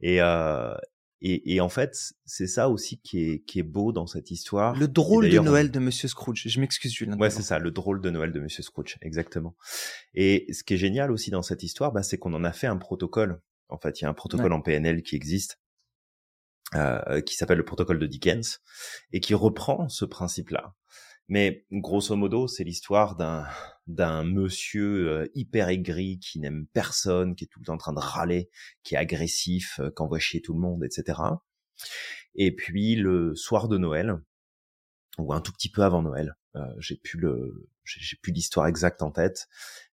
Et, 0.00 0.20
euh, 0.20 0.74
et, 1.22 1.54
et 1.54 1.60
en 1.60 1.68
fait, 1.68 1.94
c'est 2.24 2.46
ça 2.46 2.68
aussi 2.70 2.98
qui 3.00 3.20
est, 3.30 3.38
qui 3.44 3.58
est 3.58 3.62
beau 3.62 3.92
dans 3.92 4.06
cette 4.06 4.30
histoire. 4.30 4.74
le 4.76 4.88
drôle 4.88 5.28
de 5.28 5.38
Noël 5.38 5.70
de 5.70 5.78
Monsieur 5.78 6.08
Scrooge. 6.08 6.42
Je 6.46 6.60
m'excuse 6.60 6.92
Julien. 6.92 7.18
Ouais, 7.18 7.30
c'est 7.30 7.42
ça, 7.42 7.58
le 7.58 7.70
drôle 7.70 8.00
de 8.00 8.10
Noël 8.10 8.32
de 8.32 8.40
Monsieur 8.40 8.62
Scrooge, 8.62 8.96
exactement. 9.02 9.56
Et 10.14 10.46
ce 10.52 10.64
qui 10.64 10.74
est 10.74 10.78
génial 10.78 11.10
aussi 11.12 11.30
dans 11.30 11.42
cette 11.42 11.62
histoire, 11.62 11.92
bah, 11.92 12.02
c'est 12.02 12.18
qu'on 12.18 12.32
en 12.34 12.44
a 12.44 12.52
fait 12.52 12.66
un 12.66 12.76
protocole. 12.78 13.40
En 13.68 13.78
fait, 13.78 14.00
il 14.00 14.04
y 14.04 14.06
a 14.06 14.10
un 14.10 14.14
protocole 14.14 14.52
en 14.52 14.60
PNL 14.62 15.02
qui 15.02 15.14
existe, 15.14 15.59
euh, 16.74 17.20
qui 17.20 17.34
s'appelle 17.34 17.58
le 17.58 17.64
protocole 17.64 17.98
de 17.98 18.06
Dickens, 18.06 18.60
et 19.12 19.20
qui 19.20 19.34
reprend 19.34 19.88
ce 19.88 20.04
principe-là. 20.04 20.74
Mais 21.28 21.64
grosso 21.70 22.16
modo, 22.16 22.48
c'est 22.48 22.64
l'histoire 22.64 23.14
d'un 23.14 23.46
d'un 23.86 24.24
monsieur 24.24 25.08
euh, 25.08 25.30
hyper 25.34 25.68
aigri 25.68 26.18
qui 26.18 26.40
n'aime 26.40 26.66
personne, 26.72 27.34
qui 27.34 27.44
est 27.44 27.46
tout 27.46 27.60
le 27.60 27.66
temps 27.66 27.74
en 27.74 27.78
train 27.78 27.92
de 27.92 28.00
râler, 28.00 28.50
qui 28.82 28.94
est 28.94 28.98
agressif, 28.98 29.78
euh, 29.80 29.90
qui 29.90 30.02
envoie 30.02 30.18
chier 30.18 30.40
tout 30.40 30.54
le 30.54 30.60
monde, 30.60 30.84
etc. 30.84 31.20
Et 32.34 32.54
puis 32.54 32.94
le 32.94 33.34
soir 33.34 33.68
de 33.68 33.78
Noël, 33.78 34.16
ou 35.18 35.32
un 35.32 35.40
tout 35.40 35.52
petit 35.52 35.70
peu 35.70 35.82
avant 35.82 36.02
Noël, 36.02 36.36
euh, 36.56 36.60
j'ai 36.78 36.96
plus 36.96 37.18
le, 37.18 37.68
j'ai 37.84 38.16
plus 38.16 38.32
l'histoire 38.32 38.66
exacte 38.66 39.02
en 39.02 39.10
tête, 39.10 39.48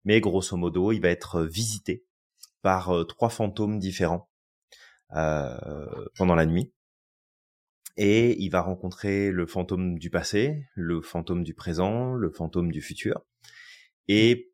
mais 0.04 0.20
grosso 0.20 0.56
modo, 0.56 0.92
il 0.92 1.00
va 1.00 1.08
être 1.08 1.42
visité 1.42 2.04
par 2.62 2.92
trois 3.06 3.28
fantômes 3.28 3.78
différents 3.78 4.30
pendant 5.10 6.34
la 6.34 6.46
nuit 6.46 6.72
et 7.96 8.38
il 8.42 8.50
va 8.50 8.60
rencontrer 8.60 9.30
le 9.30 9.46
fantôme 9.46 9.98
du 9.98 10.10
passé, 10.10 10.66
le 10.74 11.00
fantôme 11.00 11.44
du 11.44 11.54
présent, 11.54 12.14
le 12.14 12.30
fantôme 12.30 12.70
du 12.70 12.82
futur. 12.82 13.24
Et 14.08 14.52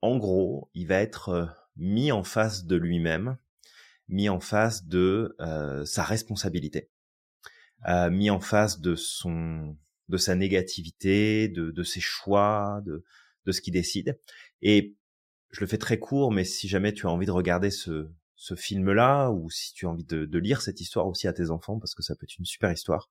en 0.00 0.16
gros, 0.16 0.70
il 0.74 0.86
va 0.86 1.00
être 1.00 1.28
euh, 1.30 1.46
mis 1.76 2.12
en 2.12 2.22
face 2.22 2.64
de 2.64 2.76
lui-même, 2.76 3.36
mis 4.08 4.28
en 4.28 4.40
face 4.40 4.86
de 4.86 5.36
euh, 5.40 5.84
sa 5.84 6.04
responsabilité, 6.04 6.90
euh, 7.88 8.10
mis 8.10 8.30
en 8.30 8.40
face 8.40 8.80
de 8.80 8.94
son, 8.94 9.76
de 10.08 10.16
sa 10.16 10.36
négativité, 10.36 11.48
de, 11.48 11.72
de 11.72 11.82
ses 11.82 12.00
choix, 12.00 12.80
de, 12.86 13.04
de 13.44 13.52
ce 13.52 13.60
qu'il 13.60 13.72
décide. 13.72 14.20
Et 14.62 14.96
je 15.50 15.60
le 15.60 15.66
fais 15.66 15.78
très 15.78 15.98
court, 15.98 16.30
mais 16.30 16.44
si 16.44 16.68
jamais 16.68 16.92
tu 16.92 17.06
as 17.06 17.10
envie 17.10 17.26
de 17.26 17.32
regarder 17.32 17.70
ce, 17.70 18.08
ce 18.38 18.54
film-là, 18.54 19.30
ou 19.30 19.50
si 19.50 19.74
tu 19.74 19.86
as 19.86 19.90
envie 19.90 20.04
de, 20.04 20.38
lire 20.38 20.62
cette 20.62 20.80
histoire 20.80 21.08
aussi 21.08 21.26
à 21.26 21.32
tes 21.32 21.50
enfants, 21.50 21.78
parce 21.80 21.94
que 21.94 22.02
ça 22.02 22.14
peut 22.14 22.24
être 22.24 22.38
une 22.38 22.46
super 22.46 22.70
histoire, 22.72 23.10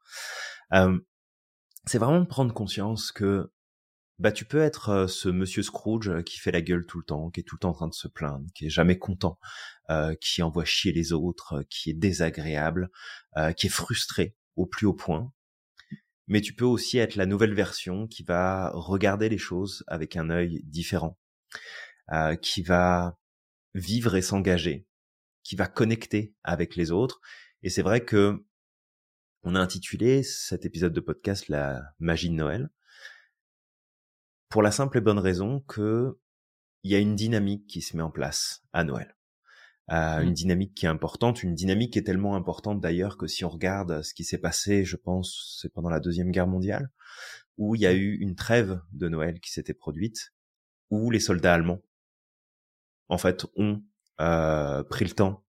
euh, 0.74 0.98
c'est 1.86 1.98
vraiment 1.98 2.22
de 2.22 2.26
prendre 2.26 2.54
conscience 2.54 3.12
que 3.12 3.52
bah 4.20 4.32
tu 4.32 4.46
peux 4.46 4.62
être 4.62 4.90
euh, 4.90 5.08
ce 5.08 5.30
monsieur 5.30 5.62
Scrooge 5.62 6.24
qui 6.24 6.40
fait 6.40 6.52
la 6.52 6.62
gueule 6.62 6.88
tout 6.88 6.98
le 6.98 7.04
temps, 7.04 7.30
qui 7.30 7.42
est 7.42 7.44
tout 7.44 7.56
le 7.56 7.60
temps 7.60 7.70
en 7.70 7.74
train 7.74 7.88
de 7.90 7.94
se 7.94 8.08
plaindre, 8.08 8.48
qui 8.56 8.66
est 8.66 8.70
jamais 8.70 8.98
content, 8.98 9.38
euh, 9.90 10.16
qui 10.16 10.42
envoie 10.42 10.66
chier 10.66 10.94
les 10.94 11.12
autres, 11.12 11.64
qui 11.70 11.92
est 11.92 11.94
désagréable, 11.94 12.90
qui 13.56 13.68
est 13.68 13.70
frustré 13.70 14.36
au 14.56 14.66
plus 14.66 14.88
haut 14.88 14.96
point. 14.96 15.32
Mais 16.28 16.42
tu 16.42 16.56
peux 16.56 16.66
aussi 16.66 16.98
être 16.98 17.16
la 17.16 17.28
nouvelle 17.28 17.54
version 17.54 18.08
qui 18.08 18.24
va 18.24 18.72
regarder 18.74 19.30
les 19.30 19.38
choses 19.38 19.84
avec 19.88 20.16
un 20.16 20.30
œil 20.32 20.62
différent, 20.64 21.20
qui 22.42 22.64
va 22.64 23.20
vivre 23.76 24.16
et 24.16 24.24
s'engager 24.24 24.87
qui 25.48 25.56
va 25.56 25.68
connecter 25.68 26.36
avec 26.44 26.76
les 26.76 26.92
autres. 26.92 27.22
Et 27.64 27.70
c'est 27.70 27.82
vrai 27.82 28.04
que 28.04 28.46
on 29.44 29.56
a 29.56 29.62
intitulé 29.62 30.22
cet 30.22 30.66
épisode 30.66 30.92
de 30.92 31.00
podcast 31.00 31.48
La 31.48 31.94
magie 32.00 32.30
de 32.30 32.34
Noël 32.34 32.70
pour 34.50 34.62
la 34.62 34.72
simple 34.72 34.98
et 34.98 35.02
bonne 35.02 35.20
raison 35.20 35.62
que 35.62 36.20
il 36.84 36.92
y 36.92 36.96
a 36.96 37.00
une 37.00 37.16
dynamique 37.16 37.66
qui 37.66 37.82
se 37.82 37.96
met 37.96 38.04
en 38.04 38.12
place 38.12 38.62
à 38.74 38.84
Noël. 38.84 39.16
Euh, 39.90 40.20
une 40.20 40.32
mmh. 40.32 40.34
dynamique 40.34 40.76
qui 40.76 40.86
est 40.86 40.90
importante, 40.90 41.44
une 41.44 41.56
dynamique 41.56 41.94
qui 41.94 42.00
est 42.00 42.04
tellement 42.04 42.36
importante 42.36 42.82
d'ailleurs 42.82 43.18
que 43.18 43.28
si 43.28 43.46
on 43.46 43.50
regarde 43.50 44.02
ce 44.02 44.14
qui 44.14 44.26
s'est 44.26 44.38
passé, 44.38 44.84
je 44.84 44.98
pense, 44.98 45.58
c'est 45.62 45.72
pendant 45.72 45.90
la 45.90 46.02
deuxième 46.02 46.32
guerre 46.32 46.48
mondiale, 46.48 46.92
où 47.58 47.74
il 47.76 47.82
y 47.82 47.88
a 47.88 47.94
eu 47.94 48.16
une 48.16 48.36
trêve 48.36 48.82
de 48.92 49.08
Noël 49.08 49.40
qui 49.40 49.54
s'était 49.54 49.74
produite, 49.74 50.34
où 50.90 51.10
les 51.10 51.22
soldats 51.22 51.54
allemands, 51.54 51.82
en 53.08 53.18
fait, 53.18 53.46
ont 53.56 53.82
euh, 54.20 54.84
pris 54.84 55.06
le 55.06 55.12
temps 55.12 55.46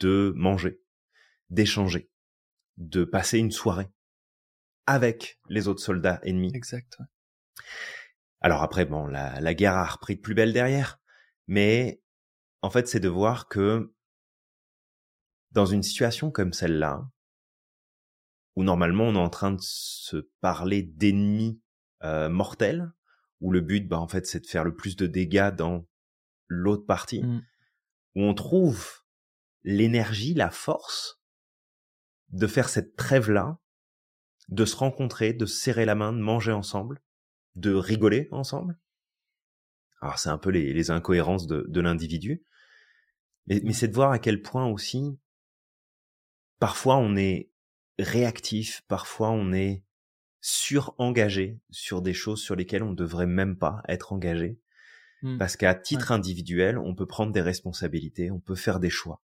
de 0.00 0.32
manger, 0.36 0.80
d'échanger, 1.50 2.10
de 2.76 3.04
passer 3.04 3.38
une 3.38 3.50
soirée 3.50 3.88
avec 4.86 5.40
les 5.48 5.68
autres 5.68 5.82
soldats 5.82 6.20
ennemis. 6.22 6.52
Exact. 6.54 6.98
Alors 8.40 8.62
après, 8.62 8.84
bon, 8.84 9.06
la, 9.06 9.40
la 9.40 9.54
guerre 9.54 9.76
a 9.76 9.84
repris 9.84 10.16
de 10.16 10.20
plus 10.20 10.34
belle 10.34 10.52
derrière, 10.52 11.00
mais 11.46 12.00
en 12.62 12.70
fait, 12.70 12.88
c'est 12.88 13.00
de 13.00 13.08
voir 13.08 13.48
que 13.48 13.92
dans 15.52 15.66
une 15.66 15.82
situation 15.82 16.30
comme 16.30 16.52
celle-là, 16.52 17.08
où 18.56 18.64
normalement 18.64 19.04
on 19.04 19.14
est 19.14 19.18
en 19.18 19.30
train 19.30 19.52
de 19.52 19.60
se 19.60 20.28
parler 20.40 20.82
d'ennemis 20.82 21.60
euh, 22.02 22.28
mortels, 22.28 22.90
où 23.40 23.52
le 23.52 23.60
but, 23.60 23.86
bah, 23.86 23.98
en 23.98 24.08
fait, 24.08 24.26
c'est 24.26 24.40
de 24.40 24.46
faire 24.46 24.64
le 24.64 24.74
plus 24.74 24.96
de 24.96 25.06
dégâts 25.06 25.54
dans 25.54 25.86
l'autre 26.48 26.86
partie, 26.86 27.22
mmh 27.22 27.42
où 28.14 28.22
on 28.22 28.34
trouve 28.34 29.02
l'énergie, 29.64 30.34
la 30.34 30.50
force 30.50 31.20
de 32.30 32.46
faire 32.46 32.68
cette 32.68 32.96
trêve-là, 32.96 33.58
de 34.48 34.64
se 34.64 34.76
rencontrer, 34.76 35.32
de 35.32 35.46
se 35.46 35.60
serrer 35.60 35.84
la 35.84 35.94
main, 35.94 36.12
de 36.12 36.18
manger 36.18 36.52
ensemble, 36.52 37.02
de 37.54 37.74
rigoler 37.74 38.28
ensemble. 38.30 38.78
Alors 40.00 40.18
c'est 40.18 40.30
un 40.30 40.38
peu 40.38 40.50
les, 40.50 40.90
incohérences 40.90 41.46
de, 41.46 41.80
l'individu, 41.80 42.44
mais, 43.46 43.60
mais 43.64 43.72
c'est 43.72 43.88
de 43.88 43.94
voir 43.94 44.12
à 44.12 44.18
quel 44.18 44.42
point 44.42 44.66
aussi, 44.66 45.18
parfois 46.58 46.96
on 46.96 47.16
est 47.16 47.50
réactif, 47.98 48.82
parfois 48.88 49.30
on 49.30 49.52
est 49.52 49.82
surengagé 50.40 51.60
sur 51.70 52.00
des 52.00 52.14
choses 52.14 52.40
sur 52.40 52.54
lesquelles 52.54 52.82
on 52.82 52.90
ne 52.90 52.96
devrait 52.96 53.26
même 53.26 53.56
pas 53.56 53.82
être 53.88 54.12
engagé. 54.12 54.60
Mmh. 55.22 55.38
Parce 55.38 55.56
qu'à 55.56 55.74
titre 55.74 56.12
individuel, 56.12 56.78
on 56.78 56.94
peut 56.94 57.06
prendre 57.06 57.32
des 57.32 57.40
responsabilités, 57.40 58.30
on 58.30 58.40
peut 58.40 58.54
faire 58.54 58.78
des 58.80 58.90
choix. 58.90 59.22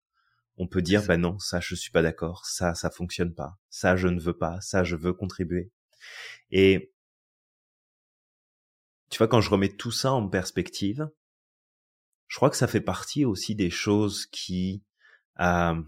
On 0.58 0.68
peut 0.68 0.82
dire, 0.82 1.06
bah 1.06 1.18
non, 1.18 1.40
ça 1.40 1.60
je 1.62 1.74
suis 1.74 1.92
pas 1.92 2.02
d'accord, 2.02 2.46
ça 2.46 2.76
ça 2.76 2.90
fonctionne 2.90 3.34
pas, 3.34 3.58
ça 3.70 3.96
je 3.96 4.08
ne 4.08 4.20
veux 4.20 4.38
pas, 4.38 4.60
ça 4.62 4.84
je 4.84 4.96
veux 4.96 5.14
contribuer. 5.14 5.72
Et 6.52 6.92
tu 9.10 9.18
vois, 9.18 9.28
quand 9.28 9.42
je 9.42 9.50
remets 9.50 9.70
tout 9.70 9.92
ça 9.92 10.12
en 10.12 10.28
perspective, 10.28 11.10
je 12.28 12.36
crois 12.36 12.50
que 12.50 12.58
ça 12.58 12.68
fait 12.68 12.82
partie 12.82 13.26
aussi 13.26 13.56
des 13.56 13.70
choses 13.70 14.26
qui 14.28 14.84
euh, 15.40 15.82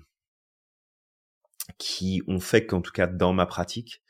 qui 1.77 2.23
ont 2.27 2.39
fait 2.39 2.65
qu'en 2.65 2.81
tout 2.81 2.91
cas 2.91 3.07
dans 3.07 3.33
ma 3.33 3.45
pratique, 3.45 4.01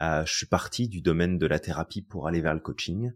euh, 0.00 0.24
je 0.26 0.34
suis 0.34 0.46
parti 0.46 0.88
du 0.88 1.00
domaine 1.00 1.38
de 1.38 1.46
la 1.46 1.58
thérapie 1.58 2.02
pour 2.02 2.26
aller 2.26 2.40
vers 2.40 2.54
le 2.54 2.60
coaching 2.60 3.12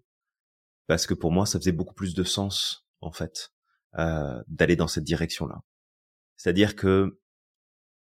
parce 0.90 1.06
que 1.06 1.14
pour 1.14 1.30
moi, 1.30 1.46
ça 1.46 1.60
faisait 1.60 1.70
beaucoup 1.70 1.94
plus 1.94 2.14
de 2.14 2.24
sens, 2.24 2.84
en 3.00 3.12
fait, 3.12 3.52
euh, 3.96 4.42
d'aller 4.48 4.74
dans 4.74 4.88
cette 4.88 5.04
direction-là. 5.04 5.62
C'est-à-dire 6.36 6.74
que 6.74 7.20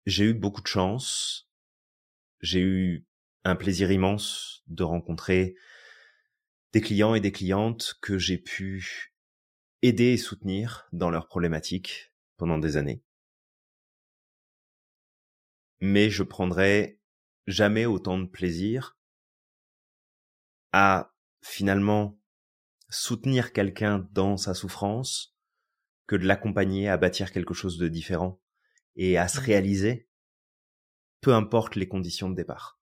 j'ai 0.05 0.23
eu 0.23 0.33
beaucoup 0.33 0.61
de 0.61 0.67
chance, 0.67 1.49
j'ai 2.39 2.61
eu 2.61 3.05
un 3.43 3.57
plaisir 3.57 3.91
immense 3.91 4.63
de 4.67 4.83
rencontrer 4.83 5.55
des 6.71 6.79
clients 6.79 7.15
et 7.15 7.19
des 7.19 7.33
clientes 7.33 7.97
que 8.01 8.17
j'ai 8.17 8.37
pu 8.37 9.13
aider 9.81 10.13
et 10.13 10.17
soutenir 10.17 10.87
dans 10.93 11.09
leurs 11.09 11.27
problématiques 11.27 12.13
pendant 12.37 12.59
des 12.59 12.77
années. 12.77 13.03
Mais 15.81 16.09
je 16.09 16.23
prendrai 16.23 16.97
jamais 17.45 17.85
autant 17.85 18.17
de 18.17 18.27
plaisir 18.27 18.97
à 20.71 21.13
finalement 21.41 22.18
soutenir 22.89 23.53
quelqu'un 23.53 24.07
dans 24.11 24.37
sa 24.37 24.53
souffrance 24.53 25.35
que 26.07 26.15
de 26.15 26.25
l'accompagner 26.25 26.89
à 26.89 26.97
bâtir 26.97 27.31
quelque 27.31 27.53
chose 27.53 27.77
de 27.77 27.87
différent 27.87 28.41
et 28.95 29.17
à 29.17 29.27
se 29.27 29.39
mmh. 29.39 29.43
réaliser, 29.43 30.09
peu 31.21 31.33
importe 31.33 31.75
les 31.75 31.87
conditions 31.87 32.29
de 32.29 32.35
départ. 32.35 32.79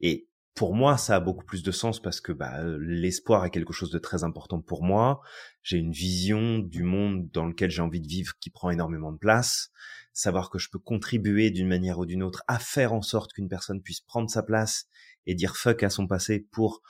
Et 0.00 0.28
pour 0.54 0.74
moi, 0.74 0.98
ça 0.98 1.16
a 1.16 1.20
beaucoup 1.20 1.44
plus 1.44 1.62
de 1.62 1.72
sens 1.72 2.00
parce 2.00 2.20
que 2.20 2.32
bah, 2.32 2.62
l'espoir 2.78 3.44
est 3.44 3.50
quelque 3.50 3.72
chose 3.72 3.90
de 3.90 3.98
très 3.98 4.22
important 4.22 4.60
pour 4.60 4.82
moi. 4.82 5.20
J'ai 5.62 5.78
une 5.78 5.92
vision 5.92 6.58
du 6.58 6.82
monde 6.82 7.30
dans 7.30 7.46
lequel 7.46 7.70
j'ai 7.70 7.80
envie 7.80 8.00
de 8.00 8.06
vivre 8.06 8.34
qui 8.38 8.50
prend 8.50 8.70
énormément 8.70 9.12
de 9.12 9.18
place. 9.18 9.70
Savoir 10.12 10.50
que 10.50 10.58
je 10.58 10.68
peux 10.68 10.78
contribuer 10.78 11.50
d'une 11.50 11.68
manière 11.68 11.98
ou 11.98 12.06
d'une 12.06 12.22
autre 12.22 12.42
à 12.48 12.58
faire 12.58 12.92
en 12.92 13.00
sorte 13.00 13.32
qu'une 13.32 13.48
personne 13.48 13.80
puisse 13.80 14.02
prendre 14.02 14.28
sa 14.28 14.42
place 14.42 14.86
et 15.24 15.34
dire 15.34 15.56
fuck 15.56 15.82
à 15.82 15.90
son 15.90 16.06
passé 16.06 16.46
pour 16.50 16.82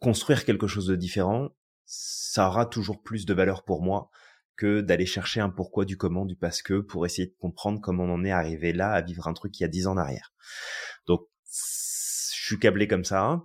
construire 0.00 0.44
quelque 0.44 0.66
chose 0.66 0.86
de 0.86 0.96
différent, 0.96 1.50
ça 1.84 2.48
aura 2.48 2.66
toujours 2.66 3.02
plus 3.02 3.26
de 3.26 3.34
valeur 3.34 3.64
pour 3.64 3.82
moi 3.82 4.10
que 4.56 4.80
d'aller 4.80 5.06
chercher 5.06 5.40
un 5.40 5.50
pourquoi 5.50 5.84
du 5.84 5.96
comment 5.96 6.26
du 6.26 6.36
parce 6.36 6.62
que 6.62 6.80
pour 6.80 7.06
essayer 7.06 7.28
de 7.28 7.36
comprendre 7.38 7.80
comment 7.80 8.04
on 8.04 8.14
en 8.14 8.24
est 8.24 8.32
arrivé 8.32 8.72
là 8.72 8.92
à 8.92 9.00
vivre 9.00 9.28
un 9.28 9.32
truc 9.32 9.52
qui 9.52 9.64
a 9.64 9.68
dix 9.68 9.86
ans 9.86 9.92
en 9.92 9.98
arrière. 9.98 10.32
Donc, 11.06 11.28
je 11.46 12.44
suis 12.44 12.58
câblé 12.58 12.88
comme 12.88 13.04
ça. 13.04 13.42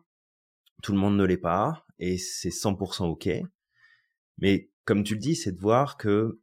Tout 0.81 0.91
le 0.91 0.97
monde 0.97 1.17
ne 1.17 1.23
l'est 1.23 1.37
pas 1.37 1.85
et 1.99 2.17
c'est 2.17 2.49
100% 2.49 3.05
ok. 3.05 3.29
Mais 4.39 4.71
comme 4.85 5.03
tu 5.03 5.13
le 5.13 5.19
dis, 5.19 5.35
c'est 5.35 5.51
de 5.51 5.59
voir 5.59 5.97
que 5.97 6.41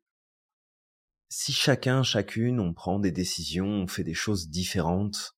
si 1.28 1.53
chacun, 1.53 2.03
chacune, 2.03 2.61
on 2.61 2.72
prend 2.72 2.99
des 2.99 3.12
décisions, 3.12 3.66
on 3.66 3.87
fait 3.87 4.05
des 4.05 4.14
choses 4.14 4.49
différentes 4.49 5.37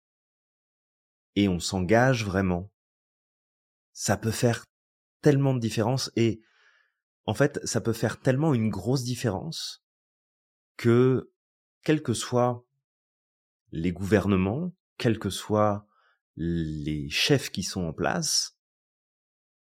et 1.36 1.49
on 1.49 1.59
s'engage 1.59 2.24
vraiment 2.24 2.70
ça 3.92 4.16
peut 4.16 4.30
faire 4.30 4.64
tellement 5.22 5.54
de 5.54 5.60
différence 5.60 6.10
et 6.16 6.42
en 7.24 7.34
fait, 7.34 7.64
ça 7.64 7.80
peut 7.80 7.92
faire 7.92 8.20
tellement 8.20 8.52
une 8.52 8.68
grosse 8.68 9.04
différence 9.04 9.84
que 10.76 11.32
quels 11.84 12.02
que 12.02 12.14
soient 12.14 12.66
les 13.70 13.92
gouvernements, 13.92 14.74
quels 14.98 15.18
que 15.18 15.30
soient 15.30 15.86
les 16.36 17.08
chefs 17.10 17.50
qui 17.50 17.62
sont 17.62 17.84
en 17.84 17.92
place, 17.92 18.58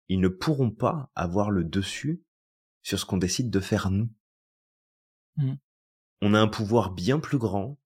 ils 0.08 0.20
ne 0.20 0.28
pourront 0.28 0.70
pas 0.70 1.10
avoir 1.14 1.50
le 1.50 1.64
dessus 1.64 2.22
sur 2.82 2.98
ce 2.98 3.04
qu'on 3.04 3.16
décide 3.16 3.50
de 3.50 3.60
faire 3.60 3.90
nous. 3.90 4.10
Mmh. 5.36 5.54
On 6.20 6.34
a 6.34 6.40
un 6.40 6.48
pouvoir 6.48 6.90
bien 6.92 7.18
plus 7.18 7.38
grand 7.38 7.78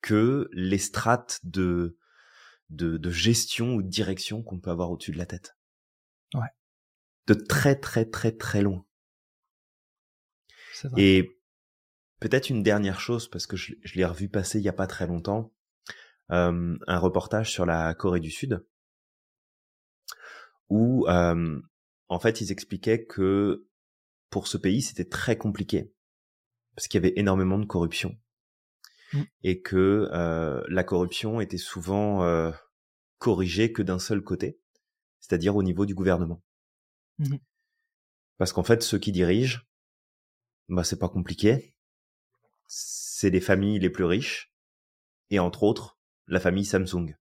que 0.00 0.48
les 0.52 0.78
strates 0.78 1.40
de, 1.42 1.98
de, 2.70 2.96
de 2.96 3.10
gestion 3.10 3.74
ou 3.74 3.82
de 3.82 3.88
direction 3.88 4.42
qu'on 4.42 4.60
peut 4.60 4.70
avoir 4.70 4.90
au-dessus 4.90 5.12
de 5.12 5.18
la 5.18 5.26
tête. 5.26 5.57
Ouais. 6.34 6.48
De 7.26 7.34
très 7.34 7.76
très 7.76 8.04
très 8.04 8.32
très 8.32 8.62
loin. 8.62 8.84
Vrai. 10.84 11.02
Et 11.02 11.40
peut-être 12.20 12.50
une 12.50 12.62
dernière 12.62 13.00
chose, 13.00 13.28
parce 13.28 13.46
que 13.46 13.56
je, 13.56 13.74
je 13.82 13.94
l'ai 13.94 14.04
revu 14.04 14.28
passer 14.28 14.58
il 14.58 14.64
y 14.64 14.68
a 14.68 14.72
pas 14.72 14.86
très 14.86 15.06
longtemps, 15.06 15.52
euh, 16.30 16.76
un 16.86 16.98
reportage 16.98 17.50
sur 17.50 17.66
la 17.66 17.94
Corée 17.94 18.20
du 18.20 18.30
Sud, 18.30 18.64
où 20.68 21.06
euh, 21.08 21.60
en 22.08 22.18
fait 22.20 22.40
ils 22.40 22.52
expliquaient 22.52 23.06
que 23.06 23.66
pour 24.30 24.46
ce 24.46 24.56
pays 24.56 24.82
c'était 24.82 25.08
très 25.08 25.36
compliqué, 25.36 25.92
parce 26.74 26.86
qu'il 26.86 27.02
y 27.02 27.04
avait 27.04 27.18
énormément 27.18 27.58
de 27.58 27.64
corruption. 27.64 28.16
Mm. 29.14 29.22
Et 29.42 29.62
que 29.62 30.10
euh, 30.12 30.62
la 30.68 30.84
corruption 30.84 31.40
était 31.40 31.56
souvent 31.56 32.52
corrigée 33.18 33.72
que 33.72 33.82
d'un 33.82 33.98
seul 33.98 34.22
côté, 34.22 34.60
c'est-à-dire 35.28 35.56
au 35.56 35.62
niveau 35.62 35.86
du 35.86 35.94
gouvernement. 35.94 36.42
Mhm. 37.18 37.38
Parce 38.38 38.52
qu'en 38.52 38.62
fait, 38.62 38.82
ceux 38.82 38.98
qui 38.98 39.12
dirigent, 39.12 39.60
bah 40.68 40.84
c'est 40.84 40.98
pas 40.98 41.08
compliqué. 41.08 41.74
C'est 42.66 43.30
les 43.30 43.40
familles 43.40 43.78
les 43.78 43.90
plus 43.90 44.04
riches 44.04 44.52
et 45.30 45.38
entre 45.38 45.62
autres 45.64 45.98
la 46.26 46.40
famille 46.40 46.64
Samsung 46.64 47.14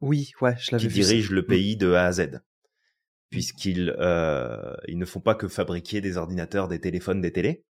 Oui, 0.00 0.32
ouais, 0.40 0.56
je 0.58 0.70
l'avais 0.72 0.82
qui 0.82 0.88
vu. 0.88 1.02
ça. 1.02 1.08
dirige 1.08 1.30
le 1.30 1.42
Mm. 1.42 1.46
pays 1.46 1.76
de 1.76 1.92
A 1.92 2.06
à 2.06 2.12
Z, 2.12 2.40
puisqu'ils 3.30 3.94
euh, 3.98 4.74
ils 4.88 4.98
ne 4.98 5.04
font 5.04 5.20
pas 5.20 5.34
que 5.34 5.48
fabriquer 5.48 6.00
des 6.00 6.16
ordinateurs, 6.16 6.68
des 6.68 6.80
téléphones, 6.80 7.20
des 7.20 7.32
télés. 7.32 7.64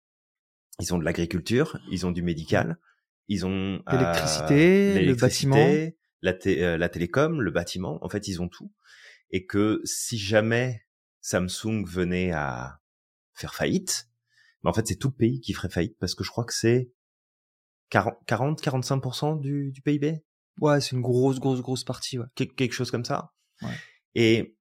Ils 0.80 0.94
ont 0.94 0.98
de 1.00 1.04
l'agriculture, 1.06 1.80
ils 1.90 2.06
ont 2.06 2.12
du 2.12 2.22
médical, 2.22 2.78
ils 3.28 3.46
ont 3.46 3.82
euh, 3.90 3.92
L'électricité, 3.98 4.94
le 4.94 5.00
l'électricité, 5.00 5.98
la, 6.22 6.34
té- 6.34 6.64
euh, 6.64 6.78
la 6.78 6.90
télécom, 6.90 7.42
le 7.42 7.52
bâtiment. 7.52 7.98
En 8.04 8.10
fait, 8.10 8.28
ils 8.28 8.42
ont 8.42 8.50
tout. 8.50 8.72
Et 9.32 9.46
que 9.46 9.82
si 9.86 10.18
jamais 10.18 10.86
Samsung 11.22 11.84
venait 11.86 12.32
à 12.32 12.80
faire 13.34 13.54
faillite, 13.56 14.08
mais 14.64 14.70
en 14.70 14.74
fait, 14.74 14.88
c'est 14.88 14.96
tout 14.96 15.10
le 15.10 15.16
pays 15.16 15.42
qui 15.42 15.54
ferait 15.54 15.70
faillite 15.70 15.98
parce 16.00 16.16
que 16.16 16.24
je 16.24 16.30
crois 16.30 16.46
que 16.46 16.54
c'est 16.54 16.92
40-45% 17.92 19.40
du, 19.40 19.72
du 19.72 19.82
PIB 19.82 20.24
Ouais, 20.62 20.80
c'est 20.80 20.92
une 20.96 21.02
grosse, 21.02 21.40
grosse, 21.40 21.62
grosse 21.62 21.84
partie, 21.84 22.18
ouais. 22.18 22.26
Quel- 22.36 22.54
quelque 22.54 22.72
chose 22.74 22.90
comme 22.92 23.04
ça. 23.04 23.32
Ouais. 23.62 23.76
Et 24.16 24.56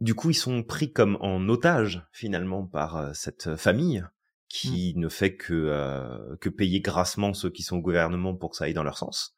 du 0.00 0.14
coup, 0.14 0.30
ils 0.30 0.34
sont 0.34 0.62
pris 0.62 0.92
comme 0.92 1.16
en 1.20 1.48
otage 1.48 2.06
finalement 2.12 2.66
par 2.66 2.96
euh, 2.96 3.12
cette 3.14 3.56
famille 3.56 4.04
qui 4.48 4.94
Mm. 4.96 5.00
ne 5.00 5.08
fait 5.08 5.36
que 5.36 5.52
euh, 5.54 6.36
que 6.36 6.48
payer 6.48 6.80
grassement 6.80 7.34
ceux 7.34 7.50
qui 7.50 7.62
sont 7.62 7.78
au 7.78 7.82
gouvernement 7.82 8.34
pour 8.34 8.50
que 8.50 8.56
ça 8.56 8.64
aille 8.64 8.74
dans 8.74 8.82
leur 8.84 8.96
sens. 8.98 9.36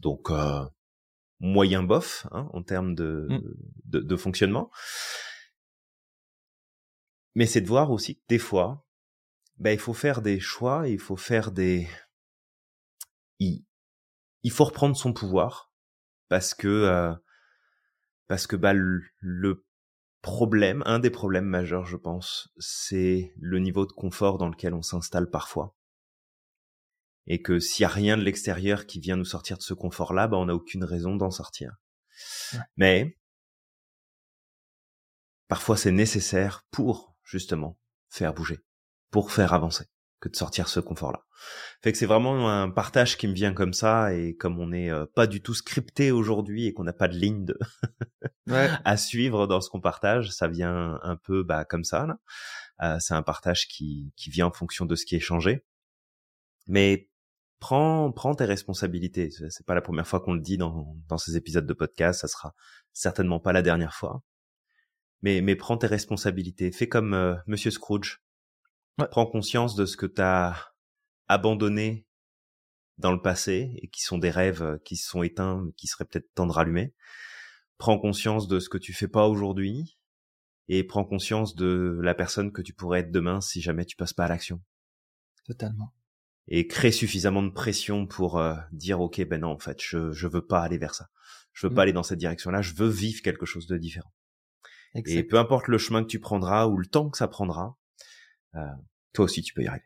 Donc 0.00 0.30
euh, 0.30 0.64
moyen 1.40 1.82
bof 1.82 2.26
hein, 2.32 2.48
en 2.52 2.62
termes 2.62 2.94
de, 2.94 3.26
Mm. 3.30 3.40
de 3.84 4.00
de 4.00 4.16
fonctionnement. 4.16 4.70
Mais 7.34 7.46
c'est 7.46 7.60
de 7.60 7.68
voir 7.68 7.90
aussi 7.90 8.16
que 8.16 8.22
des 8.28 8.38
fois, 8.38 8.86
ben, 9.58 9.72
il 9.72 9.78
faut 9.78 9.94
faire 9.94 10.22
des 10.22 10.40
choix, 10.40 10.88
il 10.88 10.98
faut 10.98 11.16
faire 11.16 11.52
des 11.52 11.88
il, 13.38 13.64
il 14.42 14.50
faut 14.50 14.64
reprendre 14.64 14.96
son 14.96 15.12
pouvoir 15.12 15.70
parce 16.28 16.54
que 16.54 16.68
euh, 16.68 17.14
parce 18.26 18.46
que 18.46 18.56
bah 18.56 18.72
le, 18.72 19.02
le 19.20 19.64
problème, 20.22 20.82
un 20.86 20.98
des 20.98 21.10
problèmes 21.10 21.44
majeurs, 21.44 21.86
je 21.86 21.96
pense, 21.96 22.48
c'est 22.58 23.32
le 23.38 23.58
niveau 23.60 23.86
de 23.86 23.92
confort 23.92 24.38
dans 24.38 24.48
lequel 24.48 24.74
on 24.74 24.82
s'installe 24.82 25.30
parfois. 25.30 25.76
Et 27.26 27.42
que 27.42 27.58
s'il 27.58 27.82
y 27.82 27.84
a 27.84 27.88
rien 27.88 28.16
de 28.16 28.22
l'extérieur 28.22 28.86
qui 28.86 29.00
vient 29.00 29.16
nous 29.16 29.24
sortir 29.24 29.58
de 29.58 29.62
ce 29.62 29.74
confort-là, 29.74 30.28
bah 30.28 30.36
on 30.36 30.46
n'a 30.46 30.54
aucune 30.54 30.84
raison 30.84 31.16
d'en 31.16 31.30
sortir. 31.30 31.76
Ouais. 32.52 32.60
Mais 32.76 33.18
parfois 35.48 35.76
c'est 35.76 35.92
nécessaire 35.92 36.64
pour 36.70 37.16
justement 37.24 37.78
faire 38.08 38.34
bouger, 38.34 38.60
pour 39.10 39.32
faire 39.32 39.52
avancer, 39.52 39.86
que 40.20 40.28
de 40.28 40.36
sortir 40.36 40.68
ce 40.68 40.80
confort-là. 40.80 41.24
Fait 41.82 41.92
que 41.92 41.98
c'est 41.98 42.06
vraiment 42.06 42.48
un 42.48 42.70
partage 42.70 43.18
qui 43.18 43.28
me 43.28 43.34
vient 43.34 43.52
comme 43.52 43.74
ça 43.74 44.14
et 44.14 44.34
comme 44.36 44.58
on 44.58 44.68
n'est 44.68 44.90
euh, 44.90 45.04
pas 45.14 45.26
du 45.26 45.42
tout 45.42 45.54
scripté 45.54 46.10
aujourd'hui 46.10 46.66
et 46.66 46.72
qu'on 46.72 46.84
n'a 46.84 46.92
pas 46.92 47.08
de 47.08 47.16
ligne 47.16 47.44
de 47.44 47.58
Ouais. 48.46 48.70
à 48.84 48.96
suivre 48.96 49.48
dans 49.48 49.60
ce 49.60 49.68
qu'on 49.68 49.80
partage, 49.80 50.30
ça 50.30 50.46
vient 50.46 51.00
un 51.02 51.16
peu 51.16 51.42
bah 51.42 51.64
comme 51.64 51.82
ça 51.82 52.06
là. 52.06 52.18
Euh, 52.82 52.98
c'est 53.00 53.14
un 53.14 53.22
partage 53.22 53.66
qui 53.66 54.12
qui 54.16 54.30
vient 54.30 54.46
en 54.46 54.52
fonction 54.52 54.86
de 54.86 54.94
ce 54.94 55.04
qui 55.04 55.16
est 55.16 55.20
changé. 55.20 55.64
Mais 56.68 57.08
prends 57.60 58.12
prends 58.12 58.34
tes 58.34 58.44
responsabilités. 58.44 59.30
C'est 59.30 59.66
pas 59.66 59.74
la 59.74 59.82
première 59.82 60.06
fois 60.06 60.20
qu'on 60.20 60.34
le 60.34 60.40
dit 60.40 60.58
dans 60.58 60.96
dans 61.08 61.18
ces 61.18 61.36
épisodes 61.36 61.66
de 61.66 61.74
podcast, 61.74 62.20
ça 62.20 62.28
sera 62.28 62.54
certainement 62.92 63.40
pas 63.40 63.52
la 63.52 63.62
dernière 63.62 63.94
fois. 63.94 64.22
Mais 65.22 65.40
mais 65.40 65.56
prends 65.56 65.76
tes 65.76 65.86
responsabilités. 65.86 66.72
Fais 66.72 66.88
comme 66.88 67.14
euh, 67.14 67.36
Monsieur 67.46 67.70
Scrooge. 67.70 68.22
Ouais. 68.98 69.08
Prends 69.10 69.26
conscience 69.26 69.74
de 69.76 69.86
ce 69.86 69.96
que 69.96 70.06
t'as 70.06 70.56
abandonné 71.28 72.06
dans 72.98 73.12
le 73.12 73.20
passé 73.20 73.72
et 73.82 73.88
qui 73.88 74.02
sont 74.02 74.18
des 74.18 74.30
rêves 74.30 74.62
euh, 74.62 74.78
qui 74.84 74.96
se 74.96 75.08
sont 75.08 75.22
éteints, 75.22 75.62
mais 75.64 75.72
qui 75.72 75.86
seraient 75.86 76.04
peut-être 76.06 76.32
temps 76.34 76.46
de 76.46 76.52
rallumer. 76.52 76.94
Prends 77.78 77.98
conscience 77.98 78.48
de 78.48 78.58
ce 78.58 78.68
que 78.68 78.78
tu 78.78 78.94
fais 78.94 79.08
pas 79.08 79.26
aujourd'hui 79.26 79.98
et 80.68 80.82
prends 80.82 81.04
conscience 81.04 81.54
de 81.54 81.98
la 82.02 82.14
personne 82.14 82.52
que 82.52 82.62
tu 82.62 82.72
pourrais 82.72 83.00
être 83.00 83.12
demain 83.12 83.40
si 83.40 83.60
jamais 83.60 83.84
tu 83.84 83.96
passes 83.96 84.14
pas 84.14 84.24
à 84.24 84.28
l'action. 84.28 84.62
Totalement. 85.44 85.92
Et 86.48 86.66
crée 86.68 86.92
suffisamment 86.92 87.42
de 87.42 87.50
pression 87.50 88.06
pour 88.06 88.38
euh, 88.38 88.54
dire 88.72 89.00
ok 89.00 89.20
ben 89.26 89.40
non 89.40 89.50
en 89.50 89.58
fait 89.58 89.78
je 89.82 90.12
je 90.12 90.26
veux 90.28 90.46
pas 90.46 90.60
aller 90.62 90.78
vers 90.78 90.94
ça. 90.94 91.08
Je 91.52 91.66
veux 91.66 91.72
Mm. 91.72 91.76
pas 91.76 91.82
aller 91.82 91.92
dans 91.92 92.02
cette 92.04 92.18
direction-là. 92.18 92.62
Je 92.62 92.74
veux 92.74 92.88
vivre 92.88 93.20
quelque 93.22 93.46
chose 93.46 93.66
de 93.66 93.76
différent. 93.78 94.12
Et 94.94 95.00
Exact. 95.00 95.28
peu 95.30 95.38
importe 95.38 95.68
le 95.68 95.78
chemin 95.78 96.02
que 96.02 96.08
tu 96.08 96.20
prendras 96.20 96.66
ou 96.66 96.76
le 96.78 96.86
temps 96.86 97.10
que 97.10 97.18
ça 97.18 97.28
prendra, 97.28 97.76
euh, 98.54 98.60
toi 99.12 99.24
aussi 99.24 99.42
tu 99.42 99.52
peux 99.54 99.62
y 99.62 99.66
arriver. 99.66 99.84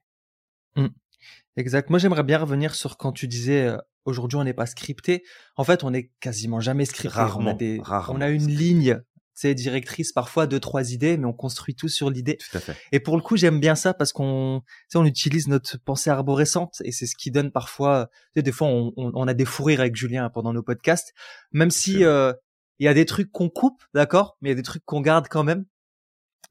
Exact. 1.56 1.90
Moi, 1.90 1.98
j'aimerais 1.98 2.22
bien 2.22 2.38
revenir 2.38 2.74
sur 2.74 2.96
quand 2.96 3.12
tu 3.12 3.26
disais 3.28 3.66
euh, 3.66 3.76
aujourd'hui 4.04 4.36
on 4.38 4.44
n'est 4.44 4.54
pas 4.54 4.66
scripté. 4.66 5.24
En 5.56 5.64
fait, 5.64 5.82
on 5.84 5.92
est 5.92 6.12
quasiment 6.20 6.60
jamais 6.60 6.84
scripté. 6.84 7.18
on 7.18 7.20
a 7.20 7.24
Rarement, 7.26 7.54
des, 7.54 7.80
rarement 7.82 8.18
on 8.18 8.20
a 8.22 8.30
une 8.30 8.46
ligne, 8.48 9.02
c'est 9.40 9.54
directrice 9.54 10.12
parfois 10.12 10.46
deux 10.46 10.60
trois 10.60 10.92
idées, 10.92 11.16
mais 11.16 11.24
on 11.24 11.32
construit 11.32 11.74
tout 11.74 11.88
sur 11.88 12.10
l'idée. 12.10 12.36
Tout 12.36 12.58
à 12.58 12.60
fait. 12.60 12.76
Et 12.92 13.00
pour 13.00 13.16
le 13.16 13.22
coup, 13.22 13.36
j'aime 13.38 13.58
bien 13.58 13.74
ça 13.74 13.94
parce 13.94 14.12
qu'on, 14.12 14.60
tu 14.66 14.72
sais, 14.88 14.98
on 14.98 15.04
utilise 15.06 15.48
notre 15.48 15.78
pensée 15.78 16.10
arborescente 16.10 16.82
et 16.84 16.92
c'est 16.92 17.06
ce 17.06 17.16
qui 17.16 17.30
donne 17.30 17.50
parfois, 17.50 18.10
tu 18.34 18.40
sais, 18.40 18.42
des 18.42 18.52
fois, 18.52 18.68
on, 18.68 18.92
on- 18.96 19.12
on 19.14 19.26
a 19.28 19.32
des 19.34 19.46
fous 19.46 19.64
rires 19.64 19.80
avec 19.80 19.96
Julien 19.96 20.28
pendant 20.28 20.52
nos 20.52 20.62
podcasts, 20.62 21.14
même 21.52 21.70
si 21.70 22.04
euh, 22.04 22.32
il 22.78 22.84
y 22.84 22.88
a 22.88 22.94
des 22.94 23.06
trucs 23.06 23.32
qu'on 23.32 23.48
coupe, 23.48 23.82
d'accord, 23.94 24.36
mais 24.40 24.48
il 24.48 24.52
y 24.52 24.54
a 24.54 24.56
des 24.56 24.62
trucs 24.62 24.84
qu'on 24.84 25.00
garde 25.00 25.26
quand 25.28 25.44
même. 25.44 25.64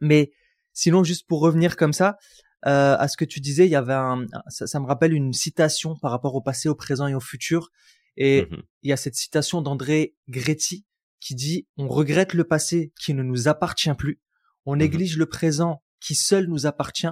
Mais 0.02 0.32
sinon, 0.74 1.04
juste 1.04 1.28
pour 1.28 1.42
revenir 1.42 1.76
comme 1.76 1.94
ça 1.94 2.18
euh, 2.66 2.96
à 2.98 3.08
ce 3.08 3.18
que 3.18 3.26
tu 3.26 3.40
disais, 3.40 3.66
il 3.68 3.72
y 3.72 3.76
avait 3.76 3.94
un, 3.94 4.26
ça, 4.48 4.68
ça 4.68 4.80
me 4.80 4.86
rappelle 4.86 5.14
une 5.14 5.34
citation 5.34 5.96
par 5.96 6.12
rapport 6.12 6.36
au 6.36 6.42
passé, 6.42 6.70
au 6.70 6.76
présent 6.76 7.08
et 7.08 7.14
au 7.16 7.20
futur. 7.20 7.70
Et 8.18 8.48
Mhm. 8.50 8.62
il 8.84 8.90
y 8.90 8.94
a 8.94 8.98
cette 8.98 9.16
citation 9.16 9.62
d'André 9.62 10.16
Gretti 10.28 10.86
qui 11.20 11.36
dit 11.36 11.68
on 11.78 11.88
regrette 11.88 12.34
le 12.34 12.44
passé 12.44 12.94
qui 13.00 13.14
ne 13.14 13.24
nous 13.24 13.48
appartient 13.48 13.94
plus, 13.94 14.22
on 14.66 14.74
Mhm. 14.74 14.80
néglige 14.80 15.18
le 15.18 15.26
présent 15.26 15.84
qui 16.00 16.16
seul 16.16 16.48
nous 16.48 16.66
appartient 16.66 17.08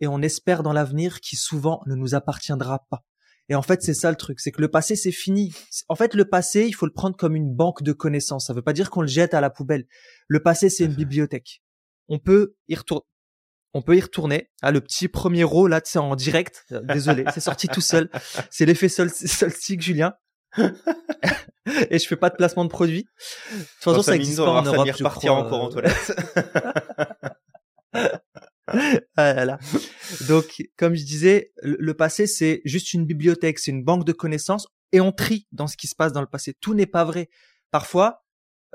et 0.00 0.06
on 0.06 0.20
espère 0.22 0.62
dans 0.62 0.72
l'avenir 0.72 1.20
qui 1.20 1.36
souvent 1.36 1.82
ne 1.86 1.94
nous 1.94 2.14
appartiendra 2.14 2.86
pas. 2.90 3.04
Et 3.48 3.54
en 3.54 3.62
fait, 3.62 3.82
c'est 3.82 3.92
ça 3.94 4.08
le 4.10 4.16
truc, 4.16 4.40
c'est 4.40 4.52
que 4.52 4.60
le 4.60 4.68
passé 4.68 4.96
c'est 4.96 5.12
fini. 5.12 5.52
En 5.88 5.96
fait, 5.96 6.14
le 6.14 6.24
passé, 6.24 6.64
il 6.66 6.72
faut 6.72 6.86
le 6.86 6.92
prendre 6.92 7.16
comme 7.16 7.36
une 7.36 7.52
banque 7.54 7.82
de 7.82 7.92
connaissances. 7.92 8.46
Ça 8.46 8.54
veut 8.54 8.62
pas 8.62 8.72
dire 8.72 8.88
qu'on 8.88 9.02
le 9.02 9.08
jette 9.08 9.34
à 9.34 9.40
la 9.40 9.50
poubelle. 9.50 9.86
Le 10.28 10.42
passé, 10.42 10.70
c'est 10.70 10.84
une 10.84 10.94
bibliothèque. 10.94 11.62
On 12.08 12.18
peut 12.18 12.54
y 12.68 12.74
retourner. 12.74 13.04
On 13.74 13.82
peut 13.82 13.96
y 13.96 14.00
retourner. 14.00 14.50
Ah, 14.62 14.70
le 14.70 14.80
petit 14.80 15.08
premier 15.08 15.44
row 15.44 15.66
là, 15.66 15.80
c'est 15.84 15.98
en 15.98 16.14
direct. 16.14 16.64
Désolé, 16.84 17.24
c'est 17.34 17.40
sorti 17.40 17.68
tout 17.68 17.80
seul. 17.80 18.10
C'est 18.50 18.64
l'effet 18.66 18.88
sol 18.88 19.10
Julien. 19.78 20.14
Et 21.90 21.98
je 21.98 22.06
fais 22.06 22.16
pas 22.16 22.30
de 22.30 22.36
placement 22.36 22.64
de 22.64 22.70
produit. 22.70 23.04
De 23.04 23.58
toute 23.58 23.66
façon, 23.80 23.96
Dans 23.96 24.02
ça 24.02 24.16
existe 24.16 24.38
pas 24.38 24.50
en 24.50 24.62
Europe, 24.62 24.88
je 24.96 25.02
partir 25.02 25.32
crois. 25.32 25.44
encore 25.44 25.62
en 25.62 25.68
euh, 25.68 25.72
toilette. 25.72 26.12
Ah 29.16 29.34
là 29.34 29.44
là. 29.44 29.58
Donc, 30.28 30.62
comme 30.78 30.94
je 30.94 31.04
disais, 31.04 31.52
le 31.62 31.94
passé, 31.94 32.26
c'est 32.26 32.62
juste 32.64 32.94
une 32.94 33.04
bibliothèque, 33.04 33.58
c'est 33.58 33.70
une 33.70 33.84
banque 33.84 34.04
de 34.04 34.12
connaissances 34.12 34.66
et 34.92 35.00
on 35.00 35.12
trie 35.12 35.46
dans 35.52 35.66
ce 35.66 35.76
qui 35.76 35.88
se 35.88 35.94
passe 35.94 36.12
dans 36.12 36.20
le 36.20 36.26
passé. 36.26 36.54
Tout 36.60 36.72
n'est 36.72 36.86
pas 36.86 37.04
vrai. 37.04 37.28
Parfois, 37.70 38.24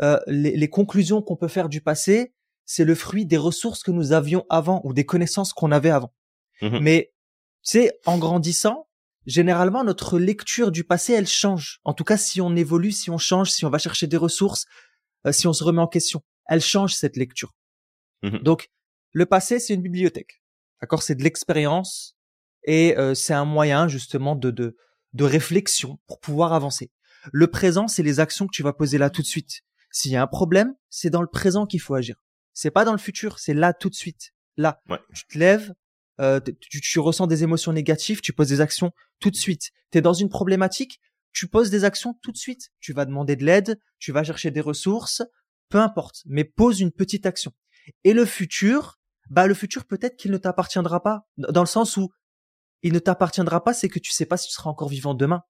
euh, 0.01 0.19
les, 0.27 0.55
les 0.55 0.69
conclusions 0.69 1.21
qu'on 1.21 1.35
peut 1.35 1.47
faire 1.47 1.69
du 1.69 1.81
passé, 1.81 2.33
c'est 2.65 2.83
le 2.85 2.95
fruit 2.95 3.25
des 3.25 3.37
ressources 3.37 3.81
que 3.81 3.91
nous 3.91 4.11
avions 4.11 4.45
avant 4.49 4.81
ou 4.83 4.93
des 4.93 5.05
connaissances 5.05 5.53
qu'on 5.53 5.71
avait 5.71 5.89
avant. 5.89 6.13
Mhm. 6.61 6.79
Mais, 6.81 7.13
tu 7.63 7.79
sais, 7.79 7.99
en 8.05 8.17
grandissant, 8.17 8.86
généralement, 9.27 9.83
notre 9.83 10.17
lecture 10.17 10.71
du 10.71 10.83
passé, 10.83 11.13
elle 11.13 11.27
change. 11.27 11.79
En 11.83 11.93
tout 11.93 12.03
cas, 12.03 12.17
si 12.17 12.41
on 12.41 12.55
évolue, 12.55 12.91
si 12.91 13.11
on 13.11 13.19
change, 13.19 13.51
si 13.51 13.63
on 13.65 13.69
va 13.69 13.77
chercher 13.77 14.07
des 14.07 14.17
ressources, 14.17 14.65
si 15.31 15.45
on 15.45 15.53
se 15.53 15.63
remet 15.63 15.81
en 15.81 15.87
question. 15.87 16.23
Elle 16.47 16.61
change 16.61 16.95
cette 16.95 17.15
lecture. 17.17 17.53
Mhm. 18.23 18.39
Donc, 18.39 18.69
le 19.11 19.25
passé, 19.25 19.59
c'est 19.59 19.73
une 19.75 19.81
bibliothèque. 19.83 20.41
D'accord? 20.81 21.03
C'est 21.03 21.15
de 21.15 21.23
l'expérience 21.23 22.17
et 22.63 22.95
c'est 23.13 23.33
un 23.33 23.45
moyen 23.45 23.87
justement 23.87 24.35
de, 24.35 24.49
de, 24.51 24.75
de 25.13 25.23
réflexion 25.23 25.99
pour 26.07 26.19
pouvoir 26.19 26.53
avancer. 26.53 26.91
Le 27.31 27.47
présent, 27.47 27.87
c'est 27.87 28.03
les 28.03 28.19
actions 28.19 28.47
que 28.47 28.51
tu 28.55 28.63
vas 28.63 28.73
poser 28.73 28.97
là 28.97 29.09
tout 29.09 29.21
de 29.21 29.27
suite. 29.27 29.61
S'il 29.91 30.11
y 30.11 30.15
a 30.15 30.21
un 30.21 30.27
problème, 30.27 30.73
c'est 30.89 31.09
dans 31.09 31.21
le 31.21 31.27
présent 31.27 31.65
qu'il 31.65 31.81
faut 31.81 31.95
agir. 31.95 32.15
C'est 32.53 32.71
pas 32.71 32.85
dans 32.85 32.91
le 32.93 32.97
futur, 32.97 33.39
c'est 33.39 33.53
là 33.53 33.73
tout 33.73 33.89
de 33.89 33.95
suite. 33.95 34.33
Là, 34.57 34.81
Ouais. 34.89 34.99
tu 35.13 35.25
te 35.27 35.37
lèves, 35.37 35.73
euh, 36.19 36.39
tu, 36.59 36.81
tu 36.81 36.99
ressens 36.99 37.27
des 37.27 37.43
émotions 37.43 37.73
négatives, 37.73 38.21
tu 38.21 38.33
poses 38.33 38.49
des 38.49 38.61
actions 38.61 38.91
tout 39.19 39.29
de 39.31 39.35
suite. 39.35 39.71
Tu 39.91 39.97
es 39.97 40.01
dans 40.01 40.13
une 40.13 40.29
problématique, 40.29 40.99
tu 41.33 41.47
poses 41.47 41.69
des 41.69 41.83
actions 41.83 42.15
tout 42.21 42.31
de 42.31 42.37
suite. 42.37 42.69
Tu 42.79 42.93
vas 42.93 43.05
demander 43.05 43.35
de 43.35 43.45
l'aide, 43.45 43.79
tu 43.99 44.11
vas 44.11 44.23
chercher 44.23 44.49
des 44.51 44.61
ressources, 44.61 45.21
peu 45.69 45.79
importe, 45.79 46.21
mais 46.25 46.43
pose 46.43 46.79
une 46.79 46.91
petite 46.91 47.25
action. 47.25 47.51
Et 48.03 48.13
le 48.13 48.25
futur, 48.25 48.99
bah 49.29 49.47
le 49.47 49.53
futur 49.53 49.85
peut-être 49.85 50.15
qu'il 50.17 50.31
ne 50.31 50.37
t'appartiendra 50.37 51.03
pas, 51.03 51.27
dans 51.37 51.61
le 51.61 51.67
sens 51.67 51.97
où 51.97 52.09
il 52.83 52.93
ne 52.93 52.99
t'appartiendra 52.99 53.63
pas, 53.63 53.73
c'est 53.73 53.89
que 53.89 53.99
tu 53.99 54.11
sais 54.11 54.25
pas 54.25 54.37
si 54.37 54.47
tu 54.47 54.53
seras 54.53 54.69
encore 54.69 54.89
vivant 54.89 55.13
demain. 55.13 55.41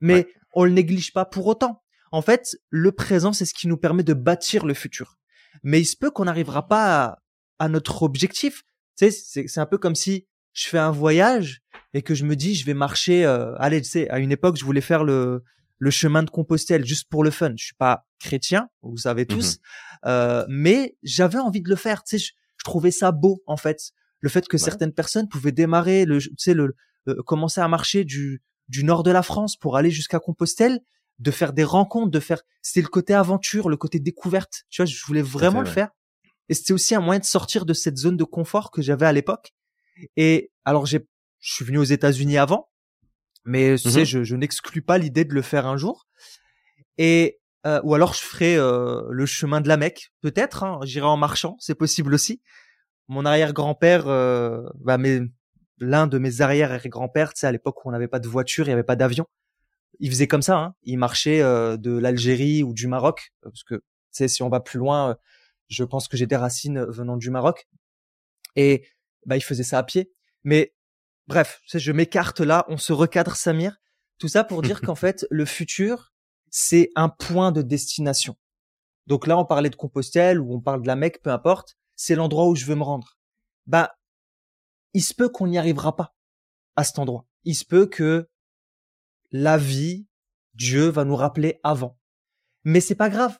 Mais 0.00 0.14
Ouais. 0.14 0.28
on 0.54 0.64
le 0.64 0.70
néglige 0.72 1.12
pas 1.12 1.24
pour 1.24 1.46
autant. 1.46 1.82
En 2.10 2.22
fait, 2.22 2.56
le 2.70 2.92
présent, 2.92 3.32
c'est 3.32 3.44
ce 3.44 3.54
qui 3.54 3.68
nous 3.68 3.76
permet 3.76 4.02
de 4.02 4.14
bâtir 4.14 4.66
le 4.66 4.74
futur. 4.74 5.16
Mais 5.62 5.80
il 5.80 5.84
se 5.86 5.96
peut 5.96 6.10
qu'on 6.10 6.24
n'arrivera 6.24 6.66
pas 6.66 7.04
à, 7.04 7.18
à 7.58 7.68
notre 7.68 8.02
objectif. 8.02 8.62
Tu 8.98 9.10
sais, 9.10 9.10
c'est, 9.10 9.48
c'est 9.48 9.60
un 9.60 9.66
peu 9.66 9.78
comme 9.78 9.94
si 9.94 10.26
je 10.52 10.66
fais 10.68 10.78
un 10.78 10.90
voyage 10.90 11.62
et 11.94 12.02
que 12.02 12.14
je 12.14 12.24
me 12.24 12.36
dis, 12.36 12.54
je 12.54 12.64
vais 12.66 12.74
marcher. 12.74 13.24
Euh, 13.24 13.54
allez, 13.58 13.80
tu 13.82 13.88
sais, 13.88 14.08
à 14.10 14.18
une 14.18 14.32
époque, 14.32 14.56
je 14.56 14.64
voulais 14.64 14.80
faire 14.80 15.04
le 15.04 15.42
le 15.78 15.90
chemin 15.90 16.22
de 16.22 16.30
Compostelle 16.30 16.84
juste 16.86 17.08
pour 17.10 17.24
le 17.24 17.30
fun. 17.32 17.52
Je 17.56 17.64
suis 17.64 17.74
pas 17.74 18.06
chrétien, 18.20 18.68
vous 18.82 18.98
savez 18.98 19.26
tous, 19.26 19.58
euh, 20.06 20.44
mais 20.48 20.96
j'avais 21.02 21.38
envie 21.38 21.60
de 21.60 21.68
le 21.68 21.74
faire. 21.74 22.04
Tu 22.04 22.18
sais, 22.18 22.24
je, 22.24 22.32
je 22.56 22.64
trouvais 22.64 22.92
ça 22.92 23.10
beau 23.10 23.42
en 23.46 23.56
fait, 23.56 23.90
le 24.20 24.28
fait 24.28 24.46
que 24.46 24.56
Ouais. 24.56 24.62
certaines 24.62 24.92
personnes 24.92 25.28
pouvaient 25.28 25.50
démarrer, 25.50 26.04
le, 26.04 26.20
tu 26.20 26.30
sais, 26.38 26.54
le 26.54 26.76
euh, 27.08 27.20
commencer 27.26 27.60
à 27.60 27.66
marcher 27.66 28.04
du 28.04 28.42
du 28.68 28.84
nord 28.84 29.02
de 29.02 29.10
la 29.10 29.22
France 29.24 29.56
pour 29.56 29.76
aller 29.76 29.90
jusqu'à 29.90 30.20
Compostelle, 30.20 30.78
de 31.18 31.30
faire 31.32 31.52
des 31.52 31.64
rencontres, 31.64 32.12
de 32.12 32.20
faire. 32.20 32.42
C'était 32.62 32.82
le 32.82 32.88
côté 32.88 33.12
aventure, 33.12 33.68
le 33.68 33.76
côté 33.76 33.98
découverte. 33.98 34.62
Tu 34.70 34.82
vois, 34.82 34.86
je 34.86 35.04
voulais 35.04 35.20
vraiment 35.22 35.58
fait, 35.58 35.62
le 35.62 35.68
ouais. 35.68 35.74
faire. 35.74 35.88
Et 36.52 36.54
c'était 36.54 36.74
aussi 36.74 36.94
un 36.94 37.00
moyen 37.00 37.18
de 37.18 37.24
sortir 37.24 37.64
de 37.64 37.72
cette 37.72 37.96
zone 37.96 38.18
de 38.18 38.24
confort 38.24 38.70
que 38.70 38.82
j'avais 38.82 39.06
à 39.06 39.12
l'époque. 39.12 39.54
Et 40.18 40.52
alors 40.66 40.84
j'ai, 40.84 41.08
je 41.40 41.54
suis 41.54 41.64
venu 41.64 41.78
aux 41.78 41.84
États-Unis 41.84 42.36
avant, 42.36 42.68
mais 43.46 43.76
tu 43.78 43.88
sais, 43.90 44.00
Mhm. 44.00 44.04
je, 44.04 44.22
je 44.22 44.36
n'exclus 44.36 44.82
pas 44.82 44.98
l'idée 44.98 45.24
de 45.24 45.32
le 45.32 45.40
faire 45.40 45.66
un 45.66 45.78
jour. 45.78 46.06
Et 46.98 47.40
euh, 47.66 47.80
ou 47.84 47.94
alors 47.94 48.12
je 48.12 48.20
ferai 48.20 48.54
euh, 48.58 49.00
le 49.08 49.24
chemin 49.24 49.62
de 49.62 49.68
la 49.68 49.78
Mecque, 49.78 50.12
peut-être. 50.20 50.62
Hein, 50.62 50.78
J'irai 50.82 51.06
en 51.06 51.16
marchant, 51.16 51.56
c'est 51.58 51.74
possible 51.74 52.12
aussi. 52.12 52.42
Mon 53.08 53.24
arrière-grand-père, 53.24 54.06
euh, 54.08 54.68
bah, 54.74 54.98
mes, 54.98 55.22
l'un 55.78 56.06
de 56.06 56.18
mes 56.18 56.42
arrière-grands-pères, 56.42 57.32
tu 57.32 57.40
sais, 57.40 57.46
à 57.46 57.52
l'époque 57.52 57.82
où 57.82 57.88
on 57.88 57.92
n'avait 57.92 58.08
pas 58.08 58.20
de 58.20 58.28
voiture, 58.28 58.66
il 58.66 58.68
n'y 58.68 58.74
avait 58.74 58.82
pas 58.82 58.96
d'avion, 58.96 59.24
il 60.00 60.10
faisait 60.10 60.26
comme 60.26 60.42
ça. 60.42 60.58
Hein. 60.58 60.74
Il 60.82 60.98
marchait 60.98 61.40
euh, 61.40 61.78
de 61.78 61.96
l'Algérie 61.96 62.62
ou 62.62 62.74
du 62.74 62.88
Maroc, 62.88 63.32
parce 63.42 63.62
que 63.64 63.76
tu 63.76 63.82
sais, 64.10 64.28
si 64.28 64.42
on 64.42 64.50
va 64.50 64.60
plus 64.60 64.78
loin, 64.78 65.12
euh, 65.12 65.14
je 65.72 65.84
pense 65.84 66.06
que 66.06 66.16
j'ai 66.16 66.26
des 66.26 66.36
racines 66.36 66.84
venant 66.84 67.16
du 67.16 67.30
Maroc. 67.30 67.66
Et 68.56 68.86
bah, 69.24 69.36
il 69.36 69.40
faisait 69.40 69.62
ça 69.62 69.78
à 69.78 69.82
pied. 69.82 70.12
Mais 70.44 70.74
bref, 71.26 71.60
je 71.66 71.92
m'écarte 71.92 72.40
là, 72.40 72.66
on 72.68 72.76
se 72.76 72.92
recadre 72.92 73.34
Samir. 73.36 73.78
Tout 74.18 74.28
ça 74.28 74.44
pour 74.44 74.62
dire 74.62 74.82
qu'en 74.82 74.94
fait, 74.94 75.26
le 75.30 75.46
futur, 75.46 76.12
c'est 76.50 76.90
un 76.94 77.08
point 77.08 77.52
de 77.52 77.62
destination. 77.62 78.36
Donc 79.06 79.26
là, 79.26 79.38
on 79.38 79.46
parlait 79.46 79.70
de 79.70 79.76
Compostelle 79.76 80.40
ou 80.40 80.54
on 80.54 80.60
parle 80.60 80.82
de 80.82 80.86
la 80.86 80.96
Mecque, 80.96 81.22
peu 81.22 81.30
importe. 81.30 81.76
C'est 81.96 82.14
l'endroit 82.14 82.46
où 82.46 82.54
je 82.54 82.66
veux 82.66 82.74
me 82.74 82.82
rendre. 82.82 83.18
Bah, 83.66 83.96
il 84.92 85.02
se 85.02 85.14
peut 85.14 85.30
qu'on 85.30 85.46
n'y 85.46 85.58
arrivera 85.58 85.96
pas 85.96 86.14
à 86.76 86.84
cet 86.84 86.98
endroit. 86.98 87.26
Il 87.44 87.54
se 87.54 87.64
peut 87.64 87.86
que 87.86 88.28
la 89.30 89.56
vie, 89.56 90.06
Dieu 90.54 90.88
va 90.88 91.04
nous 91.04 91.16
rappeler 91.16 91.60
avant. 91.62 91.98
Mais 92.64 92.80
c'est 92.80 92.94
pas 92.94 93.08
grave. 93.08 93.38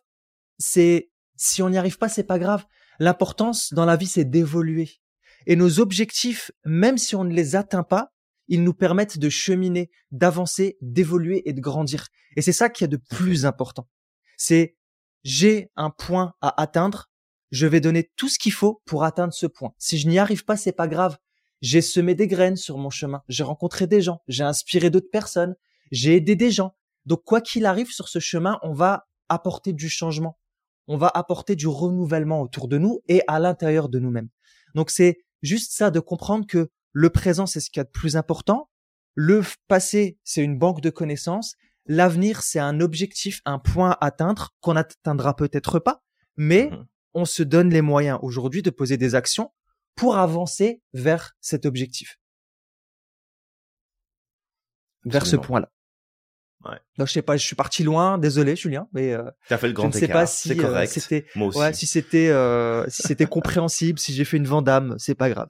C'est, 0.58 1.11
si 1.42 1.60
on 1.60 1.70
n'y 1.70 1.76
arrive 1.76 1.98
pas, 1.98 2.08
c'est 2.08 2.22
pas 2.22 2.38
grave. 2.38 2.64
L'importance 3.00 3.72
dans 3.72 3.84
la 3.84 3.96
vie, 3.96 4.06
c'est 4.06 4.24
d'évoluer. 4.24 5.00
Et 5.46 5.56
nos 5.56 5.80
objectifs, 5.80 6.52
même 6.64 6.98
si 6.98 7.16
on 7.16 7.24
ne 7.24 7.34
les 7.34 7.56
atteint 7.56 7.82
pas, 7.82 8.12
ils 8.46 8.62
nous 8.62 8.74
permettent 8.74 9.18
de 9.18 9.28
cheminer, 9.28 9.90
d'avancer, 10.12 10.78
d'évoluer 10.80 11.42
et 11.48 11.52
de 11.52 11.60
grandir. 11.60 12.06
Et 12.36 12.42
c'est 12.42 12.52
ça 12.52 12.70
qui 12.70 12.84
est 12.84 12.88
de 12.88 12.96
plus 12.96 13.44
important. 13.44 13.88
C'est, 14.36 14.76
j'ai 15.24 15.72
un 15.74 15.90
point 15.90 16.34
à 16.42 16.62
atteindre, 16.62 17.10
je 17.50 17.66
vais 17.66 17.80
donner 17.80 18.08
tout 18.14 18.28
ce 18.28 18.38
qu'il 18.38 18.52
faut 18.52 18.80
pour 18.84 19.02
atteindre 19.02 19.34
ce 19.34 19.46
point. 19.46 19.74
Si 19.78 19.98
je 19.98 20.06
n'y 20.06 20.20
arrive 20.20 20.44
pas, 20.44 20.56
c'est 20.56 20.70
pas 20.70 20.86
grave. 20.86 21.18
J'ai 21.60 21.80
semé 21.80 22.14
des 22.14 22.28
graines 22.28 22.56
sur 22.56 22.78
mon 22.78 22.90
chemin, 22.90 23.22
j'ai 23.28 23.42
rencontré 23.42 23.88
des 23.88 24.00
gens, 24.00 24.20
j'ai 24.28 24.44
inspiré 24.44 24.90
d'autres 24.90 25.10
personnes, 25.10 25.56
j'ai 25.90 26.14
aidé 26.14 26.36
des 26.36 26.52
gens. 26.52 26.76
Donc 27.04 27.24
quoi 27.24 27.40
qu'il 27.40 27.66
arrive 27.66 27.90
sur 27.90 28.08
ce 28.08 28.20
chemin, 28.20 28.60
on 28.62 28.74
va 28.74 29.08
apporter 29.28 29.72
du 29.72 29.88
changement. 29.88 30.38
On 30.88 30.96
va 30.96 31.10
apporter 31.14 31.56
du 31.56 31.66
renouvellement 31.68 32.40
autour 32.42 32.68
de 32.68 32.78
nous 32.78 33.00
et 33.08 33.22
à 33.28 33.38
l'intérieur 33.38 33.88
de 33.88 33.98
nous-mêmes. 33.98 34.28
Donc 34.74 34.90
c'est 34.90 35.24
juste 35.42 35.72
ça 35.72 35.90
de 35.90 36.00
comprendre 36.00 36.46
que 36.46 36.70
le 36.92 37.10
présent, 37.10 37.46
c'est 37.46 37.60
ce 37.60 37.70
qu'il 37.70 37.80
y 37.80 37.82
a 37.82 37.84
de 37.84 37.90
plus 37.90 38.16
important. 38.16 38.68
Le 39.14 39.42
passé, 39.68 40.18
c'est 40.24 40.42
une 40.42 40.58
banque 40.58 40.80
de 40.80 40.90
connaissances. 40.90 41.54
L'avenir, 41.86 42.42
c'est 42.42 42.58
un 42.60 42.80
objectif, 42.80 43.40
un 43.44 43.58
point 43.58 43.90
à 43.92 44.06
atteindre 44.06 44.50
qu'on 44.60 44.74
n'atteindra 44.74 45.34
peut-être 45.36 45.78
pas, 45.78 46.02
mais 46.36 46.70
Mhm. 46.70 46.86
on 47.14 47.24
se 47.24 47.42
donne 47.42 47.70
les 47.70 47.82
moyens 47.82 48.18
aujourd'hui 48.22 48.62
de 48.62 48.70
poser 48.70 48.96
des 48.96 49.14
actions 49.14 49.52
pour 49.96 50.16
avancer 50.16 50.82
vers 50.92 51.32
cet 51.40 51.66
objectif. 51.66 52.18
Vers 55.04 55.26
ce 55.26 55.36
point-là. 55.36 55.70
Ouais. 56.64 56.76
Donc, 56.98 57.08
je 57.08 57.12
sais 57.12 57.22
pas, 57.22 57.36
je 57.36 57.44
suis 57.44 57.56
parti 57.56 57.82
loin, 57.82 58.18
désolé 58.18 58.54
Julien, 58.54 58.86
mais 58.92 59.12
euh, 59.12 59.24
T'as 59.48 59.56
fait 59.58 59.66
le 59.66 59.72
je 59.72 59.74
grand 59.76 59.88
ne 59.88 59.92
sais 59.92 60.04
écart. 60.04 60.20
pas 60.20 60.26
si 60.26 60.52
euh, 60.52 60.54
c'était 60.86 61.24
ouais, 61.36 61.72
si 61.72 61.86
c'était 61.86 62.28
euh, 62.28 62.84
si 62.88 63.02
c'était 63.02 63.26
compréhensible, 63.26 63.98
si 63.98 64.12
j'ai 64.14 64.24
fait 64.24 64.36
une 64.36 64.46
Vandame, 64.46 64.94
c'est 64.98 65.14
pas 65.16 65.28
grave. 65.28 65.48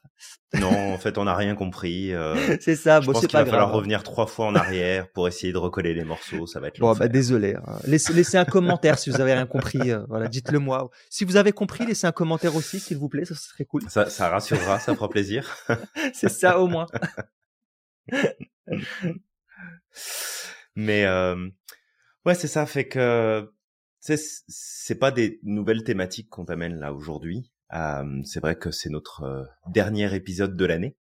Non, 0.59 0.93
en 0.95 0.99
fait, 0.99 1.19
on 1.19 1.25
n'a 1.25 1.35
rien 1.35 1.55
compris. 1.55 2.15
euh, 2.15 2.35
C'est 2.61 2.77
ça, 2.77 3.01
je 3.01 3.07
bon, 3.07 3.13
pense 3.13 3.27
qu'il 3.27 3.39
va 3.39 3.45
falloir 3.45 3.73
revenir 3.73 4.03
trois 4.03 4.27
fois 4.27 4.47
en 4.47 4.55
arrière 4.55 5.09
pour 5.13 5.27
essayer 5.29 5.53
de 5.53 5.59
recoller 5.59 5.93
les 5.95 6.05
morceaux. 6.05 6.47
Ça 6.47 6.61
va 6.61 6.69
être 6.69 6.79
Bon, 6.79 6.89
l'enfer. 6.89 7.01
bah 7.01 7.09
désolé. 7.09 7.55
hein. 7.57 7.79
Laissez, 7.85 8.13
laissez 8.13 8.39
un 8.39 8.45
commentaire 8.45 8.99
si 8.99 9.11
vous 9.11 9.21
avez 9.21 9.35
rien 9.35 9.47
compris. 9.47 9.93
voilà, 10.09 10.29
dites-le 10.29 10.59
moi. 10.61 10.91
Si 11.11 11.25
vous 11.25 11.37
avez 11.37 11.53
compris, 11.53 11.85
laissez 11.87 12.07
un 12.07 12.13
commentaire 12.13 12.55
aussi, 12.57 12.81
s'il 12.81 12.97
vous 12.99 13.09
plaît, 13.09 13.25
ça 13.25 13.35
serait 13.35 13.65
cool. 13.65 13.83
Ça, 13.89 14.09
ça 14.09 14.29
rassurera, 14.29 14.79
ça 14.79 14.95
fera 14.95 15.09
plaisir. 15.11 15.57
C'est 16.15 16.29
ça 16.31 16.59
au 16.59 16.69
moins. 16.69 16.87
Mais 20.75 21.05
euh, 21.05 21.49
ouais, 22.25 22.35
c'est 22.35 22.49
ça. 22.49 22.67
Fait 22.67 22.89
que 22.89 23.51
c'est 24.01 24.19
c'est 24.49 24.97
pas 24.97 25.11
des 25.11 25.39
nouvelles 25.43 25.85
thématiques 25.85 26.29
qu'on 26.29 26.45
t'amène 26.45 26.79
là 26.79 26.93
aujourd'hui. 26.93 27.53
Euh, 27.73 28.21
c'est 28.25 28.41
vrai 28.41 28.57
que 28.57 28.71
c'est 28.71 28.91
notre 28.91 29.23
euh, 29.23 29.45
dernier 29.69 30.15
épisode 30.15 30.57
de 30.57 30.65
l'année. 30.65 30.97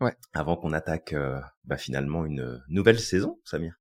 Ouais. 0.00 0.16
Avant 0.32 0.56
qu'on 0.56 0.72
attaque 0.72 1.12
euh, 1.12 1.38
bah, 1.64 1.76
finalement 1.76 2.24
une 2.24 2.60
nouvelle 2.68 2.98
saison, 2.98 3.38
Samir. 3.44 3.74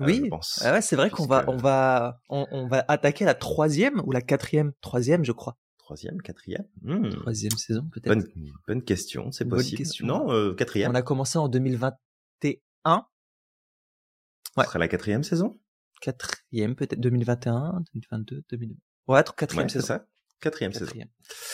Oui. 0.00 0.20
je 0.22 0.28
pense. 0.28 0.62
Ah 0.64 0.72
ouais, 0.72 0.82
c'est 0.82 0.94
vrai 0.94 1.10
qu'on 1.10 1.26
va, 1.26 1.44
on 1.48 1.56
va, 1.56 2.20
on, 2.28 2.46
on 2.52 2.68
va 2.68 2.84
attaquer 2.86 3.24
la 3.24 3.34
troisième 3.34 4.00
ou 4.04 4.12
la 4.12 4.20
quatrième, 4.20 4.72
troisième, 4.80 5.24
je 5.24 5.32
crois. 5.32 5.58
Troisième, 5.78 6.20
quatrième? 6.22 6.66
Hmm. 6.82 7.08
Troisième 7.08 7.52
saison 7.52 7.88
peut-être. 7.90 8.06
Bonne, 8.14 8.28
bonne 8.68 8.82
question, 8.84 9.32
c'est 9.32 9.44
Bonne 9.44 9.58
possible. 9.58 9.78
question. 9.78 10.06
Non, 10.06 10.54
quatrième. 10.54 10.92
On 10.92 10.94
a 10.94 11.02
commencé 11.02 11.38
en 11.38 11.48
2021, 11.48 13.06
Ce 14.56 14.62
serait 14.64 14.78
la 14.78 14.88
quatrième 14.88 15.22
saison? 15.24 15.60
quatrième 16.00 16.76
peut-être 16.76 17.00
2021, 17.00 17.82
2022, 17.94 18.44
2000. 18.50 18.76
Ouais, 19.08 19.20
tr- 19.22 19.34
quatrième 19.34 19.64
Ouais, 19.66 19.68
c'est 19.68 19.80
saison. 19.80 19.86
ça. 19.86 20.06
Quatrième, 20.40 20.72
saison. 20.72 20.92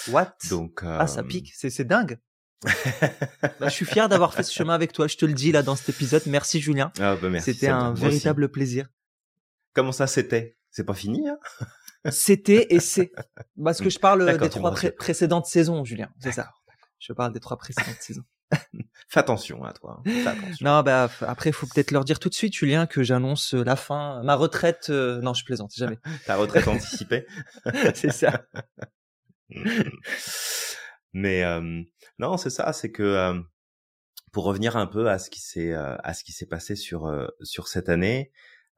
What? 0.09 0.35
Donc. 0.51 0.81
Ah, 0.85 1.07
ça 1.07 1.21
euh, 1.21 1.25
pique, 1.25 1.53
c'est 1.55 1.71
c'est 1.71 1.85
dingue. 1.85 2.19
Bah, 3.61 3.69
je 3.69 3.71
suis 3.71 3.87
fier 3.87 4.09
d'avoir 4.09 4.35
fait 4.35 4.43
ce 4.43 4.53
chemin 4.53 4.75
avec 4.75 4.93
toi. 4.93 5.07
Je 5.07 5.17
te 5.17 5.25
le 5.25 5.33
dis 5.33 5.53
là 5.53 5.63
dans 5.63 5.77
cet 5.77 5.89
épisode. 5.91 6.23
Merci 6.27 6.61
Julien. 6.61 6.93
Ah, 6.99 7.17
bah. 7.17 7.41
C'était 7.41 7.69
un 7.69 7.81
Moi 7.85 7.93
aussi. 7.93 8.03
véritable 8.03 8.51
plaisir. 8.51 8.89
Comment 9.75 9.93
ça 9.93 10.07
c'était? 10.07 10.59
C'est 10.71 10.85
pas 10.85 10.95
fini, 10.95 11.27
hein? 11.29 11.39
C'était 12.11 12.67
et 12.75 12.81
c'est 12.81 13.13
parce 13.63 13.81
que 13.81 13.89
je 13.89 13.99
parle 13.99 14.23
euh, 14.23 14.37
des 14.37 14.51
trois 14.51 14.73
pré- 14.73 14.93
précédentes 14.93 15.47
saisons, 15.47 15.85
Julien. 15.85 16.11
C'est 16.21 16.33
ça. 16.33 16.51
Je 16.99 17.13
parle 17.15 17.33
des 17.33 17.41
trois 17.41 17.57
précédentes 17.57 18.01
saisons. 18.01 18.25
Fais 19.09 19.21
attention 19.21 19.65
à 19.65 19.73
toi. 19.73 20.01
hein. 20.07 20.11
Fais 20.11 20.27
attention. 20.29 20.65
Non, 20.67 20.83
bah 20.83 21.11
après, 21.23 21.53
faut 21.53 21.67
peut-être 21.67 21.91
leur 21.91 22.05
dire 22.05 22.19
tout 22.19 22.29
de 22.29 22.35
suite, 22.35 22.55
Julien, 22.55 22.87
que 22.87 23.03
j'annonce 23.03 23.55
euh, 23.55 23.63
la 23.65 23.77
fin, 23.77 24.23
ma 24.25 24.35
retraite. 24.35 24.87
euh, 24.91 25.21
Non, 25.21 25.35
je 25.35 25.45
plaisante, 25.45 25.73
jamais. 25.75 25.99
Ta 26.27 26.37
retraite 26.37 26.67
anticipée. 26.69 27.27
c'est 27.95 28.13
ça. 28.13 28.45
Mais 31.13 31.45
euh, 31.45 31.83
non, 32.19 32.37
c'est 32.37 32.51
ça, 32.51 32.73
c'est 32.73 32.91
que 32.91 33.03
euh, 33.03 33.41
pour 34.33 34.45
revenir 34.45 34.77
un 34.77 34.87
peu 34.87 35.09
à 35.09 35.19
ce 35.19 35.31
qui 35.31 35.41
s'est 35.41 35.73
euh, 35.73 35.97
à 36.03 36.13
ce 36.15 36.25
qui 36.25 36.33
s'est 36.33 36.47
passé 36.47 36.75
sur 36.77 37.07
euh, 37.07 37.29
sur 37.43 37.69
cette 37.69 37.89
année, 37.89 38.33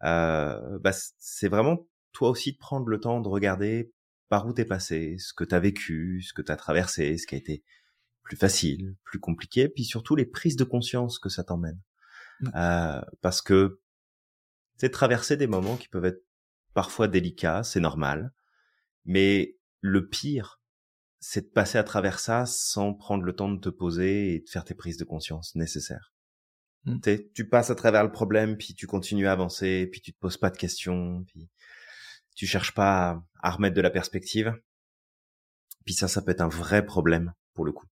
euh, 0.04 0.78
bah, 0.80 0.92
c'est 1.18 1.48
vraiment 1.48 1.86
toi 2.12 2.28
aussi 2.30 2.52
de 2.52 2.58
prendre 2.58 2.86
le 2.88 3.00
temps 3.00 3.20
de 3.20 3.28
regarder 3.28 3.92
par 4.28 4.46
où 4.46 4.52
t'es 4.52 4.64
passé, 4.64 5.16
ce 5.18 5.32
que 5.32 5.44
t'as 5.44 5.60
vécu, 5.60 6.20
ce 6.22 6.32
que 6.34 6.42
t'as 6.42 6.56
traversé, 6.56 7.16
ce 7.16 7.26
qui 7.26 7.36
a 7.36 7.38
été 7.38 7.62
plus 8.26 8.36
facile, 8.36 8.96
plus 9.04 9.20
compliqué, 9.20 9.68
puis 9.68 9.84
surtout 9.84 10.16
les 10.16 10.26
prises 10.26 10.56
de 10.56 10.64
conscience 10.64 11.18
que 11.18 11.28
ça 11.28 11.44
t'emmène. 11.44 11.80
Euh, 12.54 13.00
parce 13.22 13.40
que 13.40 13.80
c'est 14.76 14.90
traverser 14.90 15.36
des 15.36 15.46
moments 15.46 15.76
qui 15.76 15.88
peuvent 15.88 16.04
être 16.04 16.22
parfois 16.74 17.08
délicats, 17.08 17.62
c'est 17.62 17.80
normal, 17.80 18.32
mais 19.04 19.56
le 19.80 20.08
pire, 20.08 20.60
c'est 21.20 21.42
de 21.42 21.52
passer 21.52 21.78
à 21.78 21.84
travers 21.84 22.18
ça 22.18 22.44
sans 22.44 22.92
prendre 22.92 23.22
le 23.22 23.34
temps 23.34 23.48
de 23.48 23.60
te 23.60 23.68
poser 23.68 24.34
et 24.34 24.40
de 24.40 24.48
faire 24.48 24.64
tes 24.64 24.74
prises 24.74 24.98
de 24.98 25.04
conscience 25.04 25.54
nécessaires. 25.54 26.12
Mmh. 26.84 26.98
Tu 27.32 27.48
passes 27.48 27.70
à 27.70 27.74
travers 27.74 28.04
le 28.04 28.12
problème, 28.12 28.56
puis 28.56 28.74
tu 28.74 28.86
continues 28.86 29.26
à 29.28 29.32
avancer, 29.32 29.88
puis 29.90 30.00
tu 30.00 30.12
te 30.12 30.18
poses 30.18 30.36
pas 30.36 30.50
de 30.50 30.56
questions, 30.56 31.24
puis 31.24 31.48
tu 32.34 32.46
cherches 32.46 32.74
pas 32.74 33.22
à, 33.40 33.50
remettre 33.50 33.74
de 33.74 33.80
la 33.80 33.90
perspective. 33.90 34.52
Puis 35.84 35.94
ça, 35.94 36.08
ça 36.08 36.22
peut 36.22 36.32
être 36.32 36.42
un 36.42 36.48
vrai 36.48 36.84
problème 36.84 37.32
pour 37.54 37.64
le 37.64 37.72
coup, 37.72 37.86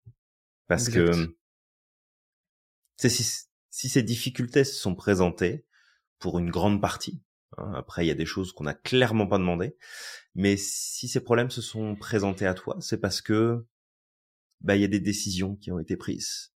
parce 0.66 0.88
que 0.88 1.36
si, 2.96 3.46
si 3.70 3.88
ces 3.88 4.02
difficultés 4.02 4.64
se 4.64 4.74
sont 4.74 4.94
présentées 4.94 5.66
pour 6.18 6.38
une 6.38 6.50
grande 6.50 6.80
partie, 6.80 7.22
hein, 7.58 7.72
après 7.74 8.04
il 8.04 8.08
y 8.08 8.12
a 8.12 8.14
des 8.14 8.26
choses 8.26 8.52
qu'on 8.52 8.64
n'a 8.64 8.74
clairement 8.74 9.26
pas 9.26 9.38
demandé, 9.38 9.76
mais 10.34 10.56
si 10.56 11.08
ces 11.08 11.20
problèmes 11.20 11.50
se 11.50 11.62
sont 11.62 11.96
présentés 11.96 12.46
à 12.46 12.54
toi, 12.54 12.76
c'est 12.80 13.00
parce 13.00 13.20
que 13.20 13.66
bah 14.60 14.76
il 14.76 14.82
y 14.82 14.84
a 14.84 14.88
des 14.88 15.00
décisions 15.00 15.56
qui 15.56 15.70
ont 15.70 15.78
été 15.78 15.96
prises, 15.96 16.52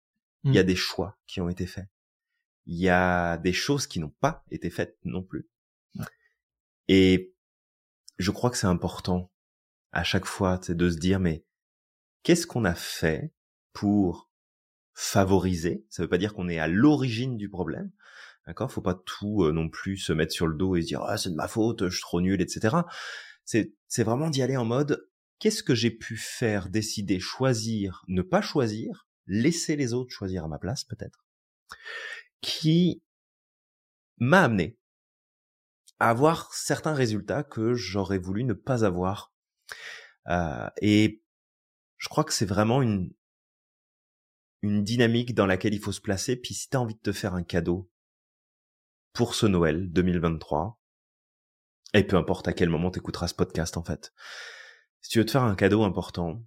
il 0.43 0.53
y 0.53 0.59
a 0.59 0.63
mmh. 0.63 0.67
des 0.67 0.75
choix 0.75 1.17
qui 1.25 1.41
ont 1.41 1.49
été 1.49 1.65
faits 1.65 1.87
il 2.65 2.77
y 2.77 2.89
a 2.89 3.37
des 3.37 3.53
choses 3.53 3.87
qui 3.87 3.99
n'ont 3.99 4.13
pas 4.21 4.43
été 4.51 4.69
faites 4.69 4.97
non 5.03 5.23
plus. 5.23 5.47
Et 6.87 7.33
je 8.17 8.31
crois 8.31 8.49
que 8.49 8.57
c'est 8.57 8.67
important 8.67 9.31
à 9.91 10.03
chaque 10.03 10.25
fois 10.25 10.57
de 10.57 10.89
se 10.89 10.97
dire 10.97 11.19
mais 11.19 11.45
qu'est-ce 12.23 12.47
qu'on 12.47 12.65
a 12.65 12.75
fait 12.75 13.33
pour 13.75 14.31
favoriser 14.95 15.85
Ça 15.89 16.01
veut 16.01 16.09
pas 16.09 16.17
dire 16.17 16.33
qu'on 16.33 16.49
est 16.49 16.57
à 16.57 16.67
l'origine 16.67 17.37
du 17.37 17.49
problème. 17.49 17.91
D'accord? 18.47 18.71
Faut 18.71 18.81
pas 18.81 18.95
tout 18.95 19.43
euh, 19.43 19.51
non 19.51 19.69
plus 19.69 19.97
se 19.97 20.13
mettre 20.13 20.31
sur 20.31 20.47
le 20.47 20.55
dos 20.55 20.75
et 20.75 20.81
se 20.81 20.87
dire 20.87 21.01
ah 21.03 21.17
c'est 21.17 21.29
de 21.29 21.35
ma 21.35 21.47
faute, 21.47 21.89
je 21.89 21.95
suis 21.95 22.01
trop 22.01 22.21
nul, 22.21 22.41
etc. 22.41 22.77
C'est 23.43 23.73
c'est 23.87 24.03
vraiment 24.03 24.29
d'y 24.29 24.41
aller 24.41 24.57
en 24.57 24.65
mode 24.65 25.07
qu'est-ce 25.39 25.61
que 25.63 25.75
j'ai 25.75 25.91
pu 25.91 26.17
faire, 26.17 26.69
décider, 26.69 27.19
choisir, 27.19 28.03
ne 28.07 28.21
pas 28.21 28.41
choisir, 28.41 29.07
laisser 29.27 29.75
les 29.75 29.93
autres 29.93 30.11
choisir 30.11 30.45
à 30.45 30.47
ma 30.47 30.57
place 30.57 30.83
peut-être 30.85 31.25
qui 32.41 33.03
m'a 34.17 34.43
amené 34.43 34.77
à 35.99 36.09
avoir 36.09 36.53
certains 36.53 36.93
résultats 36.93 37.43
que 37.43 37.73
j'aurais 37.73 38.17
voulu 38.17 38.43
ne 38.43 38.53
pas 38.53 38.85
avoir. 38.85 39.33
Euh, 40.27 40.69
et 40.81 41.23
je 41.97 42.07
crois 42.07 42.23
que 42.23 42.33
c'est 42.33 42.45
vraiment 42.45 42.81
une, 42.81 43.11
une 44.65 44.83
dynamique 44.83 45.33
dans 45.33 45.45
laquelle 45.45 45.73
il 45.73 45.79
faut 45.79 45.91
se 45.91 46.01
placer. 46.01 46.35
Puis 46.35 46.53
si 46.53 46.69
tu 46.69 46.77
as 46.77 46.81
envie 46.81 46.95
de 46.95 46.99
te 46.99 47.11
faire 47.11 47.33
un 47.33 47.43
cadeau 47.43 47.89
pour 49.13 49.35
ce 49.35 49.45
Noël 49.45 49.91
2023, 49.91 50.81
et 51.93 52.03
peu 52.03 52.17
importe 52.17 52.47
à 52.47 52.53
quel 52.53 52.69
moment 52.69 52.91
tu 52.91 52.99
écouteras 52.99 53.27
ce 53.27 53.33
podcast 53.33 53.77
en 53.77 53.83
fait, 53.83 54.13
si 55.01 55.09
tu 55.11 55.19
veux 55.19 55.25
te 55.25 55.31
faire 55.31 55.43
un 55.43 55.55
cadeau 55.55 55.83
important, 55.83 56.43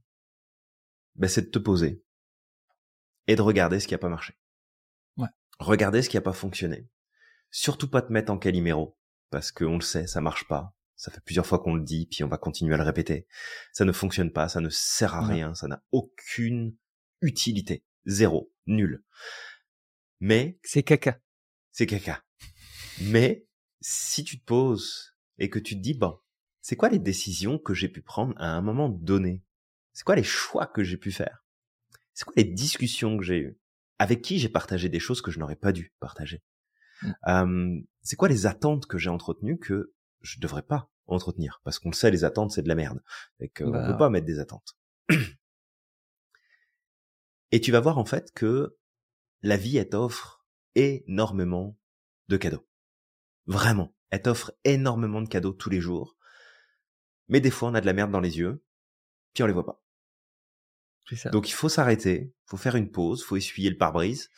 ben 1.14 1.28
c'est 1.28 1.42
de 1.42 1.50
te 1.50 1.58
poser 1.58 2.04
et 3.26 3.36
de 3.36 3.42
regarder 3.42 3.80
ce 3.80 3.86
qui 3.88 3.94
a 3.94 3.98
pas 3.98 4.08
marché. 4.08 4.34
Regardez 5.58 6.02
ce 6.02 6.08
qui 6.08 6.16
a 6.16 6.20
pas 6.20 6.32
fonctionné. 6.32 6.88
Surtout 7.50 7.90
pas 7.90 8.02
te 8.02 8.12
mettre 8.12 8.30
en 8.30 8.38
caliméro, 8.38 8.96
parce 9.30 9.50
qu'on 9.50 9.74
le 9.74 9.82
sait, 9.82 10.06
ça 10.06 10.20
marche 10.20 10.46
pas. 10.46 10.74
Ça 10.94 11.10
fait 11.10 11.20
plusieurs 11.20 11.46
fois 11.46 11.58
qu'on 11.58 11.74
le 11.74 11.82
dit, 11.82 12.06
puis 12.06 12.24
on 12.24 12.28
va 12.28 12.38
continuer 12.38 12.74
à 12.74 12.76
le 12.76 12.84
répéter. 12.84 13.26
Ça 13.72 13.84
ne 13.84 13.92
fonctionne 13.92 14.32
pas, 14.32 14.48
ça 14.48 14.60
ne 14.60 14.68
sert 14.68 15.14
à 15.14 15.26
rien, 15.26 15.54
ça 15.54 15.66
n'a 15.68 15.82
aucune 15.92 16.76
utilité. 17.20 17.84
Zéro. 18.08 18.52
Nul. 18.66 19.04
Mais... 20.18 20.58
C'est 20.64 20.82
caca. 20.82 21.20
C'est 21.70 21.86
caca. 21.86 22.24
Mais, 23.02 23.46
si 23.80 24.24
tu 24.24 24.40
te 24.40 24.44
poses 24.44 25.14
et 25.38 25.48
que 25.48 25.60
tu 25.60 25.76
te 25.76 25.80
dis, 25.80 25.94
bon, 25.94 26.18
c'est 26.60 26.74
quoi 26.74 26.88
les 26.88 26.98
décisions 26.98 27.58
que 27.58 27.74
j'ai 27.74 27.88
pu 27.88 28.02
prendre 28.02 28.34
à 28.38 28.48
un 28.48 28.60
moment 28.60 28.88
donné? 28.88 29.44
C'est 29.92 30.02
quoi 30.02 30.16
les 30.16 30.24
choix 30.24 30.66
que 30.66 30.82
j'ai 30.82 30.96
pu 30.96 31.12
faire? 31.12 31.44
C'est 32.14 32.24
quoi 32.24 32.34
les 32.36 32.44
discussions 32.44 33.16
que 33.16 33.22
j'ai 33.22 33.38
eues? 33.38 33.58
avec 33.98 34.22
qui 34.22 34.38
j'ai 34.38 34.48
partagé 34.48 34.88
des 34.88 35.00
choses 35.00 35.20
que 35.20 35.30
je 35.30 35.38
n'aurais 35.38 35.56
pas 35.56 35.72
dû 35.72 35.92
partager? 36.00 36.42
Mmh. 37.02 37.82
c'est 38.02 38.16
quoi 38.16 38.28
les 38.28 38.46
attentes 38.46 38.86
que 38.86 38.98
j'ai 38.98 39.10
entretenues 39.10 39.58
que 39.58 39.92
je 40.20 40.40
devrais 40.40 40.62
pas 40.62 40.90
entretenir? 41.06 41.60
Parce 41.64 41.78
qu'on 41.78 41.90
le 41.90 41.94
sait, 41.94 42.10
les 42.10 42.24
attentes 42.24 42.50
c'est 42.50 42.62
de 42.62 42.68
la 42.68 42.74
merde, 42.74 43.02
et 43.40 43.48
qu'on 43.48 43.70
bah... 43.70 43.86
peut 43.86 43.96
pas 43.96 44.10
mettre 44.10 44.26
des 44.26 44.38
attentes. 44.40 44.76
Et 47.52 47.60
tu 47.60 47.72
vas 47.72 47.80
voir 47.80 47.98
en 47.98 48.04
fait 48.04 48.32
que 48.32 48.76
la 49.42 49.56
vie 49.56 49.76
elle 49.76 49.88
t'offre 49.88 50.44
énormément 50.74 51.78
de 52.28 52.36
cadeaux. 52.36 52.66
Vraiment, 53.46 53.94
elle 54.10 54.22
t'offre 54.22 54.52
énormément 54.64 55.22
de 55.22 55.28
cadeaux 55.28 55.52
tous 55.52 55.70
les 55.70 55.80
jours. 55.80 56.16
Mais 57.28 57.40
des 57.40 57.50
fois 57.50 57.70
on 57.70 57.74
a 57.74 57.80
de 57.80 57.86
la 57.86 57.92
merde 57.92 58.10
dans 58.10 58.20
les 58.20 58.38
yeux, 58.38 58.62
puis 59.34 59.42
on 59.42 59.46
les 59.46 59.52
voit 59.52 59.66
pas. 59.66 59.82
Donc 61.32 61.48
il 61.48 61.52
faut 61.52 61.68
s'arrêter, 61.68 62.34
faut 62.44 62.56
faire 62.56 62.76
une 62.76 62.90
pause, 62.90 63.24
faut 63.24 63.36
essuyer 63.36 63.70
le 63.70 63.78
pare-brise 63.78 64.30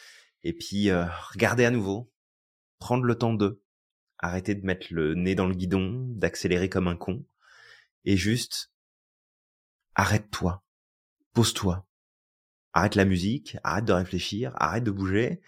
et 0.43 0.53
puis 0.53 0.91
euh, 0.91 1.05
regarder 1.33 1.65
à 1.65 1.71
nouveau, 1.71 2.13
prendre 2.79 3.05
le 3.05 3.17
temps 3.17 3.35
de, 3.35 3.63
arrêter 4.19 4.55
de 4.55 4.65
mettre 4.65 4.87
le 4.91 5.15
nez 5.15 5.35
dans 5.35 5.47
le 5.47 5.55
guidon, 5.55 6.07
d'accélérer 6.11 6.69
comme 6.69 6.89
un 6.89 6.97
con. 6.97 7.27
Et 8.05 8.17
juste 8.17 8.73
arrête-toi, 9.95 10.65
pose-toi, 11.33 11.87
arrête 12.73 12.95
la 12.95 13.05
musique, 13.05 13.57
arrête 13.65 13.85
de 13.85 13.93
réfléchir, 13.93 14.53
arrête 14.57 14.85
de 14.85 14.91
bouger, 14.91 15.41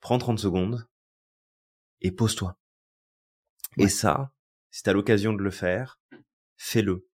prends 0.00 0.18
30 0.18 0.38
secondes 0.38 0.86
et 2.00 2.10
pose-toi. 2.10 2.58
Et 3.78 3.88
ça, 3.88 4.32
si 4.70 4.82
t'as 4.82 4.92
l'occasion 4.92 5.32
de 5.32 5.42
le 5.42 5.50
faire, 5.50 6.00
fais-le. 6.56 7.08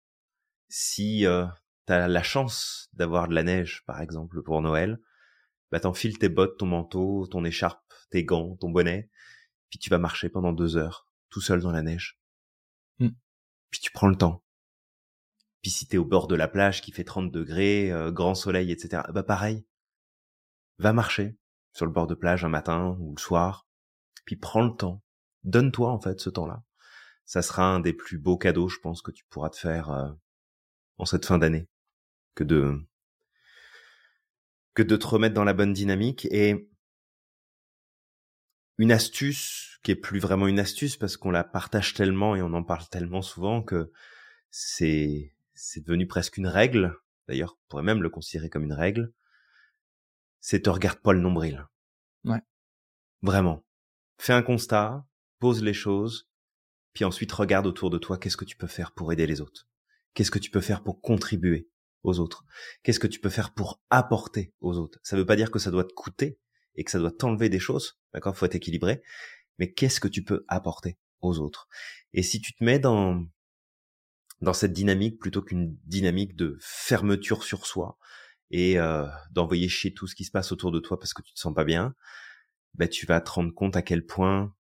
Si 0.68 1.26
euh, 1.26 1.46
t'as 1.86 2.06
la 2.06 2.22
chance 2.22 2.88
d'avoir 2.92 3.28
de 3.28 3.34
la 3.34 3.42
neige, 3.42 3.82
par 3.86 4.00
exemple, 4.00 4.42
pour 4.42 4.60
Noël, 4.60 5.00
bah 5.70 5.80
t'enfiles 5.80 6.18
tes 6.18 6.28
bottes, 6.28 6.58
ton 6.58 6.66
manteau, 6.66 7.26
ton 7.28 7.44
écharpe, 7.44 7.82
tes 8.10 8.24
gants, 8.24 8.56
ton 8.56 8.70
bonnet, 8.70 9.08
puis 9.70 9.78
tu 9.78 9.88
vas 9.88 9.98
marcher 9.98 10.28
pendant 10.28 10.52
deux 10.52 10.76
heures, 10.76 11.08
tout 11.30 11.40
seul 11.40 11.60
dans 11.60 11.70
la 11.70 11.82
neige. 11.82 12.20
Mmh. 12.98 13.08
Puis 13.70 13.80
tu 13.80 13.90
prends 13.92 14.08
le 14.08 14.16
temps. 14.16 14.44
Puis 15.62 15.70
si 15.70 15.86
t'es 15.86 15.98
au 15.98 16.04
bord 16.04 16.26
de 16.26 16.34
la 16.34 16.48
plage 16.48 16.80
qui 16.80 16.92
fait 16.92 17.04
30 17.04 17.30
degrés, 17.30 17.92
euh, 17.92 18.10
grand 18.10 18.34
soleil, 18.34 18.72
etc., 18.72 19.02
bah 19.12 19.22
pareil. 19.22 19.66
Va 20.78 20.92
marcher 20.92 21.36
sur 21.72 21.86
le 21.86 21.92
bord 21.92 22.06
de 22.06 22.14
plage 22.14 22.44
un 22.44 22.48
matin 22.48 22.96
ou 23.00 23.14
le 23.14 23.20
soir, 23.20 23.68
puis 24.24 24.36
prends 24.36 24.62
le 24.62 24.74
temps. 24.74 25.02
Donne-toi 25.44 25.90
en 25.90 26.00
fait 26.00 26.20
ce 26.20 26.30
temps-là. 26.30 26.62
Ça 27.24 27.42
sera 27.42 27.64
un 27.64 27.80
des 27.80 27.92
plus 27.92 28.18
beaux 28.18 28.38
cadeaux, 28.38 28.68
je 28.68 28.78
pense, 28.78 29.02
que 29.02 29.10
tu 29.10 29.24
pourras 29.26 29.50
te 29.50 29.56
faire 29.56 29.90
euh, 29.90 30.10
en 30.98 31.04
cette 31.04 31.26
fin 31.26 31.38
d'année 31.38 31.68
que 32.34 32.44
de 32.44 32.80
que 34.74 34.82
de 34.82 34.96
te 34.96 35.06
remettre 35.06 35.34
dans 35.34 35.44
la 35.44 35.52
bonne 35.52 35.72
dynamique 35.72 36.26
et 36.30 36.70
une 38.78 38.92
astuce 38.92 39.78
qui 39.82 39.90
est 39.90 39.96
plus 39.96 40.20
vraiment 40.20 40.46
une 40.46 40.58
astuce 40.58 40.96
parce 40.96 41.16
qu'on 41.16 41.30
la 41.30 41.44
partage 41.44 41.92
tellement 41.92 42.36
et 42.36 42.42
on 42.42 42.52
en 42.54 42.62
parle 42.62 42.88
tellement 42.88 43.20
souvent 43.20 43.62
que 43.62 43.92
c'est 44.50 45.34
c'est 45.60 45.84
devenu 45.84 46.06
presque 46.06 46.38
une 46.38 46.46
règle. 46.46 46.96
D'ailleurs, 47.28 47.58
on 47.60 47.68
pourrait 47.68 47.82
même 47.82 48.02
le 48.02 48.08
considérer 48.08 48.48
comme 48.48 48.64
une 48.64 48.72
règle. 48.72 49.12
C'est 50.40 50.62
te 50.62 50.70
regarde 50.70 50.98
pas 51.00 51.12
le 51.12 51.20
nombril. 51.20 51.66
Ouais. 52.24 52.40
Vraiment. 53.20 53.62
Fais 54.16 54.32
un 54.32 54.42
constat, 54.42 55.06
pose 55.38 55.62
les 55.62 55.74
choses, 55.74 56.28
puis 56.94 57.04
ensuite 57.04 57.30
regarde 57.32 57.66
autour 57.66 57.90
de 57.90 57.98
toi 57.98 58.16
qu'est-ce 58.16 58.38
que 58.38 58.46
tu 58.46 58.56
peux 58.56 58.66
faire 58.66 58.92
pour 58.92 59.12
aider 59.12 59.26
les 59.26 59.42
autres. 59.42 59.68
Qu'est-ce 60.14 60.30
que 60.30 60.38
tu 60.38 60.50
peux 60.50 60.62
faire 60.62 60.82
pour 60.82 61.02
contribuer 61.02 61.68
aux 62.04 62.18
autres 62.18 62.44
Qu'est-ce 62.82 63.00
que 63.00 63.06
tu 63.06 63.20
peux 63.20 63.28
faire 63.28 63.52
pour 63.52 63.82
apporter 63.90 64.54
aux 64.60 64.78
autres 64.78 64.98
Ça 65.02 65.16
veut 65.16 65.26
pas 65.26 65.36
dire 65.36 65.50
que 65.50 65.58
ça 65.58 65.70
doit 65.70 65.84
te 65.84 65.92
coûter 65.92 66.38
et 66.74 66.84
que 66.84 66.90
ça 66.90 66.98
doit 66.98 67.12
t'enlever 67.12 67.50
des 67.50 67.58
choses, 67.58 68.00
d'accord 68.14 68.34
Faut 68.34 68.46
être 68.46 68.54
équilibré. 68.54 69.02
Mais 69.58 69.70
qu'est-ce 69.70 70.00
que 70.00 70.08
tu 70.08 70.24
peux 70.24 70.44
apporter 70.48 70.96
aux 71.20 71.38
autres 71.38 71.68
Et 72.14 72.22
si 72.22 72.40
tu 72.40 72.54
te 72.54 72.64
mets 72.64 72.78
dans 72.78 73.26
dans 74.40 74.52
cette 74.52 74.72
dynamique 74.72 75.18
plutôt 75.18 75.42
qu'une 75.42 75.76
dynamique 75.84 76.34
de 76.36 76.56
fermeture 76.60 77.44
sur 77.44 77.66
soi 77.66 77.98
et 78.50 78.78
euh, 78.78 79.06
d'envoyer 79.30 79.68
chier 79.68 79.92
tout 79.92 80.06
ce 80.06 80.14
qui 80.14 80.24
se 80.24 80.30
passe 80.30 80.52
autour 80.52 80.72
de 80.72 80.80
toi 80.80 80.98
parce 80.98 81.14
que 81.14 81.22
tu 81.22 81.32
te 81.32 81.38
sens 81.38 81.54
pas 81.54 81.64
bien, 81.64 81.94
ben 82.74 82.88
tu 82.88 83.06
vas 83.06 83.20
te 83.20 83.30
rendre 83.30 83.54
compte 83.54 83.76
à 83.76 83.82
quel 83.82 84.04
point 84.04 84.54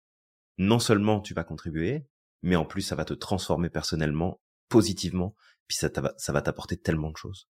non 0.57 0.79
seulement 0.79 1.21
tu 1.21 1.33
vas 1.33 1.43
contribuer, 1.43 2.07
mais 2.41 2.55
en 2.55 2.65
plus 2.65 2.81
ça 2.81 2.95
va 2.95 3.05
te 3.05 3.13
transformer 3.13 3.69
personnellement 3.69 4.41
positivement 4.69 5.35
puis 5.67 5.77
ça, 5.77 5.89
ça 6.17 6.31
va 6.31 6.41
t'apporter 6.41 6.77
tellement 6.77 7.11
de 7.11 7.17
choses. 7.17 7.49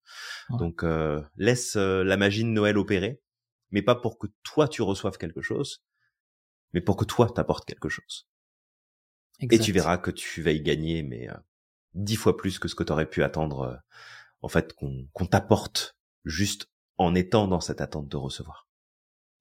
Donc 0.50 0.84
euh, 0.84 1.22
laisse 1.36 1.76
euh, 1.76 2.04
la 2.04 2.18
magie 2.18 2.44
de 2.44 2.50
Noël 2.50 2.78
opérer, 2.78 3.22
mais 3.72 3.84
pas 3.84 3.96
pour 3.96 4.18
que 4.18 4.28
toi 4.44 4.68
tu 4.68 4.82
reçoives 4.82 5.18
quelque 5.18 5.42
chose, 5.42 5.84
mais 6.74 6.82
pour 6.82 6.98
que 6.98 7.06
toi 7.06 7.30
t'apportes 7.30 7.66
quelque 7.66 7.90
chose. 7.90 8.28
Et 9.40 9.60
tu 9.60 9.72
verras 9.72 10.00
que 10.00 10.10
tu 10.10 10.42
vas 10.42 10.52
y 10.52 10.62
gagner, 10.62 11.04
mais 11.04 11.28
dix 11.98 12.16
fois 12.16 12.38
plus 12.38 12.60
que 12.60 12.68
ce 12.68 12.76
que 12.76 12.84
tu 12.84 12.92
aurais 12.92 13.10
pu 13.10 13.24
attendre, 13.24 13.82
en 14.42 14.48
fait, 14.48 14.74
qu'on 14.74 15.26
t'apporte 15.26 15.98
juste 16.26 16.70
en 16.98 17.16
étant 17.16 17.48
dans 17.48 17.62
cette 17.62 17.82
attente 17.82 18.08
de 18.08 18.18
recevoir. 18.18 18.68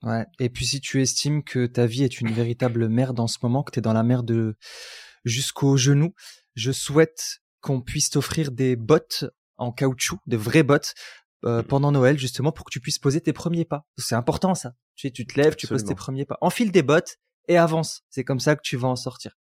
Ouais. 0.03 0.27
Et 0.39 0.51
puis 0.51 0.67
si 0.67 0.81
tu 0.81 1.01
estimes 1.01 1.43
que 1.43 1.67
ta 1.67 1.87
vie 1.87 2.05
est 2.05 2.21
une 2.21 2.31
véritable 2.31 2.89
merde 2.89 3.19
en 3.19 3.27
ce 3.27 3.39
moment, 3.43 3.63
que 3.63 3.73
tu 3.73 3.79
es 3.79 3.83
dans 3.83 3.95
la 3.95 4.03
merde 4.03 4.55
jusqu'au 5.25 5.77
genou, 5.77 6.15
je 6.55 6.71
souhaite 6.73 7.41
qu'on 7.61 7.81
puisse 7.81 8.11
t'offrir 8.11 8.53
des 8.53 8.77
bottes 8.77 9.25
en 9.57 9.73
caoutchouc, 9.73 10.19
de 10.27 10.37
vraies 10.37 10.63
bottes, 10.63 10.95
euh, 11.45 11.63
pendant 11.63 11.93
Noël 11.93 12.19
justement 12.19 12.53
pour 12.53 12.65
que 12.65 12.71
tu 12.71 12.81
puisses 12.81 12.99
poser 12.99 13.21
tes 13.21 13.33
premiers 13.33 13.65
pas. 13.65 13.87
C'est 13.99 14.15
important 14.15 14.55
ça. 14.55 14.75
Tu, 14.95 15.13
tu 15.13 15.27
te 15.27 15.41
lèves, 15.41 15.57
tu 15.57 15.67
poses 15.67 15.85
tes 15.85 15.95
premiers 15.95 16.25
pas. 16.25 16.39
Enfile 16.41 16.73
des 16.73 16.83
bottes 16.83 17.17
et 17.49 17.57
avance. 17.57 18.03
C'est 18.11 18.25
comme 18.25 18.41
ça 18.41 18.57
que 18.57 18.63
tu 18.63 18.77
vas 18.77 18.89
en 18.89 18.97
sortir. 18.97 19.37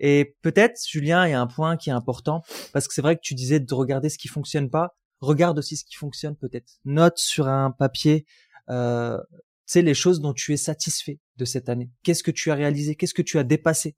Et 0.00 0.36
peut-être, 0.42 0.80
Julien, 0.88 1.26
il 1.26 1.30
y 1.30 1.34
a 1.34 1.40
un 1.40 1.46
point 1.46 1.76
qui 1.76 1.90
est 1.90 1.92
important 1.92 2.42
parce 2.72 2.88
que 2.88 2.94
c'est 2.94 3.02
vrai 3.02 3.16
que 3.16 3.20
tu 3.22 3.34
disais 3.34 3.60
de 3.60 3.74
regarder 3.74 4.08
ce 4.08 4.18
qui 4.18 4.28
fonctionne 4.28 4.70
pas. 4.70 4.96
Regarde 5.20 5.58
aussi 5.58 5.76
ce 5.76 5.84
qui 5.84 5.94
fonctionne 5.94 6.36
peut-être. 6.36 6.78
Note 6.84 7.18
sur 7.18 7.46
un 7.46 7.70
papier 7.70 8.26
euh, 8.70 9.18
c'est 9.66 9.82
les 9.82 9.94
choses 9.94 10.20
dont 10.20 10.34
tu 10.34 10.52
es 10.52 10.56
satisfait 10.56 11.20
de 11.36 11.44
cette 11.44 11.68
année. 11.68 11.90
Qu'est-ce 12.02 12.22
que 12.22 12.30
tu 12.30 12.50
as 12.50 12.54
réalisé? 12.54 12.94
Qu'est-ce 12.94 13.14
que 13.14 13.22
tu 13.22 13.38
as 13.38 13.44
dépassé? 13.44 13.96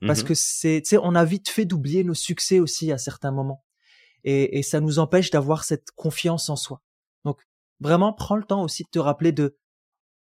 Parce 0.00 0.22
mmh 0.22 0.26
que 0.26 0.34
c'est, 0.34 0.82
tu 0.82 0.88
sais, 0.90 0.98
on 1.00 1.14
a 1.14 1.24
vite 1.24 1.48
fait 1.48 1.64
d'oublier 1.64 2.04
nos 2.04 2.14
succès 2.14 2.58
aussi 2.58 2.90
à 2.90 2.98
certains 2.98 3.30
moments, 3.30 3.64
et, 4.24 4.58
et 4.58 4.62
ça 4.62 4.80
nous 4.80 4.98
empêche 4.98 5.30
d'avoir 5.30 5.64
cette 5.64 5.92
confiance 5.92 6.50
en 6.50 6.56
soi. 6.56 6.82
Donc 7.24 7.40
vraiment, 7.80 8.12
prends 8.12 8.36
le 8.36 8.44
temps 8.44 8.64
aussi 8.64 8.82
de 8.82 8.88
te 8.90 8.98
rappeler 8.98 9.32
de, 9.32 9.56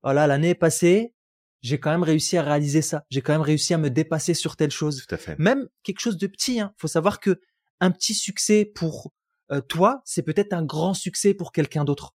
voilà, 0.03 0.25
l'année 0.25 0.51
est 0.51 0.55
passée, 0.55 1.13
j'ai 1.61 1.79
quand 1.79 1.91
même 1.91 2.03
réussi 2.03 2.37
à 2.37 2.43
réaliser 2.43 2.81
ça, 2.81 3.03
j'ai 3.09 3.21
quand 3.21 3.33
même 3.33 3.41
réussi 3.41 3.73
à 3.73 3.77
me 3.77 3.89
dépasser 3.89 4.33
sur 4.33 4.55
telle 4.55 4.71
chose. 4.71 5.05
Tout 5.07 5.15
à 5.15 5.17
fait. 5.17 5.37
Même 5.39 5.67
quelque 5.83 5.99
chose 5.99 6.17
de 6.17 6.27
petit. 6.27 6.59
Hein. 6.59 6.73
Faut 6.77 6.87
savoir 6.87 7.19
que 7.19 7.39
un 7.79 7.91
petit 7.91 8.13
succès 8.13 8.65
pour 8.65 9.11
euh, 9.51 9.61
toi, 9.61 10.01
c'est 10.05 10.23
peut-être 10.23 10.53
un 10.53 10.63
grand 10.63 10.93
succès 10.93 11.33
pour 11.33 11.51
quelqu'un 11.51 11.83
d'autre. 11.85 12.15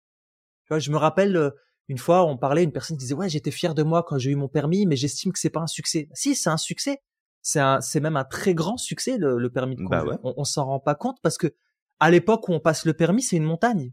Tu 0.65 0.69
vois, 0.71 0.79
je 0.79 0.91
me 0.91 0.97
rappelle 0.97 1.37
euh, 1.37 1.51
une 1.89 1.99
fois, 1.99 2.25
on 2.25 2.37
parlait, 2.37 2.63
une 2.63 2.73
personne 2.73 2.97
disait 2.97 3.15
ouais, 3.15 3.29
j'étais 3.29 3.51
fier 3.51 3.75
de 3.75 3.83
moi 3.83 4.05
quand 4.07 4.19
j'ai 4.19 4.31
eu 4.31 4.37
mon 4.37 4.49
permis, 4.49 4.87
mais 4.87 4.97
j'estime 4.97 5.33
que 5.33 5.39
c'est 5.39 5.51
pas 5.51 5.61
un 5.61 5.67
succès. 5.67 6.09
Si, 6.15 6.35
c'est 6.35 6.51
un 6.51 6.57
succès. 6.57 7.03
C'est 7.43 7.59
un, 7.59 7.81
c'est 7.81 8.01
même 8.01 8.17
un 8.17 8.25
très 8.25 8.55
grand 8.55 8.77
succès 8.77 9.17
le, 9.19 9.51
permis 9.51 9.75
de 9.75 9.83
bah 9.89 10.01
conduire. 10.01 10.19
On, 10.23 10.45
s'en 10.45 10.67
rend 10.67 10.79
pas 10.79 10.95
compte 10.95 11.17
parce 11.23 11.39
que 11.39 11.55
à 11.99 12.11
l'époque 12.11 12.49
où 12.49 12.53
on 12.53 12.61
passe 12.61 12.85
le 12.85 12.93
permis, 12.93 13.23
c'est 13.23 13.37
une 13.37 13.45
montagne. 13.45 13.93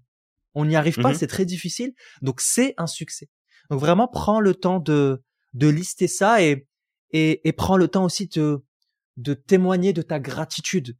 On 0.53 0.65
n'y 0.65 0.75
arrive 0.75 0.97
pas, 1.01 1.11
mmh 1.11 1.15
c'est 1.15 1.27
très 1.27 1.45
difficile. 1.45 1.93
Donc 2.21 2.41
c'est 2.41 2.73
un 2.77 2.87
succès. 2.87 3.29
Donc 3.69 3.79
vraiment, 3.79 4.07
prends 4.07 4.41
le 4.41 4.53
temps 4.53 4.79
de 4.79 5.23
de 5.57 5.67
lister 5.67 6.07
ça 6.07 6.41
et 6.43 6.67
et, 7.11 7.47
et 7.47 7.53
prends 7.53 7.77
le 7.77 7.87
temps 7.87 8.05
aussi 8.05 8.27
de 8.27 8.63
de 9.17 9.33
témoigner 9.33 9.93
de 9.93 10.01
ta 10.01 10.19
gratitude. 10.19 10.97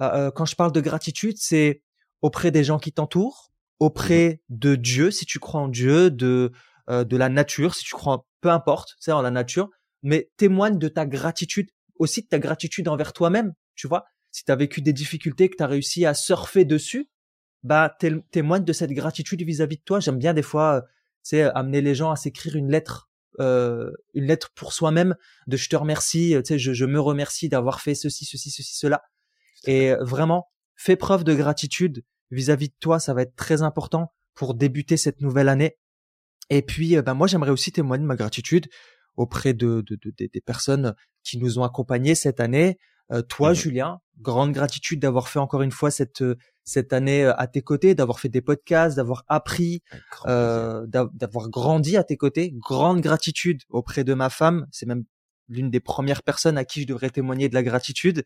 Euh, 0.00 0.10
euh, 0.14 0.30
quand 0.30 0.46
je 0.46 0.56
parle 0.56 0.72
de 0.72 0.80
gratitude, 0.80 1.36
c'est 1.38 1.82
auprès 2.22 2.50
des 2.50 2.64
gens 2.64 2.78
qui 2.78 2.92
t'entourent, 2.92 3.52
auprès 3.78 4.40
de 4.48 4.74
Dieu, 4.76 5.10
si 5.10 5.26
tu 5.26 5.38
crois 5.38 5.60
en 5.60 5.68
Dieu, 5.68 6.10
de 6.10 6.52
euh, 6.88 7.04
de 7.04 7.16
la 7.16 7.28
nature, 7.28 7.74
si 7.74 7.84
tu 7.84 7.94
crois, 7.94 8.26
peu 8.40 8.50
importe, 8.50 8.96
c'est 8.98 9.12
en 9.12 9.20
la 9.20 9.30
nature, 9.30 9.68
mais 10.02 10.30
témoigne 10.38 10.78
de 10.78 10.88
ta 10.88 11.04
gratitude, 11.04 11.68
aussi 11.98 12.22
de 12.22 12.28
ta 12.28 12.38
gratitude 12.38 12.88
envers 12.88 13.12
toi-même, 13.12 13.52
tu 13.74 13.86
vois. 13.88 14.06
Si 14.30 14.44
tu 14.44 14.52
as 14.52 14.56
vécu 14.56 14.80
des 14.80 14.94
difficultés, 14.94 15.50
que 15.50 15.56
tu 15.56 15.62
as 15.62 15.66
réussi 15.66 16.06
à 16.06 16.14
surfer 16.14 16.64
dessus, 16.64 17.10
bah 17.62 17.94
témoigne 18.30 18.64
de 18.64 18.72
cette 18.72 18.92
gratitude 18.92 19.42
vis-à-vis 19.42 19.76
de 19.76 19.82
toi. 19.82 20.00
J'aime 20.00 20.18
bien 20.18 20.32
des 20.32 20.42
fois, 20.42 20.84
c'est 21.22 21.42
euh, 21.42 21.52
amener 21.54 21.82
les 21.82 21.94
gens 21.94 22.10
à 22.10 22.16
s'écrire 22.16 22.56
une 22.56 22.70
lettre, 22.70 23.07
euh, 23.40 23.90
une 24.14 24.24
lettre 24.24 24.50
pour 24.54 24.72
soi-même, 24.72 25.14
de 25.46 25.56
je 25.56 25.68
te 25.68 25.76
remercie, 25.76 26.34
tu 26.38 26.42
sais, 26.44 26.58
je, 26.58 26.72
je 26.72 26.84
me 26.84 27.00
remercie 27.00 27.48
d'avoir 27.48 27.80
fait 27.80 27.94
ceci, 27.94 28.24
ceci, 28.24 28.50
ceci, 28.50 28.76
cela. 28.76 29.02
Et 29.64 29.92
vraiment, 30.00 30.48
fais 30.76 30.96
preuve 30.96 31.24
de 31.24 31.34
gratitude 31.34 32.04
vis-à-vis 32.30 32.68
de 32.68 32.74
toi, 32.80 32.98
ça 32.98 33.14
va 33.14 33.22
être 33.22 33.36
très 33.36 33.62
important 33.62 34.12
pour 34.34 34.54
débuter 34.54 34.96
cette 34.96 35.20
nouvelle 35.20 35.48
année. 35.48 35.76
Et 36.50 36.62
puis, 36.62 36.96
euh, 36.96 37.02
ben 37.02 37.14
moi, 37.14 37.26
j'aimerais 37.26 37.50
aussi 37.50 37.72
témoigner 37.72 38.02
de 38.02 38.06
ma 38.06 38.16
gratitude 38.16 38.68
auprès 39.16 39.52
de, 39.52 39.84
de, 39.86 39.98
des 40.16 40.40
personnes 40.40 40.94
qui 41.24 41.38
nous 41.38 41.58
ont 41.58 41.64
accompagnés 41.64 42.14
cette 42.14 42.40
année. 42.40 42.78
Euh, 43.10 43.22
toi, 43.22 43.50
mmh 43.50 43.54
Julien, 43.54 43.98
grande 44.20 44.52
gratitude 44.52 45.00
d'avoir 45.00 45.28
fait 45.28 45.40
encore 45.40 45.62
une 45.62 45.72
fois 45.72 45.90
cette 45.90 46.22
cette 46.68 46.92
année 46.92 47.24
euh, 47.24 47.34
à 47.36 47.46
tes 47.46 47.62
côtés, 47.62 47.94
d'avoir 47.94 48.20
fait 48.20 48.28
des 48.28 48.42
podcasts, 48.42 48.96
d'avoir 48.96 49.24
appris, 49.28 49.82
euh, 50.26 50.86
d'avoir 50.86 51.48
grandi 51.48 51.96
à 51.96 52.04
tes 52.04 52.16
côtés. 52.16 52.52
Grande 52.54 53.00
gratitude 53.00 53.62
auprès 53.70 54.04
de 54.04 54.14
ma 54.14 54.30
femme. 54.30 54.66
C'est 54.70 54.86
même 54.86 55.04
l'une 55.48 55.70
des 55.70 55.80
premières 55.80 56.22
personnes 56.22 56.58
à 56.58 56.64
qui 56.64 56.82
je 56.82 56.86
devrais 56.86 57.10
témoigner 57.10 57.48
de 57.48 57.54
la 57.54 57.62
gratitude. 57.62 58.22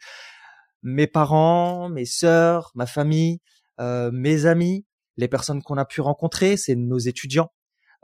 Mes 0.82 1.06
parents, 1.06 1.88
mes 1.88 2.04
sœurs, 2.04 2.72
ma 2.74 2.86
famille, 2.86 3.38
euh, 3.80 4.10
mes 4.12 4.46
amis, 4.46 4.84
les 5.16 5.28
personnes 5.28 5.62
qu'on 5.62 5.78
a 5.78 5.84
pu 5.84 6.00
rencontrer, 6.00 6.56
c'est 6.56 6.74
nos 6.74 6.98
étudiants. 6.98 7.52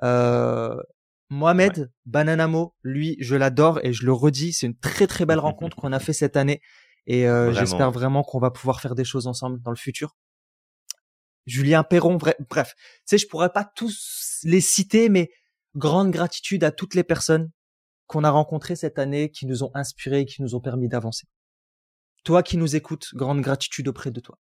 Euh, 0.05 0.77
Mohamed 1.31 1.91
Bananamo, 2.07 2.75
lui, 2.83 3.17
je 3.19 3.35
l'adore 3.35 3.81
et 3.83 3.93
je 3.93 4.07
le 4.07 4.13
redis, 4.13 4.53
c'est 4.53 4.67
une 4.67 4.79
très 4.79 5.09
très 5.09 5.27
belle 5.27 5.39
rencontre 5.41 5.77
qu'on 5.77 5.93
a 5.93 5.99
fait 5.99 6.13
cette 6.13 6.37
année 6.37 6.61
et 7.09 7.27
euh, 7.27 7.53
j'espère 7.55 7.91
vraiment 7.91 8.23
qu'on 8.23 8.39
va 8.39 8.51
pouvoir 8.51 8.81
faire 8.81 8.95
des 8.95 9.05
choses 9.05 9.27
ensemble 9.27 9.61
dans 9.63 9.71
le 9.71 9.77
futur. 9.77 10.15
Julien 11.49 11.83
Perron, 11.83 12.17
bref, 12.17 12.75
tu 12.77 13.03
sais, 13.07 13.19
je 13.19 13.27
pourrais 13.27 13.51
pas 13.51 13.65
tous 13.65 14.41
les 14.45 14.61
citer, 14.61 15.09
mais 15.09 15.31
grande 15.75 16.11
gratitude 16.11 16.63
à 16.63 16.71
toutes 16.71 16.95
les 16.95 17.05
personnes 17.05 17.51
qu'on 18.07 18.23
a 18.23 18.31
rencontrées 18.31 18.77
cette 18.77 18.99
année, 18.99 19.31
qui 19.31 19.47
nous 19.47 19.63
ont 19.63 19.71
inspirés, 19.75 20.27
qui 20.27 20.43
nous 20.43 20.55
ont 20.55 20.61
permis 20.61 20.89
d'avancer. 20.89 21.27
Toi 22.25 22.43
qui 22.43 22.59
nous 22.59 22.77
écoutes, 22.77 23.15
grande 23.15 23.41
gratitude 23.41 23.89
auprès 23.89 24.11
de 24.11 24.21
toi. 24.21 24.39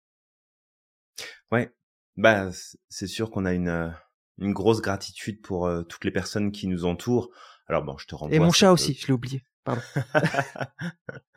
Ouais, 1.53 1.71
bah 2.17 2.51
c'est 2.89 3.07
sûr 3.07 3.31
qu'on 3.31 3.45
a 3.45 3.53
une 3.53 3.69
euh, 3.69 3.91
une 4.39 4.53
grosse 4.53 4.81
gratitude 4.81 5.43
pour 5.43 5.67
euh, 5.67 5.83
toutes 5.83 6.05
les 6.05 6.11
personnes 6.11 6.53
qui 6.53 6.67
nous 6.67 6.85
entourent. 6.85 7.31
Alors 7.67 7.83
bon, 7.83 7.97
je 7.99 8.07
te 8.07 8.15
renvoie. 8.15 8.35
Et 8.35 8.39
mon 8.39 8.51
chat 8.51 8.73
aussi, 8.73 8.95
je 8.95 9.07
l'ai 9.07 9.13
oublié. 9.13 9.45
Pardon. 9.65 9.83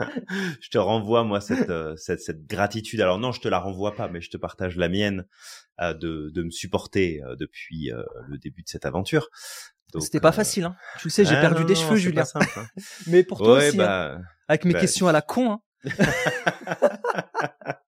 je 0.61 0.69
te 0.69 0.77
renvoie 0.77 1.23
moi 1.23 1.41
cette, 1.41 1.69
euh, 1.69 1.95
cette, 1.95 2.19
cette 2.19 2.45
gratitude. 2.45 3.01
Alors 3.01 3.19
non, 3.19 3.31
je 3.31 3.41
te 3.41 3.47
la 3.47 3.59
renvoie 3.59 3.95
pas, 3.95 4.09
mais 4.09 4.21
je 4.21 4.29
te 4.29 4.37
partage 4.37 4.75
la 4.75 4.89
mienne 4.89 5.25
de 5.79 6.29
de 6.29 6.43
me 6.43 6.49
supporter 6.49 7.21
depuis 7.37 7.91
le 8.27 8.37
début 8.37 8.63
de 8.63 8.67
cette 8.67 8.85
aventure. 8.85 9.29
C'était 9.99 10.19
pas 10.19 10.31
facile, 10.31 10.65
hein. 10.65 10.75
Tu 10.99 11.09
sais, 11.09 11.25
j'ai 11.25 11.35
ah 11.35 11.41
perdu 11.41 11.63
des 11.65 11.75
cheveux, 11.75 11.95
Julien. 11.95 12.25
Simple, 12.25 12.47
hein. 12.57 12.67
mais 13.07 13.23
pour 13.23 13.37
toi 13.39 13.57
aussi, 13.57 13.69
hein. 13.69 13.77
bah, 13.77 14.17
avec 14.47 14.65
mes 14.65 14.73
bah, 14.73 14.81
questions 14.81 15.07
à 15.07 15.11
la 15.11 15.21
con. 15.21 15.51
Hein. 15.51 15.61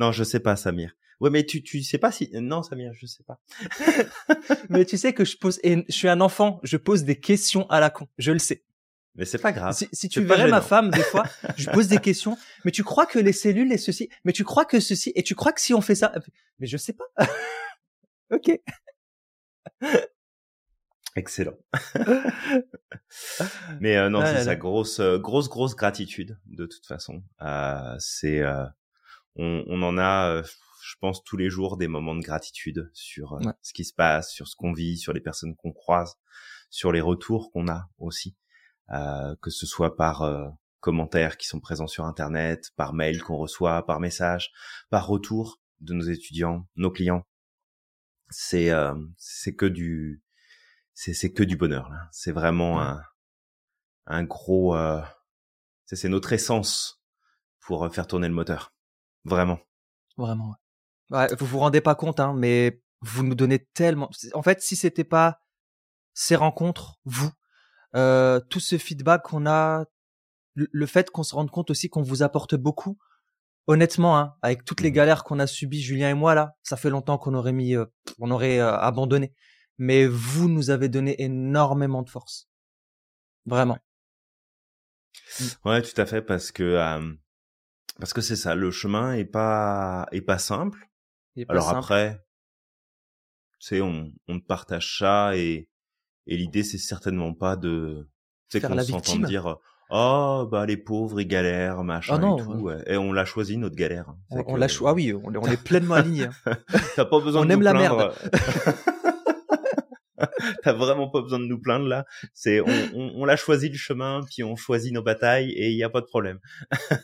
Non, 0.00 0.10
je 0.10 0.24
sais 0.24 0.40
pas, 0.40 0.56
Samir. 0.56 0.96
Ouais, 1.20 1.30
mais 1.30 1.46
tu, 1.46 1.62
tu 1.62 1.80
sais 1.84 1.98
pas 1.98 2.10
si, 2.10 2.28
non, 2.32 2.64
Samir, 2.64 2.90
je 2.94 3.06
sais 3.06 3.22
pas. 3.22 3.38
mais 4.68 4.84
tu 4.84 4.96
sais 4.96 5.12
que 5.12 5.24
je 5.24 5.36
pose, 5.36 5.60
et 5.62 5.84
je 5.88 5.94
suis 5.94 6.08
un 6.08 6.20
enfant, 6.20 6.58
je 6.64 6.76
pose 6.76 7.04
des 7.04 7.20
questions 7.20 7.70
à 7.70 7.78
la 7.78 7.90
con. 7.90 8.08
Je 8.18 8.32
le 8.32 8.40
sais. 8.40 8.64
Mais 9.16 9.24
c'est 9.24 9.38
pas 9.38 9.52
grave. 9.52 9.76
Si, 9.92 10.08
tu 10.08 10.20
verrais 10.22 10.48
ma 10.48 10.60
femme, 10.60 10.90
des 10.90 11.02
fois, 11.02 11.24
je 11.56 11.70
pose 11.70 11.88
des 11.88 11.98
questions. 11.98 12.36
Mais 12.64 12.70
tu 12.70 12.82
crois 12.82 13.06
que 13.06 13.18
les 13.18 13.32
cellules 13.32 13.72
et 13.72 13.78
ceci, 13.78 14.08
mais 14.24 14.32
tu 14.32 14.44
crois 14.44 14.64
que 14.64 14.80
ceci, 14.80 15.12
et 15.14 15.22
tu 15.22 15.34
crois 15.34 15.52
que 15.52 15.60
si 15.60 15.72
on 15.72 15.80
fait 15.80 15.94
ça, 15.94 16.12
mais 16.58 16.66
je 16.66 16.76
sais 16.76 16.94
pas. 16.94 17.04
ok. 18.32 18.60
Excellent. 21.16 21.56
mais 23.80 23.96
euh, 23.96 24.08
non, 24.08 24.20
ah 24.20 24.34
c'est 24.34 24.44
sa 24.44 24.56
grosse, 24.56 24.98
euh, 24.98 25.18
grosse, 25.18 25.48
grosse 25.48 25.76
gratitude 25.76 26.38
de 26.46 26.66
toute 26.66 26.86
façon. 26.86 27.22
Euh, 27.40 27.94
c'est 28.00 28.40
euh, 28.40 28.64
on, 29.36 29.62
on 29.66 29.82
en 29.82 29.96
a, 29.96 30.30
euh, 30.30 30.42
je 30.82 30.94
pense, 31.00 31.22
tous 31.22 31.36
les 31.36 31.50
jours 31.50 31.76
des 31.76 31.88
moments 31.88 32.16
de 32.16 32.22
gratitude 32.22 32.90
sur 32.92 33.34
euh, 33.34 33.40
ce 33.62 33.72
qui 33.72 33.84
se 33.84 33.94
passe, 33.94 34.32
sur 34.32 34.48
ce 34.48 34.56
qu'on 34.56 34.72
vit, 34.72 34.98
sur 34.98 35.12
les 35.12 35.20
personnes 35.20 35.54
qu'on 35.54 35.72
croise, 35.72 36.16
sur 36.68 36.92
les 36.92 37.00
retours 37.00 37.52
qu'on 37.52 37.68
a 37.68 37.88
aussi, 37.98 38.34
que 38.90 39.50
ce 39.50 39.66
soit 39.66 39.96
par 39.96 40.22
euh, 40.22 40.48
commentaires 40.80 41.36
qui 41.36 41.46
sont 41.46 41.60
présents 41.60 41.86
sur 41.86 42.04
Internet, 42.04 42.72
par 42.76 42.92
mail 42.92 43.22
qu'on 43.22 43.36
reçoit, 43.36 43.86
par 43.86 44.00
message, 44.00 44.52
par 44.90 45.06
retour 45.06 45.60
de 45.80 45.94
nos 45.94 46.04
étudiants, 46.04 46.66
nos 46.76 46.90
clients. 46.90 47.26
C'est 48.30 48.70
c'est 49.16 49.54
que 49.54 49.66
du 49.66 50.22
c'est 50.94 51.14
c'est 51.14 51.32
que 51.32 51.42
du 51.42 51.56
bonheur 51.56 51.88
là. 51.90 52.08
C'est 52.10 52.32
vraiment 52.32 52.80
un 52.80 53.02
un 54.06 54.24
gros 54.24 54.76
c'est 55.86 56.08
notre 56.08 56.32
essence 56.32 57.02
pour 57.60 57.92
faire 57.92 58.06
tourner 58.06 58.28
le 58.28 58.34
moteur. 58.34 58.74
Vraiment. 59.24 59.58
Vraiment. 60.16 60.54
Ouais. 61.10 61.18
ouais 61.18 61.36
vous 61.38 61.46
vous 61.46 61.58
rendez 61.58 61.80
pas 61.80 61.94
compte, 61.94 62.20
hein, 62.20 62.34
mais 62.34 62.82
vous 63.00 63.22
nous 63.22 63.34
donnez 63.34 63.58
tellement. 63.58 64.10
En 64.32 64.42
fait, 64.42 64.62
si 64.62 64.76
c'était 64.76 65.04
pas 65.04 65.40
ces 66.14 66.36
rencontres, 66.36 66.98
vous, 67.04 67.30
euh, 67.94 68.40
tout 68.50 68.60
ce 68.60 68.78
feedback 68.78 69.22
qu'on 69.22 69.46
a, 69.46 69.84
le, 70.54 70.86
fait 70.86 71.10
qu'on 71.10 71.22
se 71.22 71.34
rende 71.34 71.50
compte 71.50 71.70
aussi 71.70 71.88
qu'on 71.88 72.02
vous 72.02 72.22
apporte 72.22 72.54
beaucoup. 72.54 72.98
Honnêtement, 73.66 74.18
hein, 74.18 74.36
avec 74.42 74.64
toutes 74.64 74.82
les 74.82 74.90
mmh 74.90 74.94
galères 74.94 75.24
qu'on 75.24 75.38
a 75.38 75.46
subies, 75.46 75.80
Julien 75.80 76.10
et 76.10 76.14
moi 76.14 76.34
là, 76.34 76.54
ça 76.62 76.76
fait 76.76 76.90
longtemps 76.90 77.16
qu'on 77.16 77.34
aurait 77.34 77.52
mis, 77.52 77.74
euh, 77.74 77.86
on 78.18 78.30
aurait 78.30 78.58
euh, 78.60 78.76
abandonné. 78.76 79.32
Mais 79.78 80.06
vous 80.06 80.48
nous 80.48 80.70
avez 80.70 80.88
donné 80.88 81.20
énormément 81.22 82.02
de 82.02 82.10
force. 82.10 82.48
Vraiment. 83.46 83.78
Mmh. 85.40 85.44
Ouais, 85.64 85.82
tout 85.82 85.98
à 86.00 86.06
fait, 86.06 86.22
parce 86.22 86.52
que 86.52 86.76
parce 87.98 88.12
que 88.12 88.20
c'est 88.20 88.36
ça, 88.36 88.54
le 88.54 88.70
chemin 88.70 89.14
est 89.14 89.24
pas 89.24 90.06
est 90.12 90.20
pas 90.20 90.38
simple. 90.38 90.88
Alors 91.48 91.70
après, 91.70 92.24
c'est 93.58 93.80
on 93.80 94.12
on 94.28 94.40
partage 94.40 94.98
ça 94.98 95.36
et 95.36 95.68
et 96.26 96.36
l'idée 96.36 96.62
c'est 96.62 96.78
certainement 96.78 97.34
pas 97.34 97.56
de 97.56 98.08
c'est 98.48 98.60
qu'on 98.60 98.78
s'entend 98.80 99.18
dire 99.18 99.56
oh 99.90 100.48
bah 100.50 100.66
les 100.66 100.76
pauvres 100.76 101.20
ils 101.20 101.26
galèrent 101.26 101.82
machin 101.84 102.20
oh, 102.22 102.38
et 102.38 102.42
tout 102.42 102.70
et 102.86 102.96
on 102.96 103.12
l'a 103.12 103.24
choisi 103.24 103.56
notre 103.56 103.76
galère. 103.76 104.08
Hein. 104.08 104.42
On, 104.46 104.56
l'a 104.56 104.68
choisi 104.68 104.90
ah 104.90 104.94
oui 104.94 105.12
on, 105.12 105.32
on 105.34 105.46
est 105.46 105.62
pleinement 105.62 105.94
aligné. 105.94 106.28
Hein. 106.46 106.56
T'as 106.96 107.04
pas 107.04 107.20
besoin 107.20 107.42
on 107.42 107.46
de 107.46 107.52
aime 107.52 107.62
la 107.62 107.74
merde. 107.74 108.12
T'as 110.62 110.72
vraiment 110.72 111.08
pas 111.08 111.22
besoin 111.22 111.38
de 111.38 111.46
nous 111.46 111.60
plaindre 111.60 111.86
là. 111.86 112.04
C'est 112.32 112.60
on, 112.60 112.66
on, 112.94 113.12
on 113.16 113.24
l'a 113.24 113.36
choisi 113.36 113.68
le 113.68 113.76
chemin, 113.76 114.20
puis 114.28 114.42
on 114.42 114.56
choisit 114.56 114.92
nos 114.92 115.02
batailles 115.02 115.50
et 115.50 115.70
il 115.70 115.76
y 115.76 115.84
a 115.84 115.90
pas 115.90 116.00
de 116.00 116.06
problème. 116.06 116.38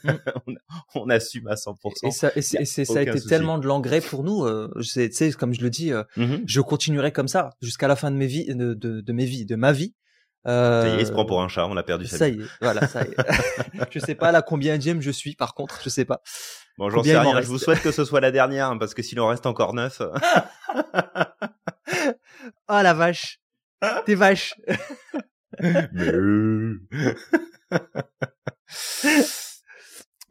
Mm. 0.04 0.10
on, 0.46 0.54
on, 0.94 1.10
assume 1.10 1.48
à 1.48 1.54
100%. 1.54 2.06
Et 2.06 2.10
ça, 2.10 2.30
et 2.36 2.42
c'est, 2.42 2.84
ça 2.84 2.98
a 2.98 3.02
été 3.02 3.20
tellement 3.20 3.58
de 3.58 3.66
l'engrais 3.66 4.00
pour 4.00 4.24
nous. 4.24 4.44
Euh, 4.44 4.70
tu 4.80 5.12
sais, 5.12 5.32
comme 5.32 5.54
je 5.54 5.62
le 5.62 5.70
dis, 5.70 5.92
euh, 5.92 6.02
mm-hmm. 6.16 6.42
je 6.46 6.60
continuerai 6.60 7.12
comme 7.12 7.28
ça 7.28 7.50
jusqu'à 7.60 7.88
la 7.88 7.96
fin 7.96 8.10
de 8.10 8.16
mes 8.16 8.26
vies, 8.26 8.46
de, 8.46 8.74
de, 8.74 9.00
de 9.00 9.12
mes 9.12 9.24
vies, 9.24 9.46
de 9.46 9.56
ma 9.56 9.72
vie. 9.72 9.94
Euh, 10.46 10.82
ça 10.82 10.88
y 10.88 10.92
est, 10.92 11.00
il 11.02 11.06
se 11.06 11.12
prend 11.12 11.26
pour 11.26 11.42
un 11.42 11.48
chat, 11.48 11.66
on 11.66 11.76
a 11.76 11.82
perdu 11.82 12.06
ça. 12.06 12.16
Ça 12.16 12.28
y 12.28 12.40
est, 12.40 12.44
voilà, 12.62 12.86
ça 12.86 13.02
y 13.02 13.10
est. 13.10 13.16
je 13.90 13.98
sais 13.98 14.14
pas 14.14 14.32
la 14.32 14.40
combien 14.40 14.80
je 14.80 15.10
suis, 15.10 15.34
par 15.34 15.54
contre, 15.54 15.80
je 15.84 15.90
sais 15.90 16.06
pas. 16.06 16.22
Bon, 16.78 16.88
j'en 16.88 17.02
sais 17.02 17.18
rien. 17.18 17.42
Je 17.42 17.46
vous 17.46 17.58
souhaite 17.58 17.82
que 17.82 17.92
ce 17.92 18.04
soit 18.04 18.20
la 18.20 18.30
dernière, 18.30 18.70
hein, 18.70 18.78
parce 18.78 18.94
que 18.94 19.02
s'il 19.02 19.20
en 19.20 19.28
reste 19.28 19.44
encore 19.44 19.74
neuf. 19.74 20.00
Oh 22.68 22.80
la 22.82 22.94
vache. 22.94 23.40
T'es 24.06 24.14
vache. 24.14 24.54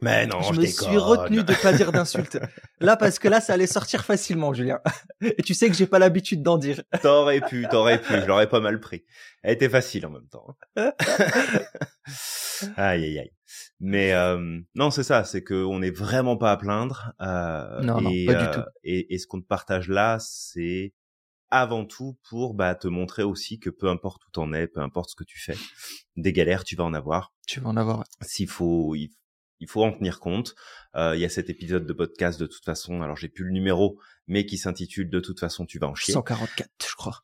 Mais 0.02 0.26
non, 0.26 0.40
je, 0.40 0.58
me 0.58 0.66
suis 0.66 0.96
retenu 0.96 1.44
de 1.44 1.62
pas 1.62 1.74
dire 1.74 1.92
d'insultes. 1.92 2.38
Là, 2.80 2.96
parce 2.96 3.18
que 3.18 3.28
là, 3.28 3.40
ça 3.40 3.52
allait 3.52 3.66
sortir 3.66 4.04
facilement, 4.04 4.54
Julien. 4.54 4.80
Et 5.20 5.42
tu 5.42 5.52
sais 5.52 5.68
que 5.68 5.74
j'ai 5.74 5.86
pas 5.86 5.98
l'habitude 5.98 6.42
d'en 6.42 6.56
dire. 6.56 6.82
T'aurais 7.02 7.42
pu, 7.42 7.66
t'aurais 7.70 8.00
pu. 8.00 8.14
Je 8.14 8.26
l'aurais 8.26 8.48
pas 8.48 8.60
mal 8.60 8.80
pris. 8.80 9.04
Elle 9.42 9.54
était 9.54 9.68
facile 9.68 10.06
en 10.06 10.10
même 10.10 10.28
temps. 10.28 10.56
aïe, 12.76 13.04
aïe, 13.04 13.18
aïe. 13.18 13.32
Mais 13.78 14.14
euh, 14.14 14.60
non, 14.74 14.90
c'est 14.90 15.02
ça. 15.02 15.24
C'est 15.24 15.42
que 15.42 15.64
on 15.64 15.80
n'est 15.80 15.90
vraiment 15.90 16.38
pas 16.38 16.52
à 16.52 16.56
plaindre. 16.56 17.12
Euh, 17.20 17.82
non, 17.82 18.00
non, 18.00 18.10
pas 18.26 18.34
du 18.34 18.44
euh, 18.44 18.54
tout. 18.54 18.62
Et, 18.82 19.14
et 19.14 19.18
ce 19.18 19.26
qu'on 19.26 19.40
te 19.40 19.46
partage 19.46 19.88
là, 19.88 20.16
c'est 20.20 20.94
avant 21.50 21.84
tout 21.84 22.18
pour 22.28 22.54
bah, 22.54 22.74
te 22.74 22.88
montrer 22.88 23.22
aussi 23.22 23.58
que 23.58 23.70
peu 23.70 23.88
importe 23.88 24.24
où 24.26 24.30
t'en 24.30 24.52
es, 24.52 24.66
peu 24.66 24.80
importe 24.80 25.10
ce 25.10 25.16
que 25.16 25.24
tu 25.24 25.38
fais, 25.38 25.56
des 26.16 26.32
galères, 26.32 26.64
tu 26.64 26.76
vas 26.76 26.84
en 26.84 26.94
avoir. 26.94 27.32
Tu 27.46 27.60
vas 27.60 27.68
en 27.70 27.76
avoir. 27.76 28.04
S'il 28.22 28.48
faut, 28.48 28.94
il, 28.94 29.10
faut 29.66 29.84
en 29.84 29.92
tenir 29.92 30.20
compte. 30.20 30.54
Euh, 30.94 31.16
il 31.16 31.20
y 31.20 31.24
a 31.24 31.28
cet 31.28 31.50
épisode 31.50 31.86
de 31.86 31.92
podcast 31.92 32.38
de 32.40 32.46
toute 32.46 32.64
façon. 32.64 33.02
Alors 33.02 33.16
j'ai 33.16 33.28
plus 33.28 33.44
le 33.44 33.52
numéro, 33.52 33.98
mais 34.26 34.46
qui 34.46 34.58
s'intitule 34.58 35.10
de 35.10 35.20
toute 35.20 35.40
façon 35.40 35.66
tu 35.66 35.78
vas 35.78 35.88
en 35.88 35.94
chier. 35.94 36.14
144, 36.14 36.70
je 36.88 36.94
crois. 36.94 37.20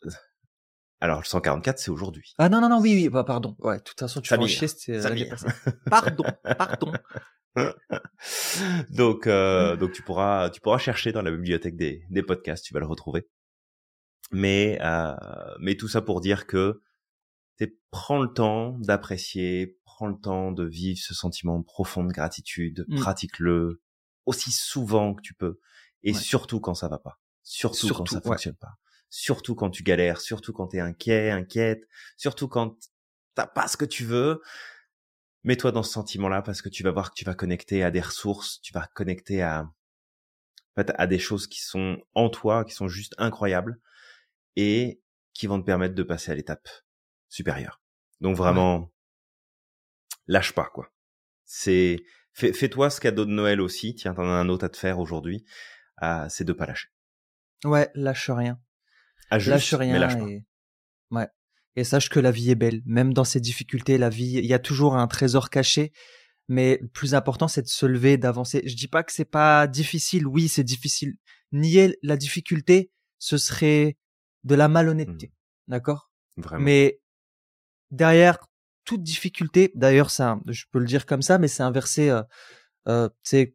Alors 1.01 1.19
le 1.19 1.25
144 1.25 1.79
c'est 1.79 1.91
aujourd'hui. 1.91 2.35
Ah 2.39 2.49
non 2.49 2.61
non 2.61 2.69
non 2.69 2.81
oui 2.81 2.95
oui 2.95 3.09
bah, 3.09 3.25
pardon. 3.25 3.55
Ouais, 3.61 3.79
de 3.79 3.83
toute 3.83 4.01
façon 4.01 4.21
tu 4.21 4.35
vas 4.35 4.43
en 4.43 4.47
chier 4.47 4.69
c'était 4.69 5.05
euh, 5.07 5.37
Pardon 5.91 6.25
pardon. 6.57 6.93
donc 8.91 9.27
euh, 9.27 9.77
donc 9.77 9.93
tu 9.93 10.03
pourras 10.03 10.51
tu 10.51 10.61
pourras 10.61 10.79
chercher 10.79 11.13
dans 11.13 11.23
la 11.23 11.31
bibliothèque 11.31 11.77
des 11.77 12.03
des 12.11 12.23
podcasts, 12.23 12.65
tu 12.65 12.75
vas 12.75 12.81
le 12.81 12.87
retrouver. 12.87 13.27
Mais, 14.33 14.79
euh, 14.83 15.15
mais 15.61 15.77
tout 15.77 15.89
ça 15.89 16.03
pour 16.03 16.21
dire 16.21 16.47
que 16.47 16.81
prends 17.97 18.19
le 18.21 18.31
temps 18.31 18.79
d'apprécier, 18.81 19.79
prends 19.87 20.07
le 20.07 20.21
temps 20.21 20.53
de 20.53 20.65
vivre 20.65 21.01
ce 21.03 21.15
sentiment 21.15 21.63
profond 21.63 22.05
de 22.05 22.13
gratitude, 22.13 22.85
mmh. 22.89 22.97
pratique-le 22.97 23.81
aussi 24.27 24.53
souvent 24.53 25.15
que 25.15 25.23
tu 25.23 25.33
peux, 25.33 25.61
et 26.03 26.13
surtout 26.13 26.61
quand 26.61 26.75
ça 26.75 26.89
va 26.89 26.99
pas, 26.99 27.19
surtout, 27.43 27.89
quand 27.95 28.07
ça 28.07 28.21
fonctionne 28.21 28.57
pas, 28.57 28.77
surtout 29.09 29.55
quand 29.55 29.71
tu 29.71 29.83
galères, 29.83 30.21
surtout 30.21 30.53
quand 30.53 30.67
t'es 30.67 30.81
inquiet, 30.81 31.31
inquiète, 31.31 31.89
surtout 32.19 32.49
quand 32.49 32.77
t'as 33.35 33.47
pas 33.47 33.67
ce 33.67 33.79
que 33.79 33.87
tu 33.87 34.05
veux. 34.05 34.43
Mets-toi 35.45 35.73
dans 35.73 35.83
ce 35.83 35.93
sentiment-là 35.93 36.43
parce 36.43 36.61
que 36.61 36.69
tu 36.69 36.83
vas 36.83 36.91
voir 36.91 37.11
que 37.11 37.15
tu 37.15 37.25
vas 37.25 37.35
connecter 37.35 37.83
à 37.83 37.91
des 37.91 38.03
ressources, 38.03 38.61
tu 38.61 38.75
vas 38.75 38.87
connecter 38.95 39.41
à, 39.41 39.71
à 40.77 41.07
des 41.07 41.19
choses 41.19 41.47
qui 41.47 41.63
sont 41.63 42.03
en 42.15 42.29
toi, 42.29 42.67
qui 42.67 42.75
sont 42.75 42.89
juste 42.89 43.15
incroyables 43.17 43.81
et 44.57 45.03
qui 45.33 45.47
vont 45.47 45.61
te 45.61 45.67
permettre 45.67 45.95
de 45.95 46.03
passer 46.03 46.33
à 46.33 46.35
l'étape 46.35 46.69
supérieure. 47.29 47.81
Donc 48.21 48.37
vraiment, 48.37 48.93
lâche 50.27 50.53
pas 50.53 50.71
quoi. 50.73 50.93
C'est 51.45 52.03
fais-toi 52.33 52.91
ce 52.91 53.01
cadeau 53.01 53.25
de 53.25 53.31
Noël 53.31 53.61
aussi. 53.61 53.95
Tiens, 53.95 54.15
t'en 54.15 54.25
as 54.25 54.35
un 54.35 54.49
autre 54.49 54.65
à 54.65 54.69
te 54.69 54.77
faire 54.77 54.99
aujourd'hui. 54.99 55.45
Euh, 56.03 56.27
c'est 56.29 56.45
de 56.45 56.53
pas 56.53 56.67
lâcher. 56.67 56.89
Ouais, 57.65 57.91
lâche 57.95 58.31
rien. 58.31 58.61
Ajuste, 59.31 59.51
lâche 59.51 59.75
rien. 59.75 59.99
lâche 59.99 60.15
et... 60.29 60.47
Ouais. 61.11 61.29
Et 61.77 61.85
sache 61.85 62.09
que 62.09 62.21
la 62.21 62.31
vie 62.31 62.51
est 62.51 62.57
belle. 62.57 62.83
Même 62.85 63.13
dans 63.13 63.25
ces 63.25 63.41
difficultés, 63.41 63.99
la 63.99 64.09
vie, 64.09 64.39
il 64.39 64.47
y 64.47 64.55
a 64.55 64.59
toujours 64.59 64.97
un 64.97 65.07
trésor 65.07 65.51
caché. 65.51 65.93
Mais 66.49 66.79
le 66.81 66.89
plus 66.89 67.15
important, 67.15 67.49
c'est 67.49 67.63
de 67.63 67.69
se 67.69 67.87
lever, 67.87 68.19
d'avancer. 68.19 68.63
Je 68.67 68.77
dis 68.77 68.89
pas 68.89 69.03
que 69.03 69.13
c'est 69.13 69.25
pas 69.25 69.67
difficile. 69.67 70.27
Oui, 70.27 70.49
c'est 70.49 70.65
difficile. 70.65 71.17
Nier 71.53 71.99
la 72.03 72.17
difficulté, 72.17 72.91
ce 73.19 73.37
serait 73.37 73.97
de 74.47 74.55
la 74.55 74.69
malhonnêteté. 74.69 75.27
Mmh. 75.27 75.71
D'accord 75.71 76.11
Mais 76.59 77.01
derrière 77.91 78.39
toute 78.85 79.03
difficulté, 79.03 79.73
d'ailleurs, 79.75 80.11
ça, 80.11 80.39
je 80.47 80.65
peux 80.71 80.79
le 80.79 80.87
dire 80.87 81.05
comme 81.05 81.23
ça, 81.23 81.39
mais 81.39 81.49
c'est 81.49 81.65
un 81.65 81.73
verset 81.73 82.09
euh, 82.09 82.23
euh, 82.89 83.09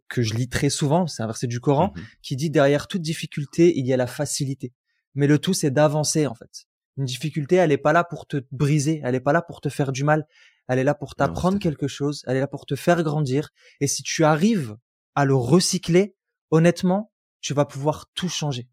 que 0.09 0.21
je 0.21 0.33
lis 0.33 0.49
très 0.49 0.69
souvent, 0.69 1.07
c'est 1.07 1.23
un 1.23 1.27
verset 1.27 1.47
du 1.47 1.59
Coran, 1.59 1.93
mmh 1.95 2.01
qui 2.21 2.35
dit 2.35 2.49
derrière 2.49 2.87
toute 2.87 3.01
difficulté, 3.01 3.77
il 3.77 3.87
y 3.87 3.93
a 3.93 3.97
la 3.97 4.07
facilité. 4.07 4.73
Mais 5.15 5.27
le 5.27 5.39
tout, 5.39 5.53
c'est 5.53 5.71
d'avancer, 5.71 6.27
en 6.27 6.35
fait. 6.35 6.65
Une 6.97 7.05
difficulté, 7.05 7.55
elle 7.55 7.71
est 7.71 7.77
pas 7.77 7.93
là 7.93 8.03
pour 8.03 8.27
te 8.27 8.37
briser, 8.51 9.01
elle 9.03 9.15
est 9.15 9.21
pas 9.21 9.33
là 9.33 9.41
pour 9.41 9.61
te 9.61 9.69
faire 9.69 9.91
du 9.91 10.03
mal, 10.03 10.27
elle 10.67 10.77
est 10.77 10.83
là 10.83 10.93
pour 10.93 11.15
t'apprendre 11.15 11.57
quelque 11.57 11.87
chose, 11.87 12.23
elle 12.27 12.37
est 12.37 12.41
là 12.41 12.47
pour 12.47 12.65
te 12.65 12.75
faire 12.75 13.01
grandir. 13.03 13.49
Et 13.79 13.87
si 13.87 14.03
tu 14.03 14.23
arrives 14.23 14.75
à 15.15 15.25
le 15.25 15.35
recycler, 15.35 16.15
honnêtement, 16.51 17.11
tu 17.39 17.53
vas 17.53 17.65
pouvoir 17.65 18.07
tout 18.13 18.29
changer. 18.29 18.69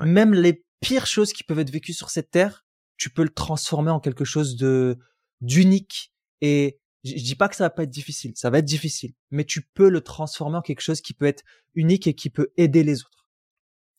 Même 0.00 0.34
les 0.34 0.65
pires 0.80 1.06
choses 1.06 1.32
qui 1.32 1.44
peuvent 1.44 1.58
être 1.58 1.70
vécues 1.70 1.92
sur 1.92 2.10
cette 2.10 2.30
terre, 2.30 2.64
tu 2.96 3.10
peux 3.10 3.22
le 3.22 3.30
transformer 3.30 3.90
en 3.90 4.00
quelque 4.00 4.24
chose 4.24 4.56
de 4.56 4.98
d'unique. 5.40 6.12
Et 6.40 6.78
je, 7.04 7.14
dis 7.14 7.34
pas 7.34 7.48
que 7.48 7.56
ça 7.56 7.64
va 7.64 7.70
pas 7.70 7.84
être 7.84 7.90
difficile, 7.90 8.32
ça 8.34 8.50
va 8.50 8.58
être 8.58 8.64
difficile, 8.64 9.12
mais 9.30 9.44
tu 9.44 9.62
peux 9.62 9.88
le 9.88 10.00
transformer 10.00 10.56
en 10.56 10.62
quelque 10.62 10.80
chose 10.80 11.00
qui 11.00 11.14
peut 11.14 11.26
être 11.26 11.44
unique 11.74 12.06
et 12.06 12.14
qui 12.14 12.30
peut 12.30 12.52
aider 12.56 12.82
les 12.82 13.00
autres. 13.00 13.16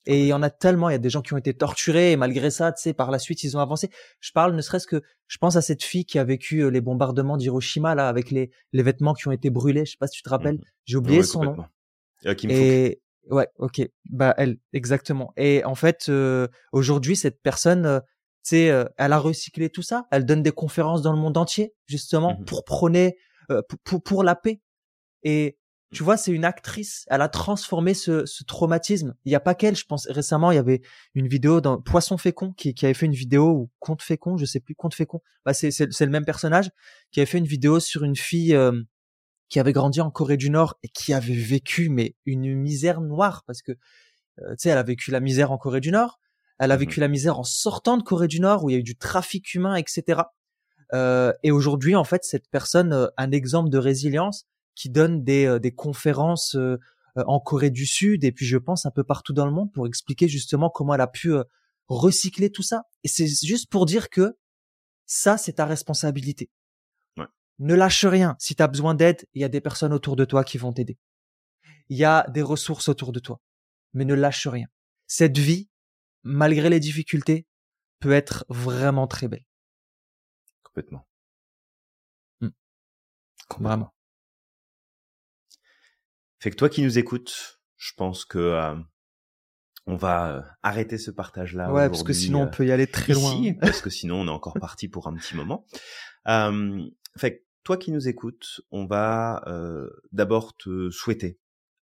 Et 0.05 0.21
il 0.21 0.27
y 0.27 0.33
en 0.33 0.41
a 0.41 0.49
tellement, 0.49 0.89
il 0.89 0.93
y 0.93 0.95
a 0.95 0.99
des 0.99 1.09
gens 1.09 1.21
qui 1.21 1.33
ont 1.33 1.37
été 1.37 1.53
torturés 1.53 2.13
et 2.13 2.15
malgré 2.15 2.49
ça, 2.49 2.71
tu 2.71 2.81
sais, 2.81 2.93
par 2.93 3.11
la 3.11 3.19
suite, 3.19 3.43
ils 3.43 3.57
ont 3.57 3.59
avancé. 3.59 3.89
Je 4.21 4.31
parle 4.31 4.55
ne 4.55 4.61
serait-ce 4.61 4.87
que, 4.87 5.01
je 5.27 5.37
pense 5.37 5.57
à 5.57 5.61
cette 5.61 5.83
fille 5.83 6.05
qui 6.05 6.17
a 6.17 6.23
vécu 6.23 6.61
euh, 6.61 6.69
les 6.69 6.79
bombardements 6.79 7.35
d'Hiroshima, 7.35 7.93
là, 7.93 8.07
avec 8.07 8.31
les, 8.31 8.49
les 8.71 8.83
vêtements 8.83 9.13
qui 9.13 9.27
ont 9.27 9.33
été 9.33 9.49
brûlés. 9.49 9.85
Je 9.85 9.91
sais 9.91 9.97
pas 9.99 10.07
si 10.07 10.15
tu 10.15 10.23
te 10.23 10.29
rappelles. 10.29 10.55
Mmh. 10.55 10.65
J'ai 10.85 10.95
oublié 10.95 11.23
son 11.23 11.43
nom. 11.43 11.57
Et, 12.45 13.01
Ouais, 13.29 13.47
ok. 13.57 13.81
Bah 14.09 14.33
elle, 14.37 14.57
exactement. 14.73 15.33
Et 15.37 15.63
en 15.65 15.75
fait, 15.75 16.05
euh, 16.09 16.47
aujourd'hui, 16.71 17.15
cette 17.15 17.41
personne, 17.41 17.85
euh, 17.85 17.99
tu 18.43 18.51
sais, 18.51 18.69
euh, 18.69 18.85
elle 18.97 19.13
a 19.13 19.19
recyclé 19.19 19.69
tout 19.69 19.81
ça. 19.81 20.05
Elle 20.11 20.25
donne 20.25 20.43
des 20.43 20.51
conférences 20.51 21.01
dans 21.01 21.11
le 21.11 21.19
monde 21.19 21.37
entier, 21.37 21.73
justement, 21.87 22.37
mmh 22.39 22.45
pour 22.45 22.63
prôner, 22.63 23.17
pour, 23.83 24.01
pour 24.01 24.23
la 24.23 24.35
paix. 24.35 24.61
Et 25.23 25.57
tu 25.93 26.03
vois, 26.03 26.17
c'est 26.17 26.31
une 26.31 26.45
actrice. 26.45 27.05
Elle 27.07 27.21
a 27.21 27.29
transformé 27.29 27.93
ce, 27.93 28.25
ce 28.25 28.43
traumatisme. 28.43 29.15
Il 29.25 29.31
y 29.31 29.35
a 29.35 29.39
pas 29.39 29.55
qu'elle. 29.55 29.75
Je 29.75 29.85
pense 29.85 30.07
récemment, 30.07 30.51
il 30.51 30.55
y 30.55 30.59
avait 30.59 30.81
une 31.13 31.27
vidéo 31.27 31.61
dans 31.61 31.81
Poisson 31.81 32.17
fécond 32.17 32.53
qui, 32.53 32.73
qui 32.73 32.85
avait 32.85 32.93
fait 32.93 33.05
une 33.05 33.13
vidéo 33.13 33.49
ou 33.51 33.71
Conte 33.79 34.01
fécond, 34.01 34.37
je 34.37 34.45
sais 34.45 34.59
plus, 34.59 34.75
Conte 34.75 34.93
fécond. 34.93 35.21
Bah 35.45 35.53
c'est 35.53 35.71
c'est 35.71 36.05
le 36.05 36.11
même 36.11 36.25
personnage 36.25 36.69
qui 37.11 37.19
avait 37.19 37.25
fait 37.25 37.37
une 37.37 37.47
vidéo 37.47 37.79
sur 37.79 38.03
une 38.03 38.15
fille 38.17 38.57
qui 39.49 39.59
avait 39.59 39.73
grandi 39.73 40.01
en 40.01 40.11
Corée 40.11 40.37
du 40.37 40.49
Nord 40.49 40.77
et 40.83 40.89
qui 40.89 41.13
avait 41.13 41.33
vécu 41.33 41.89
mais 41.89 42.15
une 42.25 42.53
misère 42.55 43.01
noire 43.01 43.43
parce 43.47 43.61
que 43.61 43.71
euh, 43.71 44.51
tu 44.51 44.55
sais 44.59 44.69
elle 44.69 44.77
a 44.77 44.83
vécu 44.83 45.11
la 45.11 45.19
misère 45.19 45.51
en 45.51 45.57
Corée 45.57 45.79
du 45.81 45.91
Nord, 45.91 46.19
elle 46.59 46.71
a 46.71 46.75
mmh 46.75 46.79
vécu 46.79 46.99
la 46.99 47.07
misère 47.07 47.39
en 47.39 47.43
sortant 47.43 47.97
de 47.97 48.03
Corée 48.03 48.27
du 48.27 48.39
Nord 48.39 48.63
où 48.63 48.69
il 48.69 48.73
y 48.73 48.75
a 48.75 48.79
eu 48.79 48.83
du 48.83 48.97
trafic 48.97 49.53
humain 49.53 49.75
etc. 49.75 50.21
Euh, 50.93 51.33
et 51.43 51.51
aujourd'hui 51.51 51.95
en 51.95 52.05
fait 52.05 52.23
cette 52.23 52.49
personne 52.49 52.93
euh, 52.93 53.07
un 53.17 53.31
exemple 53.31 53.69
de 53.69 53.77
résilience 53.77 54.45
qui 54.73 54.89
donne 54.89 55.23
des, 55.23 55.45
euh, 55.45 55.59
des 55.59 55.73
conférences 55.73 56.55
en 57.15 57.39
Corée 57.39 57.71
du 57.71 57.87
Sud 57.87 58.23
et 58.23 58.31
puis 58.31 58.45
je 58.45 58.57
pense 58.57 58.85
un 58.85 58.91
peu 58.91 59.03
partout 59.03 59.33
dans 59.33 59.47
le 59.47 59.51
monde 59.51 59.71
pour 59.73 59.87
expliquer 59.87 60.27
justement 60.27 60.69
comment 60.69 60.93
elle 60.93 61.01
a 61.01 61.07
pu 61.07 61.33
recycler 61.87 62.51
tout 62.51 62.61
ça. 62.61 62.83
Et 63.03 63.07
c'est 63.07 63.25
juste 63.25 63.71
pour 63.71 63.87
dire 63.87 64.09
que 64.09 64.37
ça 65.07 65.37
c'est 65.37 65.53
ta 65.53 65.65
responsabilité 65.65 66.51
ne 67.59 67.73
lâche 67.73 68.05
rien. 68.05 68.35
Si 68.39 68.55
tu 68.55 68.63
as 68.63 68.67
besoin 68.67 68.93
d'aide, 68.95 69.27
il 69.33 69.41
y 69.41 69.45
a 69.45 69.49
des 69.49 69.61
personnes 69.61 69.93
autour 69.93 70.15
de 70.15 70.25
toi 70.25 70.43
qui 70.43 70.57
vont 70.57 70.73
t'aider. 70.73 70.97
Il 71.89 71.97
y 71.97 72.05
a 72.05 72.25
des 72.29 72.41
ressources 72.41 72.89
autour 72.89 73.11
de 73.11 73.19
toi. 73.19 73.41
Mais 73.93 74.05
ne 74.05 74.13
lâche 74.13 74.47
rien. 74.47 74.67
Cette 75.07 75.37
vie, 75.37 75.69
malgré 76.23 76.69
les 76.69 76.79
difficultés, 76.79 77.47
peut 77.99 78.11
être 78.11 78.45
vraiment 78.49 79.07
très 79.07 79.27
belle. 79.27 79.45
Complètement. 80.63 81.07
Hmm. 82.41 82.49
Vraiment. 83.59 83.93
Fait 86.39 86.51
que 86.51 86.55
toi 86.55 86.69
qui 86.69 86.83
nous 86.83 86.99
écoutes, 86.99 87.61
je 87.77 87.93
pense 87.95 88.25
que 88.25 88.37
euh, 88.37 88.75
on 89.87 89.95
va 89.95 90.29
euh, 90.29 90.41
arrêter 90.61 90.97
ce 90.97 91.09
partage-là. 91.09 91.71
Ouais, 91.71 91.89
parce 91.89 92.03
que 92.03 92.13
sinon 92.13 92.43
on 92.43 92.47
peut 92.47 92.65
y 92.65 92.71
aller 92.71 92.87
très 92.87 93.13
loin. 93.13 93.53
parce 93.59 93.81
que 93.81 93.89
sinon 93.89 94.21
on 94.21 94.27
est 94.27 94.31
encore 94.31 94.53
parti 94.59 94.87
pour 94.87 95.07
un 95.07 95.15
petit 95.15 95.35
moment. 95.35 95.65
Euh, 96.27 96.85
fait 97.17 97.37
que 97.37 97.43
toi 97.67 97.75
qui 97.75 97.91
nous 97.91 98.07
écoutes, 98.07 98.61
on 98.71 98.85
va 98.85 99.43
euh, 99.47 99.89
d'abord 100.13 100.55
te 100.55 100.89
souhaiter 100.89 101.37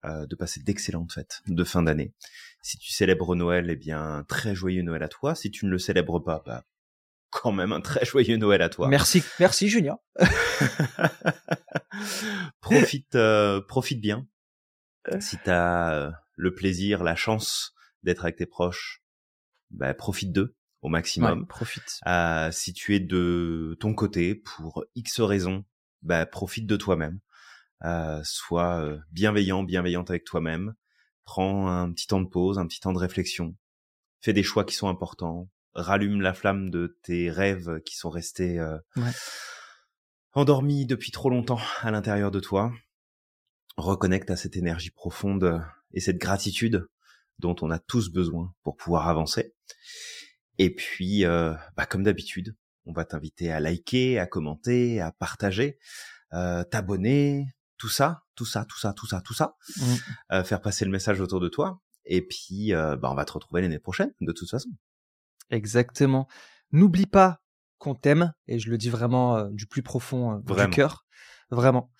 euh, 0.04 0.26
de 0.26 0.36
passer 0.36 0.62
d'excellentes 0.62 1.12
fêtes 1.12 1.42
de 1.48 1.64
fin 1.64 1.82
d'année. 1.82 2.14
Si 2.62 2.78
tu 2.78 2.92
célèbres 2.92 3.34
Noël, 3.34 3.68
eh 3.68 3.74
bien, 3.74 4.24
très 4.28 4.54
joyeux 4.54 4.82
Noël 4.82 5.02
à 5.02 5.08
toi. 5.08 5.34
Si 5.34 5.50
tu 5.50 5.66
ne 5.66 5.72
le 5.72 5.78
célèbres 5.78 6.20
pas, 6.20 6.40
bah, 6.46 6.62
quand 7.30 7.50
même 7.50 7.72
un 7.72 7.80
très 7.80 8.04
joyeux 8.04 8.36
Noël 8.36 8.62
à 8.62 8.68
toi. 8.68 8.86
Merci, 8.86 9.24
merci 9.40 9.68
Julien. 9.68 9.98
profite, 12.60 13.18
profite 13.66 14.00
bien. 14.00 14.28
Si 15.18 15.36
tu 15.36 15.50
as 15.50 16.12
le 16.36 16.54
plaisir, 16.54 17.02
la 17.02 17.16
chance 17.16 17.74
d'être 18.04 18.22
avec 18.22 18.36
tes 18.36 18.46
proches, 18.46 19.02
bah, 19.72 19.94
profite 19.94 20.30
d'eux 20.30 20.54
au 20.82 20.88
maximum. 20.88 21.46
profite. 21.46 22.00
Euh, 22.06 22.50
si 22.50 22.72
tu 22.72 22.94
es 22.94 23.00
de 23.00 23.76
ton 23.80 23.94
côté 23.94 24.34
pour 24.34 24.84
X 24.94 25.20
raisons, 25.20 25.64
bah, 26.02 26.26
profite 26.26 26.66
de 26.66 26.76
toi-même. 26.76 27.20
Euh, 27.84 28.20
sois 28.24 28.80
euh, 28.80 28.98
bienveillant, 29.10 29.62
bienveillante 29.62 30.10
avec 30.10 30.24
toi-même. 30.24 30.74
Prends 31.24 31.68
un 31.68 31.92
petit 31.92 32.06
temps 32.06 32.20
de 32.20 32.28
pause, 32.28 32.58
un 32.58 32.66
petit 32.66 32.80
temps 32.80 32.92
de 32.92 32.98
réflexion. 32.98 33.56
Fais 34.20 34.32
des 34.32 34.42
choix 34.42 34.64
qui 34.64 34.74
sont 34.74 34.88
importants. 34.88 35.48
Rallume 35.74 36.20
la 36.20 36.34
flamme 36.34 36.70
de 36.70 36.98
tes 37.02 37.30
rêves 37.30 37.80
qui 37.84 37.96
sont 37.96 38.10
restés 38.10 38.58
euh, 38.58 38.78
endormis 40.34 40.86
depuis 40.86 41.10
trop 41.10 41.30
longtemps 41.30 41.60
à 41.80 41.90
l'intérieur 41.90 42.30
de 42.30 42.40
toi. 42.40 42.72
Reconnecte 43.76 44.30
à 44.30 44.36
cette 44.36 44.56
énergie 44.56 44.90
profonde 44.90 45.64
et 45.92 46.00
cette 46.00 46.18
gratitude 46.18 46.86
dont 47.38 47.56
on 47.62 47.70
a 47.70 47.78
tous 47.78 48.10
besoin 48.10 48.54
pour 48.62 48.76
pouvoir 48.76 49.08
avancer. 49.08 49.54
Et 50.58 50.74
puis, 50.74 51.24
euh, 51.24 51.54
bah, 51.76 51.86
comme 51.86 52.02
d'habitude, 52.02 52.56
on 52.86 52.92
va 52.92 53.04
t'inviter 53.04 53.50
à 53.50 53.60
liker, 53.60 54.18
à 54.18 54.26
commenter, 54.26 55.00
à 55.00 55.12
partager, 55.12 55.78
euh, 56.32 56.64
t'abonner, 56.64 57.46
tout 57.78 57.88
ça, 57.88 58.22
tout 58.34 58.44
ça, 58.44 58.64
tout 58.64 58.78
ça, 58.78 58.92
tout 58.92 59.06
ça, 59.06 59.20
tout 59.20 59.34
ça, 59.34 59.56
mmh. 59.76 59.82
euh, 60.32 60.44
faire 60.44 60.60
passer 60.60 60.84
le 60.84 60.90
message 60.90 61.20
autour 61.20 61.40
de 61.40 61.48
toi. 61.48 61.80
Et 62.04 62.26
puis, 62.26 62.74
euh, 62.74 62.96
bah, 62.96 63.10
on 63.10 63.14
va 63.14 63.24
te 63.24 63.32
retrouver 63.32 63.62
l'année 63.62 63.78
prochaine, 63.78 64.12
de 64.20 64.32
toute 64.32 64.50
façon. 64.50 64.70
Exactement. 65.50 66.28
N'oublie 66.72 67.06
pas 67.06 67.40
qu'on 67.78 67.94
t'aime, 67.94 68.32
et 68.46 68.58
je 68.58 68.70
le 68.70 68.78
dis 68.78 68.90
vraiment 68.90 69.36
euh, 69.36 69.48
du 69.50 69.66
plus 69.66 69.82
profond 69.82 70.38
du 70.38 70.70
cœur, 70.70 71.04
vraiment. 71.50 71.90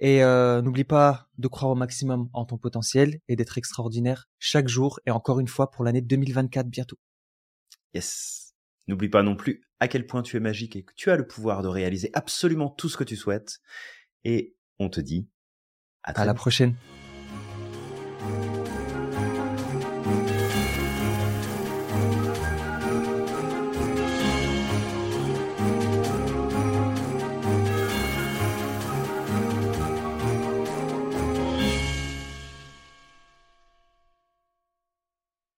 Et 0.00 0.22
euh, 0.22 0.62
n'oublie 0.62 0.84
pas 0.84 1.28
de 1.38 1.48
croire 1.48 1.72
au 1.72 1.74
maximum 1.74 2.28
en 2.32 2.44
ton 2.44 2.56
potentiel 2.56 3.20
et 3.26 3.34
d'être 3.34 3.58
extraordinaire 3.58 4.28
chaque 4.38 4.68
jour 4.68 5.00
et 5.06 5.10
encore 5.10 5.40
une 5.40 5.48
fois 5.48 5.70
pour 5.70 5.84
l'année 5.84 6.02
2024 6.02 6.68
bientôt. 6.68 6.98
Yes. 7.94 8.54
N'oublie 8.86 9.08
pas 9.08 9.22
non 9.22 9.34
plus 9.34 9.67
à 9.80 9.88
quel 9.88 10.06
point 10.06 10.22
tu 10.22 10.36
es 10.36 10.40
magique 10.40 10.76
et 10.76 10.82
que 10.82 10.92
tu 10.94 11.10
as 11.10 11.16
le 11.16 11.26
pouvoir 11.26 11.62
de 11.62 11.68
réaliser 11.68 12.10
absolument 12.14 12.68
tout 12.68 12.88
ce 12.88 12.96
que 12.96 13.04
tu 13.04 13.16
souhaites. 13.16 13.60
Et 14.24 14.56
on 14.78 14.88
te 14.88 15.00
dit 15.00 15.28
à, 16.02 16.20
à 16.20 16.24
la 16.24 16.34
prochaine. 16.34 16.74